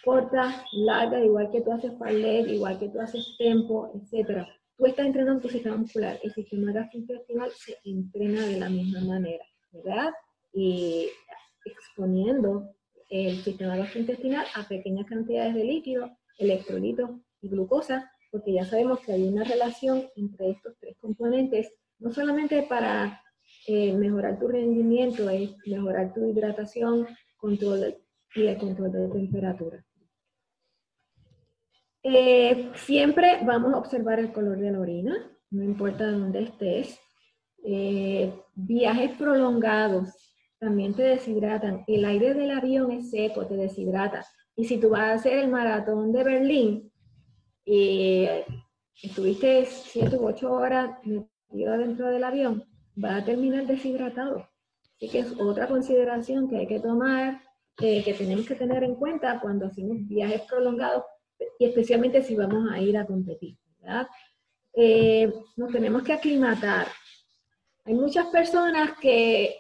[0.04, 4.48] cortas, largas, igual que tú haces parlet, igual que tú haces tempo, etc.
[4.78, 9.46] Tú estás entrenando tu sistema muscular, el sistema gastrointestinal se entrena de la misma manera,
[9.72, 10.12] ¿verdad?
[10.52, 11.08] Y
[11.66, 12.74] exponiendo
[13.10, 17.12] el sistema gastrointestinal a pequeñas cantidades de líquido, electrolitos
[17.42, 22.64] y glucosa, porque ya sabemos que hay una relación entre estos tres componentes, no solamente
[22.64, 23.22] para
[23.68, 27.08] eh, mejorar tu rendimiento, es mejorar tu hidratación,
[27.40, 27.96] control
[28.36, 29.86] y el control de temperatura.
[32.04, 37.00] Eh, siempre vamos a observar el color de la orina, no importa dónde estés.
[37.64, 40.10] Eh, viajes prolongados
[40.60, 41.84] también te deshidratan.
[41.88, 44.26] El aire del avión es seco, te deshidrata.
[44.56, 46.92] Y si tú vas a hacer el maratón de Berlín
[47.66, 48.28] y
[49.02, 52.64] estuviste 7 u 8 horas metido dentro del avión,
[52.96, 54.49] vas a terminar deshidratado.
[55.00, 57.42] Así que es otra consideración que hay que tomar,
[57.80, 61.06] eh, que tenemos que tener en cuenta cuando hacemos viajes prolongados
[61.58, 64.08] y especialmente si vamos a ir a competir, ¿verdad?
[64.74, 66.88] Eh, nos tenemos que aclimatar.
[67.86, 69.56] Hay muchas personas que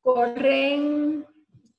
[0.00, 1.26] corren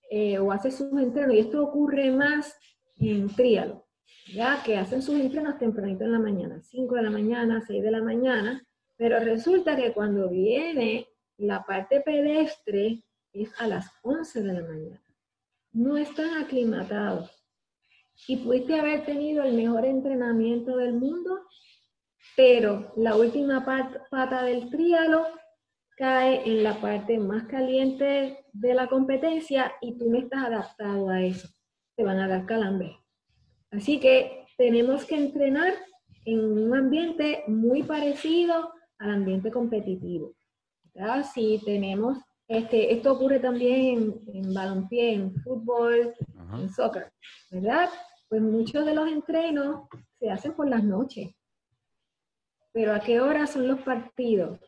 [0.09, 2.53] eh, o hacen sus entrenos, y esto ocurre más
[2.97, 3.87] en trialo,
[4.33, 7.91] ya que hacen sus entrenos tempranito en la mañana, 5 de la mañana, 6 de
[7.91, 8.61] la mañana,
[8.97, 11.07] pero resulta que cuando viene
[11.41, 13.03] la parte pedestre
[13.33, 15.03] es a las 11 de la mañana.
[15.73, 17.31] No están aclimatados.
[18.27, 21.39] Y pudiste haber tenido el mejor entrenamiento del mundo,
[22.35, 25.25] pero la última pata del tríalo
[25.97, 31.23] cae en la parte más caliente de la competencia y tú no estás adaptado a
[31.23, 31.47] eso.
[31.95, 32.99] Te van a dar calambre.
[33.71, 35.73] Así que tenemos que entrenar
[36.25, 40.35] en un ambiente muy parecido al ambiente competitivo.
[41.33, 46.13] Si tenemos, este, esto ocurre también en, en balompié, en fútbol,
[46.59, 47.11] en soccer,
[47.49, 47.89] ¿verdad?
[48.27, 49.87] Pues muchos de los entrenos
[50.19, 51.31] se hacen por las noches.
[52.73, 54.59] Pero ¿a qué hora son los partidos?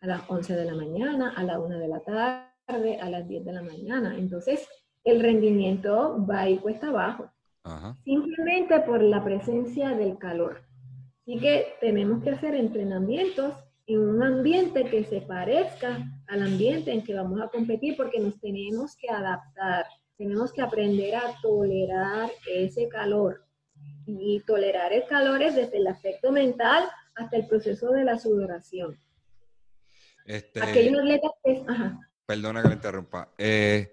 [0.00, 3.44] A las 11 de la mañana, a la 1 de la tarde, a las 10
[3.44, 4.16] de la mañana.
[4.16, 4.68] Entonces,
[5.04, 7.30] el rendimiento va y cuesta abajo.
[8.04, 10.62] Simplemente por la presencia del calor.
[11.22, 13.54] Así que tenemos que hacer entrenamientos
[13.86, 18.38] en un ambiente que se parezca al ambiente en que vamos a competir porque nos
[18.40, 19.86] tenemos que adaptar,
[20.16, 23.44] tenemos que aprender a tolerar ese calor.
[24.06, 28.98] Y tolerar el calor es desde el aspecto mental hasta el proceso de la sudoración.
[30.24, 30.60] Este,
[32.26, 33.32] Perdona que le interrumpa.
[33.38, 33.92] Eh,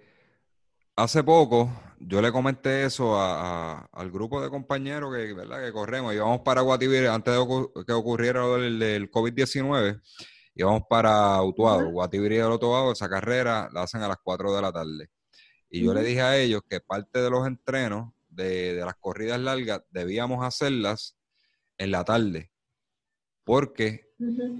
[0.96, 1.70] hace poco
[2.08, 5.64] yo le comenté eso al grupo de compañeros que, ¿verdad?
[5.64, 6.14] que corremos.
[6.14, 10.02] Íbamos para Guatibir antes de que ocurriera lo del, COVID-19.
[10.56, 11.90] Íbamos para Utuado.
[11.90, 15.10] Guatibir y el Utuado, esa carrera la hacen a las 4 de la tarde.
[15.70, 19.82] Y yo le dije a ellos que parte de los entrenos de, las corridas largas
[19.90, 21.18] debíamos hacerlas
[21.78, 22.52] en la tarde.
[23.44, 24.14] Porque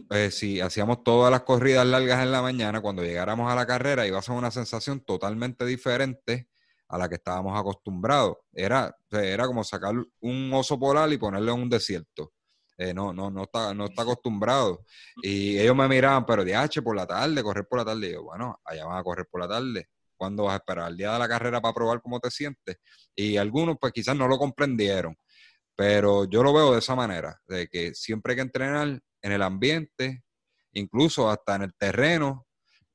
[0.10, 4.08] eh, si hacíamos todas las corridas largas en la mañana, cuando llegáramos a la carrera
[4.08, 6.48] iba a ser una sensación totalmente diferente
[6.94, 8.38] a la que estábamos acostumbrados.
[8.54, 12.34] Era, era como sacar un oso polar y ponerle en un desierto.
[12.78, 14.86] Eh, no, no, no está, no está acostumbrado.
[15.24, 18.10] Y ellos me miraban, pero de H por la tarde, correr por la tarde.
[18.10, 19.90] Y yo, bueno, allá van a correr por la tarde.
[20.16, 20.92] ¿Cuándo vas a esperar?
[20.92, 22.78] El día de la carrera para probar cómo te sientes.
[23.16, 25.16] Y algunos, pues quizás no lo comprendieron.
[25.76, 29.42] Pero yo lo veo de esa manera, de que siempre hay que entrenar en el
[29.42, 30.24] ambiente,
[30.74, 32.46] incluso hasta en el terreno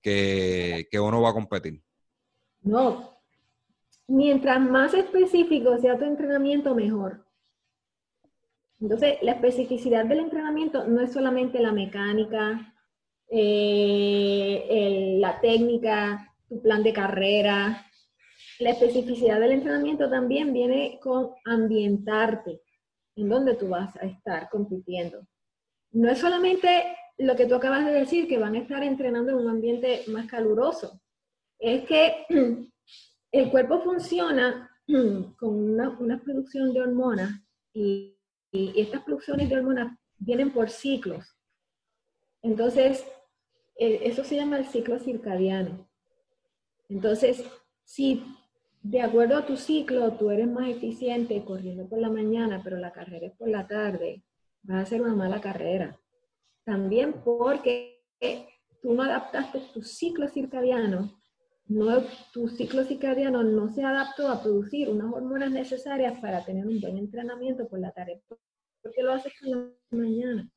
[0.01, 1.83] que, que uno va a competir.
[2.61, 3.18] No,
[4.09, 7.25] mientras más específico sea tu entrenamiento, mejor.
[8.81, 12.75] Entonces, la especificidad del entrenamiento no es solamente la mecánica,
[13.29, 17.87] eh, la técnica, tu plan de carrera.
[18.61, 22.63] La especificidad del entrenamiento también viene con ambientarte
[23.17, 25.27] en donde tú vas a estar compitiendo.
[25.91, 29.39] No es solamente lo que tú acabas de decir, que van a estar entrenando en
[29.39, 31.01] un ambiente más caluroso.
[31.59, 32.27] Es que
[33.33, 34.71] el cuerpo funciona
[35.39, 37.43] con una, producción de hormonas
[37.73, 38.15] y,
[38.51, 41.37] estas producciones de hormonas vienen por ciclos.
[42.41, 43.05] Entonces,
[43.77, 45.87] eh, eso se llama el ciclo circadiano.
[46.89, 47.45] Entonces,
[47.85, 48.25] si
[48.83, 52.91] de acuerdo a tu ciclo tú eres más eficiente corriendo por la mañana, pero la
[52.91, 54.23] carrera es por la tarde,
[54.63, 56.01] vas a hacer una mala carrera.
[56.65, 58.01] También porque
[58.81, 61.18] tú no adaptaste tu ciclo circadiano
[61.69, 66.81] no, tu ciclo circadiano no se adaptó a producir unas hormonas necesarias para tener un
[66.81, 68.23] buen entrenamiento por la tarde,
[68.83, 70.51] porque lo haces por la mañana.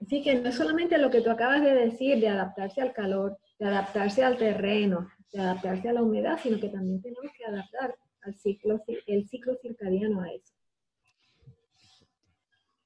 [0.00, 3.38] Así que no es solamente lo que tú acabas de decir, de adaptarse al calor,
[3.58, 7.94] de adaptarse al terreno, de adaptarse a la humedad, sino que también tenemos que adaptar
[8.22, 10.54] al ciclo, el ciclo circadiano a eso.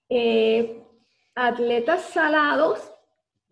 [0.09, 0.83] Eh,
[1.35, 2.94] atletas salados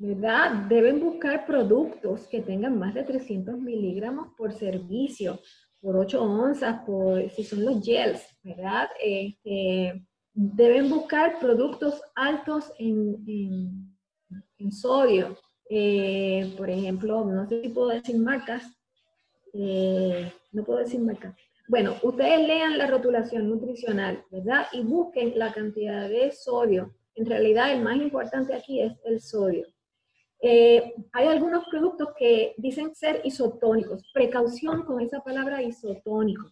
[0.02, 0.66] ¿verdad?
[0.68, 5.38] Deben buscar productos que tengan más de 300 miligramos por servicio,
[5.80, 8.88] por 8 onzas, por, si son los gels, ¿verdad?
[9.00, 10.04] Este,
[10.34, 13.94] deben buscar productos altos en,
[14.72, 15.38] sodio.
[15.70, 18.64] Eh, por ejemplo, no sé si puedo decir marcas.
[19.52, 21.36] Eh, no puedo decir marcas.
[21.68, 24.66] Bueno, ustedes lean la rotulación nutricional, ¿verdad?
[24.72, 26.92] Y busquen la cantidad de sodio.
[27.14, 29.64] En realidad, el más importante aquí es el sodio.
[30.44, 34.02] Eh, hay algunos productos que dicen ser isotónicos.
[34.12, 36.50] Precaución con esa palabra isotónico.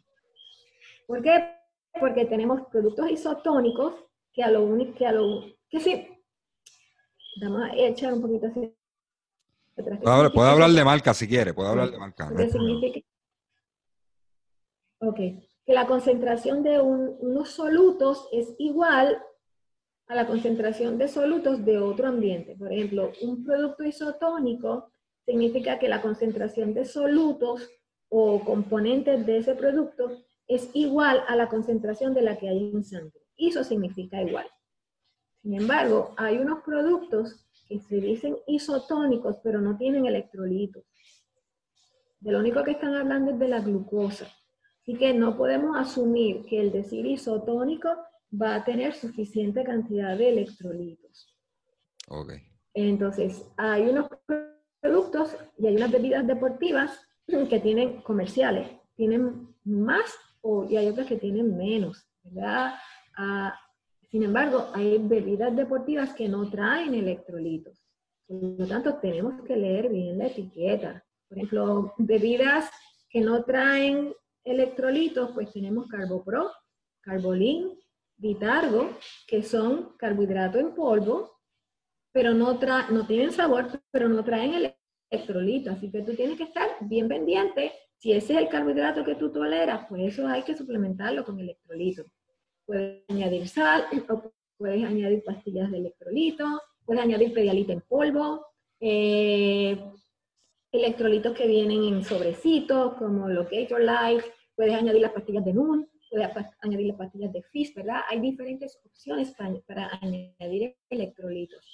[1.08, 1.56] ¿Por qué?
[1.98, 3.94] Porque tenemos productos isotónicos
[4.32, 6.08] que a lo único, que a lo, que sí,
[7.42, 8.72] vamos a echar un poquito así.
[9.74, 12.30] Puede, hablar de marca si quiere, puede hablar de marca.
[15.00, 19.20] ok, que la concentración de unos solutos es igual
[20.10, 22.56] a la concentración de solutos de otro ambiente.
[22.56, 24.90] Por ejemplo, un producto isotónico
[25.24, 27.70] significa que la concentración de solutos
[28.08, 30.10] o componentes de ese producto
[30.48, 33.20] es igual a la concentración de la que hay en sangre.
[33.36, 34.48] Iso significa igual.
[35.42, 40.82] Sin embargo, hay unos productos que se dicen isotónicos, pero no tienen electrolitos.
[42.18, 44.26] De lo único que están hablando es de la glucosa.
[44.82, 47.90] Así que no podemos asumir que el decir isotónico
[48.30, 51.36] va a tener suficiente cantidad de electrolitos.
[52.08, 52.32] Ok.
[52.74, 54.08] Entonces, hay unos
[54.80, 61.06] productos y hay unas bebidas deportivas que tienen comerciales, tienen más o, y hay otras
[61.06, 62.74] que tienen menos, ¿verdad?
[63.16, 63.54] Ah,
[64.10, 67.80] sin embargo, hay bebidas deportivas que no traen electrolitos.
[68.26, 71.04] Por lo tanto, tenemos que leer bien la etiqueta.
[71.28, 72.68] Por ejemplo, bebidas
[73.08, 74.12] que no traen
[74.44, 76.50] electrolitos, pues tenemos Carbopro,
[77.00, 77.78] Carbolín,
[78.20, 78.90] Vitargo,
[79.26, 81.40] que son carbohidratos en polvo,
[82.12, 82.58] pero no,
[82.90, 84.74] no tienen sabor, pero no traen
[85.10, 85.70] electrolito.
[85.70, 87.72] Así que tú tienes que estar bien pendiente.
[87.96, 92.04] Si ese es el carbohidrato que tú toleras, pues eso hay que suplementarlo con electrolito.
[92.66, 96.44] Puedes añadir sal o puedes añadir pastillas de electrolito,
[96.84, 98.46] puedes añadir pedialite en polvo,
[98.80, 99.78] eh,
[100.72, 104.22] electrolitos que vienen en sobrecitos, como los Gatorlight,
[104.54, 108.00] puedes añadir las pastillas de NUN, puedes añadir las pastillas de FIS, ¿verdad?
[108.08, 109.32] Hay diferentes opciones
[109.66, 111.64] para, añadir electrolitos.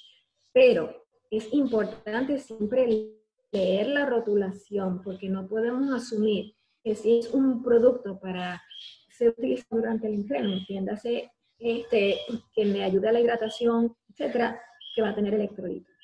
[0.53, 3.13] Pero es importante siempre
[3.53, 6.55] leer la rotulación, porque no podemos asumir
[6.85, 8.63] que si es un producto para
[9.09, 12.19] ser utilizado durante el entreno, entiéndase este,
[12.55, 14.61] que me ayude a la hidratación, etcétera,
[14.95, 15.95] que va a tener electrolitos.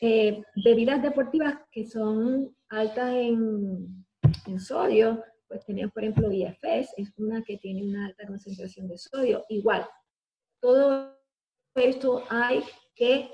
[0.00, 4.04] Eh, bebidas deportivas que son altas en,
[4.46, 8.98] en, sodio, pues tenemos por ejemplo IFS, es una que tiene una alta concentración de
[8.98, 9.44] sodio.
[9.48, 9.86] Igual,
[10.60, 11.16] todo
[11.74, 12.62] esto hay
[12.94, 13.30] que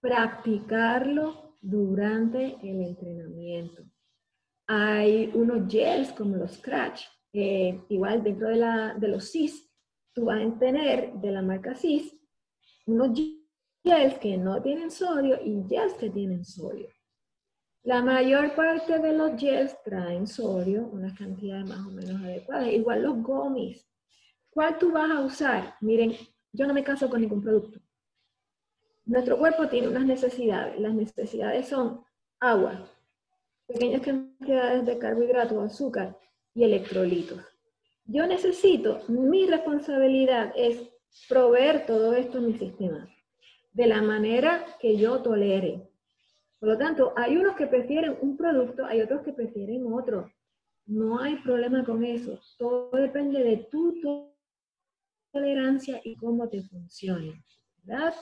[0.00, 3.84] practicarlo durante el entrenamiento.
[4.66, 7.02] Hay unos gels como los Scratch,
[7.32, 9.70] eh, igual dentro de, la, de los CIS,
[10.12, 12.14] tú vas a tener de la marca CIS
[12.86, 13.16] unos
[13.84, 16.88] gels que no tienen sodio y gels que tienen sodio.
[17.84, 22.68] La mayor parte de los gels traen sodio, unas cantidades más o menos adecuadas.
[22.68, 23.84] Igual los gomis.
[24.50, 25.74] ¿Cuál tú vas a usar?
[25.80, 26.14] Miren,
[26.52, 27.80] yo no me caso con ningún producto.
[29.04, 30.78] Nuestro cuerpo tiene unas necesidades.
[30.78, 32.04] Las necesidades son
[32.38, 32.88] agua,
[33.66, 36.16] pequeñas cantidades de carbohidratos, azúcar
[36.54, 37.40] y electrolitos.
[38.04, 40.88] Yo necesito, mi responsabilidad es
[41.28, 43.08] proveer todo esto en mi sistema
[43.72, 45.88] de la manera que yo tolere.
[46.62, 50.30] Por lo tanto, hay unos que prefieren un producto, hay otros que prefieren otro.
[50.86, 52.38] No hay problema con eso.
[52.56, 53.92] Todo depende de tu
[55.32, 57.42] tolerancia y cómo te funcione.
[57.82, 58.14] ¿verdad?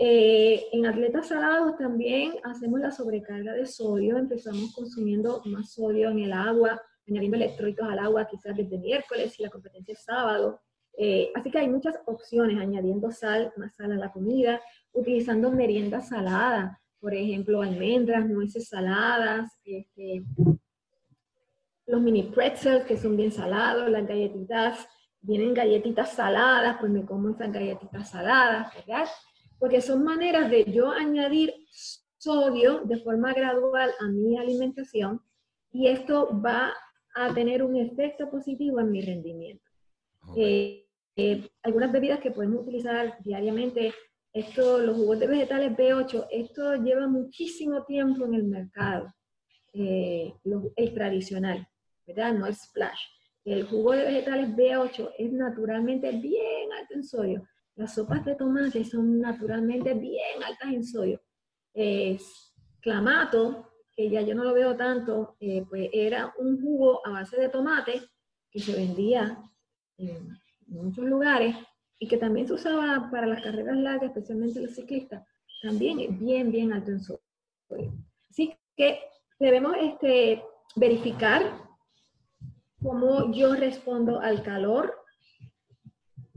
[0.00, 6.20] Eh, en atletas salados también hacemos la sobrecarga de sodio, empezamos consumiendo más sodio en
[6.20, 10.62] el agua, añadiendo electrolitos al agua quizás desde miércoles si la competencia es sábado.
[10.96, 14.62] Eh, así que hay muchas opciones, añadiendo sal, más sal a la comida,
[14.94, 20.24] utilizando merienda salada, por ejemplo, almendras, nueces saladas, este,
[21.86, 24.88] los mini pretzels que son bien salados, las galletitas,
[25.20, 29.06] vienen galletitas saladas, pues me como esas galletitas saladas, ¿verdad?
[29.56, 31.54] Porque son maneras de yo añadir
[32.18, 35.22] sodio de forma gradual a mi alimentación
[35.70, 36.72] y esto va
[37.14, 39.70] a tener un efecto positivo en mi rendimiento.
[40.36, 43.94] Eh, eh, algunas bebidas que podemos utilizar diariamente,
[44.38, 49.10] esto, los jugos de vegetales B8, esto lleva muchísimo tiempo en el mercado,
[49.72, 50.34] eh,
[50.76, 51.66] el tradicional,
[52.06, 52.34] ¿verdad?
[52.34, 53.00] No es splash.
[53.46, 57.48] El jugo de vegetales B8 es naturalmente bien alto en sodio.
[57.76, 61.22] Las sopas de tomate son naturalmente bien altas en sodio.
[62.80, 67.40] clamato, que ya yo no lo veo tanto, eh, pues era un jugo a base
[67.40, 68.02] de tomate
[68.50, 69.42] que se vendía
[69.96, 70.28] en
[70.66, 71.56] muchos lugares
[71.98, 75.26] y que también se usaba para las carreras largas, especialmente los ciclistas,
[75.62, 77.18] también es bien, bien alto en sodio.
[78.30, 79.00] Así que
[79.38, 80.42] debemos este,
[80.76, 81.42] verificar
[82.82, 84.94] cómo yo respondo al calor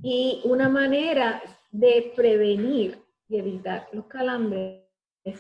[0.01, 1.41] y una manera
[1.71, 4.83] de prevenir y evitar los calambres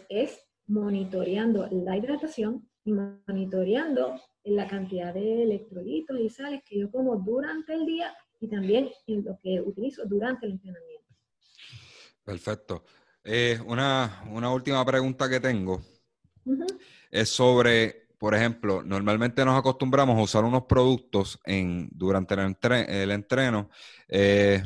[0.09, 7.15] es monitoreando la hidratación y monitoreando la cantidad de electrolitos y sales que yo como
[7.15, 11.05] durante el día y también en lo que utilizo durante el entrenamiento.
[12.23, 12.83] Perfecto.
[13.23, 15.81] Eh, una, última pregunta que tengo
[17.11, 23.69] es sobre, por ejemplo, normalmente nos acostumbramos a usar unos productos en, durante el, entreno.
[24.07, 24.63] Eh,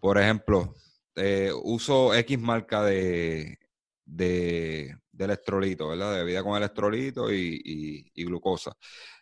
[0.00, 0.74] por ejemplo,
[1.16, 3.58] eh, uso X marca de,
[4.04, 6.12] de, electrolito, ¿verdad?
[6.12, 8.76] De bebida con electrolito y, glucosa.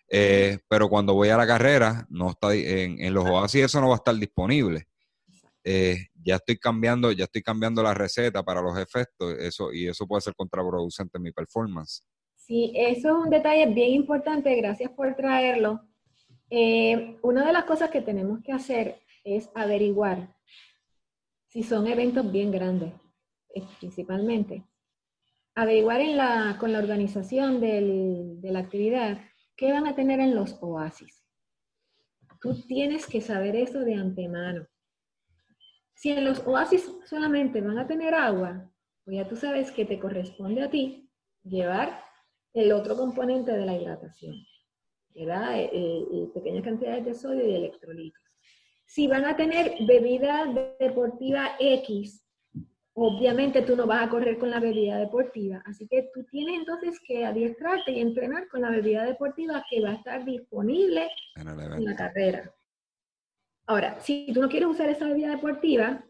[0.08, 3.94] Eh, pero cuando voy a la carrera, no está en, los oasis eso no va
[3.94, 4.86] a estar disponible.
[5.64, 10.06] Eh, ya estoy cambiando, ya estoy cambiando la receta para los efectos, eso, y eso
[10.06, 12.06] puede ser contraproducente en mi performance.
[12.36, 15.80] Sí, eso es un detalle bien importante, gracias por traerlo.
[16.50, 20.36] Eh, una de las cosas que tenemos que hacer es averiguar
[21.48, 22.92] si son eventos bien grandes,
[23.80, 24.64] principalmente
[25.56, 26.02] averiguar
[26.58, 29.18] con la organización de la actividad
[29.56, 31.24] qué van a tener en los oasis.
[32.40, 34.66] Tú tienes que saber eso de antemano.
[35.94, 38.70] Si en los oasis solamente van a tener agua,
[39.04, 41.10] pues ya tú sabes que te corresponde a ti
[41.42, 42.04] llevar
[42.52, 44.34] el otro componente de la hidratación,
[45.14, 45.58] ¿verdad?
[45.58, 48.22] Eh, eh, pequeñas cantidades de sodio y electrolitos.
[48.84, 50.46] Si van a tener bebida
[50.78, 52.25] deportiva X,
[52.98, 56.98] obviamente tú no vas a correr con la bebida deportiva, así que tú tienes entonces
[57.06, 61.94] que adiestrarte y entrenar con la bebida deportiva que va a estar disponible en, la
[61.94, 62.50] carrera.
[63.66, 66.02] Ahora, si tú no quieres usar esa bebida deportiva,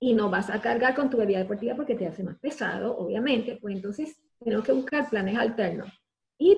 [0.00, 3.58] y no vas a cargar con tu bebida deportiva porque te hace más pesado, obviamente,
[3.60, 5.92] pues entonces tenemos que buscar planes alternos.
[6.38, 6.56] Y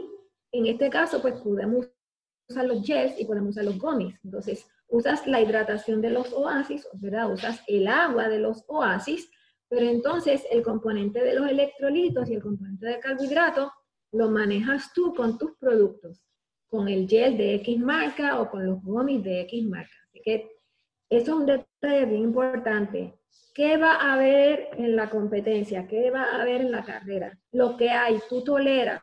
[0.53, 1.91] en este caso, pues podemos
[2.49, 4.15] usar los gels y podemos usar los gummies.
[4.23, 7.33] Entonces, usas la hidratación de los oasis, ¿verdad?
[7.33, 9.31] Usas el agua de los oasis,
[9.69, 13.71] pero entonces el componente de los electrolitos y el componente de carbohidratos
[14.13, 16.25] lo manejas tú con tus productos,
[16.69, 19.95] con el gel de X marca o con los gummies de X marca.
[20.09, 20.51] Así que
[21.09, 23.15] eso es un detalle bien importante.
[23.55, 25.87] ¿Qué va a haber en la competencia?
[25.87, 27.39] ¿Qué va a haber en la carrera?
[27.53, 29.03] Lo que hay, tú toleras,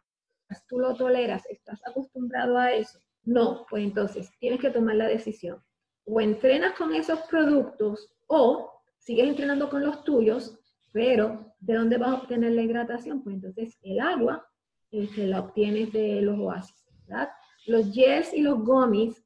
[0.68, 2.99] tú lo toleras, estás acostumbrado a eso.
[3.23, 5.61] No, pues entonces tienes que tomar la decisión.
[6.07, 10.57] O entrenas con esos productos o sigues entrenando con los tuyos,
[10.91, 13.23] pero ¿de dónde vas a obtener la hidratación?
[13.23, 14.47] Pues entonces el agua
[14.91, 17.29] este, la obtienes de los oasis, ¿verdad?
[17.65, 19.23] Los gels y los gummies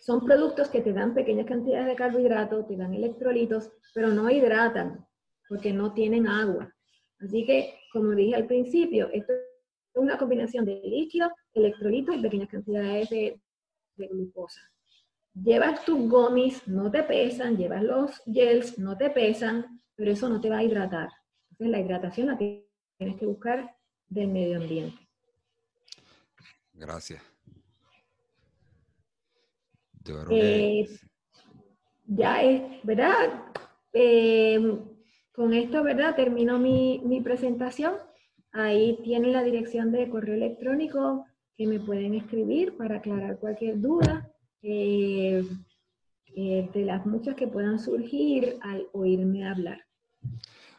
[0.00, 5.06] son productos que te dan pequeñas cantidades de carbohidratos, te dan electrolitos, pero no hidratan
[5.48, 6.74] porque no tienen agua.
[7.20, 9.40] Así que, como dije al principio, esto es
[9.94, 13.40] una combinación de líquido, electrolitos y pequeñas cantidades de,
[13.96, 14.60] glucosa.
[15.34, 20.40] Llevas tus gummies, no te pesan, llevas los gels, no te pesan, pero eso no
[20.40, 21.08] te va a hidratar.
[21.50, 23.74] Entonces, la hidratación la tienes que buscar
[24.08, 24.98] del medio ambiente.
[26.74, 27.22] Gracias.
[30.30, 30.86] Eh,
[32.06, 33.44] ya es, ¿verdad?
[33.92, 34.78] Eh,
[35.32, 36.14] con esto, ¿verdad?
[36.14, 37.94] Termino mi, presentación.
[38.52, 41.26] Ahí tienen la dirección de correo electrónico
[41.56, 44.31] que me pueden escribir para aclarar cualquier duda
[44.62, 45.44] eh,
[46.34, 49.84] de las muchas que puedan surgir al oírme hablar.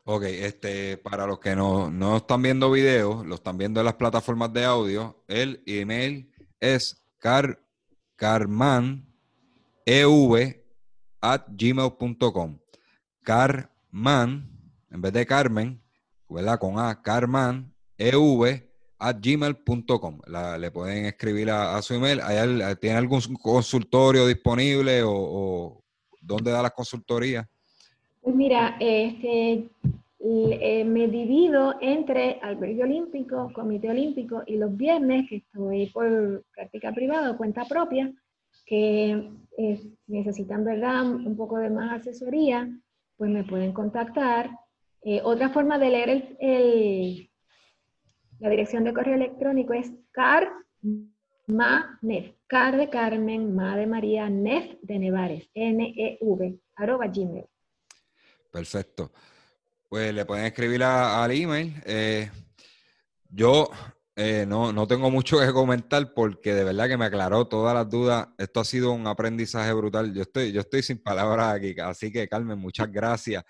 [0.06, 3.96] Ok, este, para los que no, no están viendo videos, lo están viendo en las
[3.96, 6.30] plataformas de audio, el email
[6.60, 7.62] es car,
[8.16, 9.06] carman
[9.86, 10.64] ev
[11.22, 12.60] at gmail.com.
[13.22, 14.50] Carman,
[14.90, 15.82] en vez de Carmen,
[16.28, 16.60] ¿verdad?
[16.60, 18.73] Con A, Carman ev
[19.04, 20.22] at gmail.com.
[20.60, 22.22] Le pueden escribir a, su email.
[22.80, 25.82] ¿Tiene algún consultorio disponible o,
[26.22, 27.46] dónde da las consultorías?
[28.22, 29.70] Pues mira, este,
[30.20, 36.94] eh, me divido entre albergue olímpico, comité olímpico y los viernes que estoy por práctica
[36.94, 38.10] privada o cuenta propia,
[38.66, 42.70] que eh, necesitan, ¿verdad?, un poco de más asesoría,
[43.18, 44.50] pues me pueden contactar.
[45.04, 47.30] Eh, otra forma de leer el,
[48.44, 49.94] la dirección de correo electrónico es
[51.48, 57.46] carmanef, car de Carmen, ma de María, nef de Nevares, N-E-V, arroba gmail.
[58.52, 59.14] Perfecto.
[59.88, 61.74] Pues le pueden escribir al email.
[61.86, 62.30] Eh,
[63.30, 63.70] yo
[64.14, 67.90] eh, no, no tengo mucho que comentar porque de verdad que me aclaró todas las
[67.90, 68.28] dudas.
[68.38, 70.14] Esto ha sido un aprendizaje brutal.
[70.14, 73.42] Yo estoy, yo estoy sin palabras aquí, así que Carmen, muchas gracias.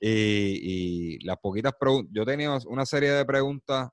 [0.00, 3.90] Y, y las poquitas preguntas, yo tenía una serie de preguntas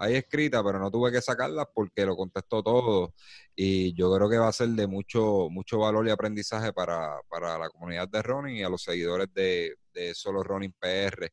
[0.00, 3.14] ahí escritas, pero no tuve que sacarlas porque lo contestó todo.
[3.54, 7.68] Y yo creo que va a ser de mucho, mucho valor y aprendizaje para, la
[7.70, 11.30] comunidad de running y a los seguidores de, de Solo Running PR.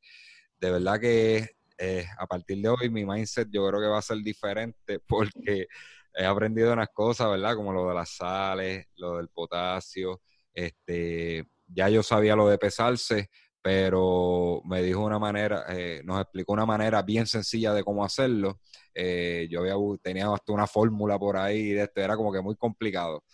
[0.60, 4.02] De verdad que eh, a partir de hoy mi mindset yo creo que va a
[4.02, 5.68] ser diferente porque
[6.14, 7.56] he aprendido unas cosas, ¿verdad?
[7.56, 10.22] Como lo de las sales, lo del potasio,
[10.53, 13.30] este, ya yo sabía lo de pesarse,
[13.68, 18.61] pero me dijo una manera, eh, nos explicó una manera bien sencilla de cómo hacerlo.
[18.95, 22.56] Eh, yo había, tenía hasta una fórmula por ahí, de esto era como que muy
[22.56, 23.26] complicado.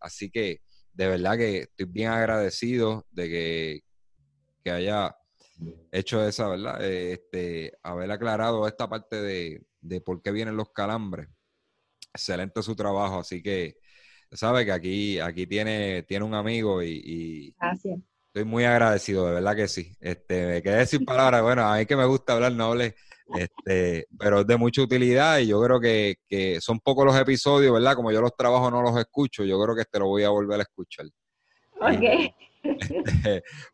[0.00, 0.62] así que
[0.92, 3.80] de verdad que estoy bien agradecido de que,
[4.64, 5.16] que haya
[5.92, 6.84] hecho esa, ¿verdad?
[6.84, 11.28] Este, haber aclarado esta parte de, de por qué vienen los calambres.
[12.12, 13.76] Excelente su trabajo, así que
[14.32, 17.54] sabe que aquí, aquí tiene, tiene un amigo y,
[18.38, 19.96] estoy muy agradecido, de verdad que sí.
[20.00, 24.40] Este, me quedé sin palabras, bueno, a mí que me gusta hablar, no este, pero
[24.40, 27.96] es de mucha utilidad y yo creo que, que son pocos los episodios, ¿verdad?
[27.96, 30.60] Como yo los trabajo no los escucho, yo creo que este lo voy a volver
[30.60, 31.06] a escuchar.
[31.80, 32.32] Ok.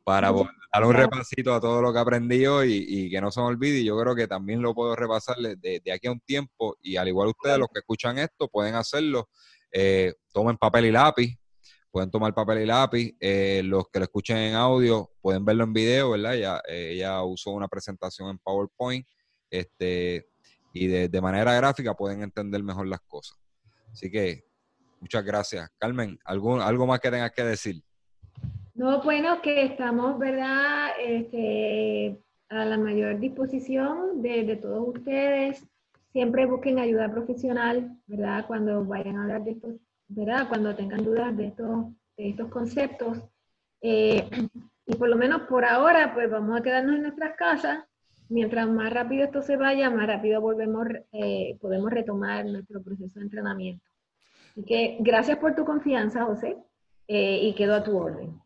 [0.04, 3.46] para dar un repasito a todo lo que aprendí hoy y, que no se me
[3.46, 3.78] olvide.
[3.78, 6.76] Y yo creo que también lo puedo repasar de, aquí a un tiempo.
[6.82, 9.28] Y al igual ustedes, los que escuchan esto, pueden hacerlo.
[9.70, 11.38] Eh, tomen papel y lápiz.
[11.94, 13.16] Pueden tomar papel y lápiz.
[13.20, 16.34] Eh, los que lo escuchen en audio pueden verlo en video, ¿verdad?
[16.34, 19.06] Ella, ella usó una presentación en PowerPoint.
[19.48, 20.26] Este,
[20.72, 23.38] y de, de manera gráfica pueden entender mejor las cosas.
[23.92, 24.42] Así que
[24.98, 25.70] muchas gracias.
[25.78, 27.80] Carmen, ¿algún, ¿algo más que tengas que decir?
[28.74, 30.88] No, bueno, que estamos, ¿verdad?
[31.00, 35.64] Este, a la mayor disposición de, todos ustedes.
[36.10, 38.48] Siempre busquen ayuda profesional, ¿verdad?
[38.48, 39.68] Cuando vayan a hablar de esto,
[40.08, 40.48] ¿verdad?
[40.48, 41.86] Cuando tengan dudas de estos,
[42.16, 43.18] de estos conceptos.
[43.80, 44.28] Eh,
[44.86, 47.84] Y por lo menos por ahora, pues vamos a quedarnos en nuestras casas.
[48.28, 53.24] Mientras más rápido esto se vaya, más rápido volvemos, eh, podemos retomar nuestro proceso de
[53.24, 53.84] entrenamiento.
[54.50, 56.56] Así que gracias por tu confianza, José,
[57.08, 58.38] eh, y quedo a tu orden.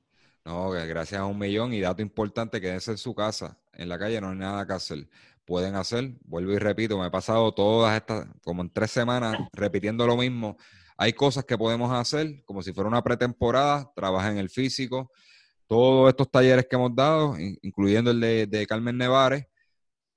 [0.45, 4.21] No, gracias a un millón y dato importante, quédense en su casa, en la calle
[4.21, 5.09] no hay nada que hacer.
[5.45, 10.07] Pueden hacer, vuelvo y repito, me he pasado todas estas, como en tres semanas, repitiendo
[10.07, 10.57] lo mismo.
[11.01, 15.13] Hay cosas que podemos hacer, como si fuera una pretemporada, trabaja en el físico,
[15.69, 19.47] todos estos talleres que hemos dado, incluyendo el de, Carmen Nevares,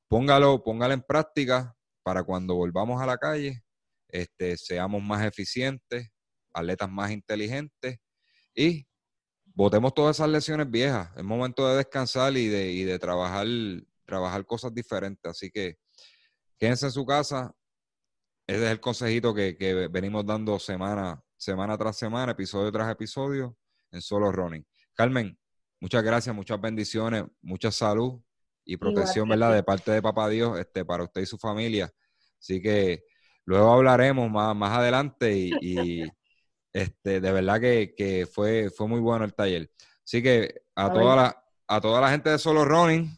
[0.08, 3.64] póngalo, póngalo en práctica para cuando volvamos a la calle,
[4.08, 6.10] este, seamos más eficientes,
[6.52, 8.00] atletas más inteligentes
[8.56, 8.88] y
[9.46, 11.12] botemos todas esas lesiones viejas.
[11.16, 13.46] Es momento de descansar y de, de trabajar,
[14.06, 15.30] trabajar cosas diferentes.
[15.30, 15.78] Así que
[16.58, 17.54] quédense en su casa.
[18.52, 23.56] Ese es el consejito que, que venimos dando semana, semana tras semana, episodio tras episodio
[23.92, 24.68] en Solo Running.
[24.94, 25.40] Carmen,
[25.80, 28.22] muchas gracias, muchas bendiciones, mucha salud
[28.66, 29.54] y protección, ¿verdad?
[29.54, 31.94] De parte de Papá Dios este, para usted y su familia.
[32.42, 33.06] Así que
[33.46, 36.04] luego hablaremos más, más adelante y,
[36.74, 39.72] este, de verdad que, fue, fue muy bueno el taller.
[40.04, 43.18] Así que a toda la, a toda la gente de Solo Running,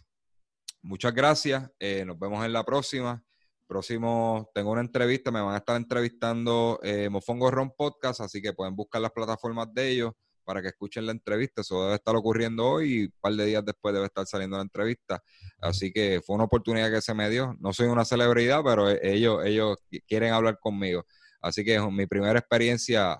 [0.84, 1.72] muchas gracias.
[1.80, 3.24] Eh, nos vemos en la próxima.
[3.68, 8.54] Próximo, tengo una entrevista, me van a estar entrevistando eh, Mofongo Ron Podcast, así que
[8.54, 10.14] pueden buscar las plataformas de ellos
[10.44, 11.62] para que escuchen la entrevista.
[11.62, 14.64] Eso debe estar ocurriendo hoy y un par de días después debe estar saliendo la
[14.64, 15.24] entrevista.
[15.60, 17.56] Así que fue una oportunidad que se me dio.
[17.60, 19.78] No soy una celebridad, pero e-, ellos, ellos
[20.08, 21.06] quieren hablar conmigo.
[21.42, 23.18] Así que es mi primera experiencia,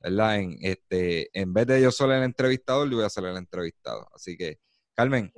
[0.00, 0.40] ¿verdad?
[0.40, 4.08] En, este, en vez de yo solo el entrevistador, yo voy a ser el entrevistado.
[4.14, 4.58] Así que,
[4.94, 5.32] Carmen,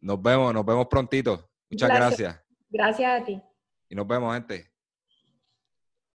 [0.00, 1.48] nos vemos, nos vemos prontito.
[1.70, 2.49] Muchas gracias.
[2.70, 3.42] Gracias a ti.
[3.88, 4.69] Y nos vemos, gente.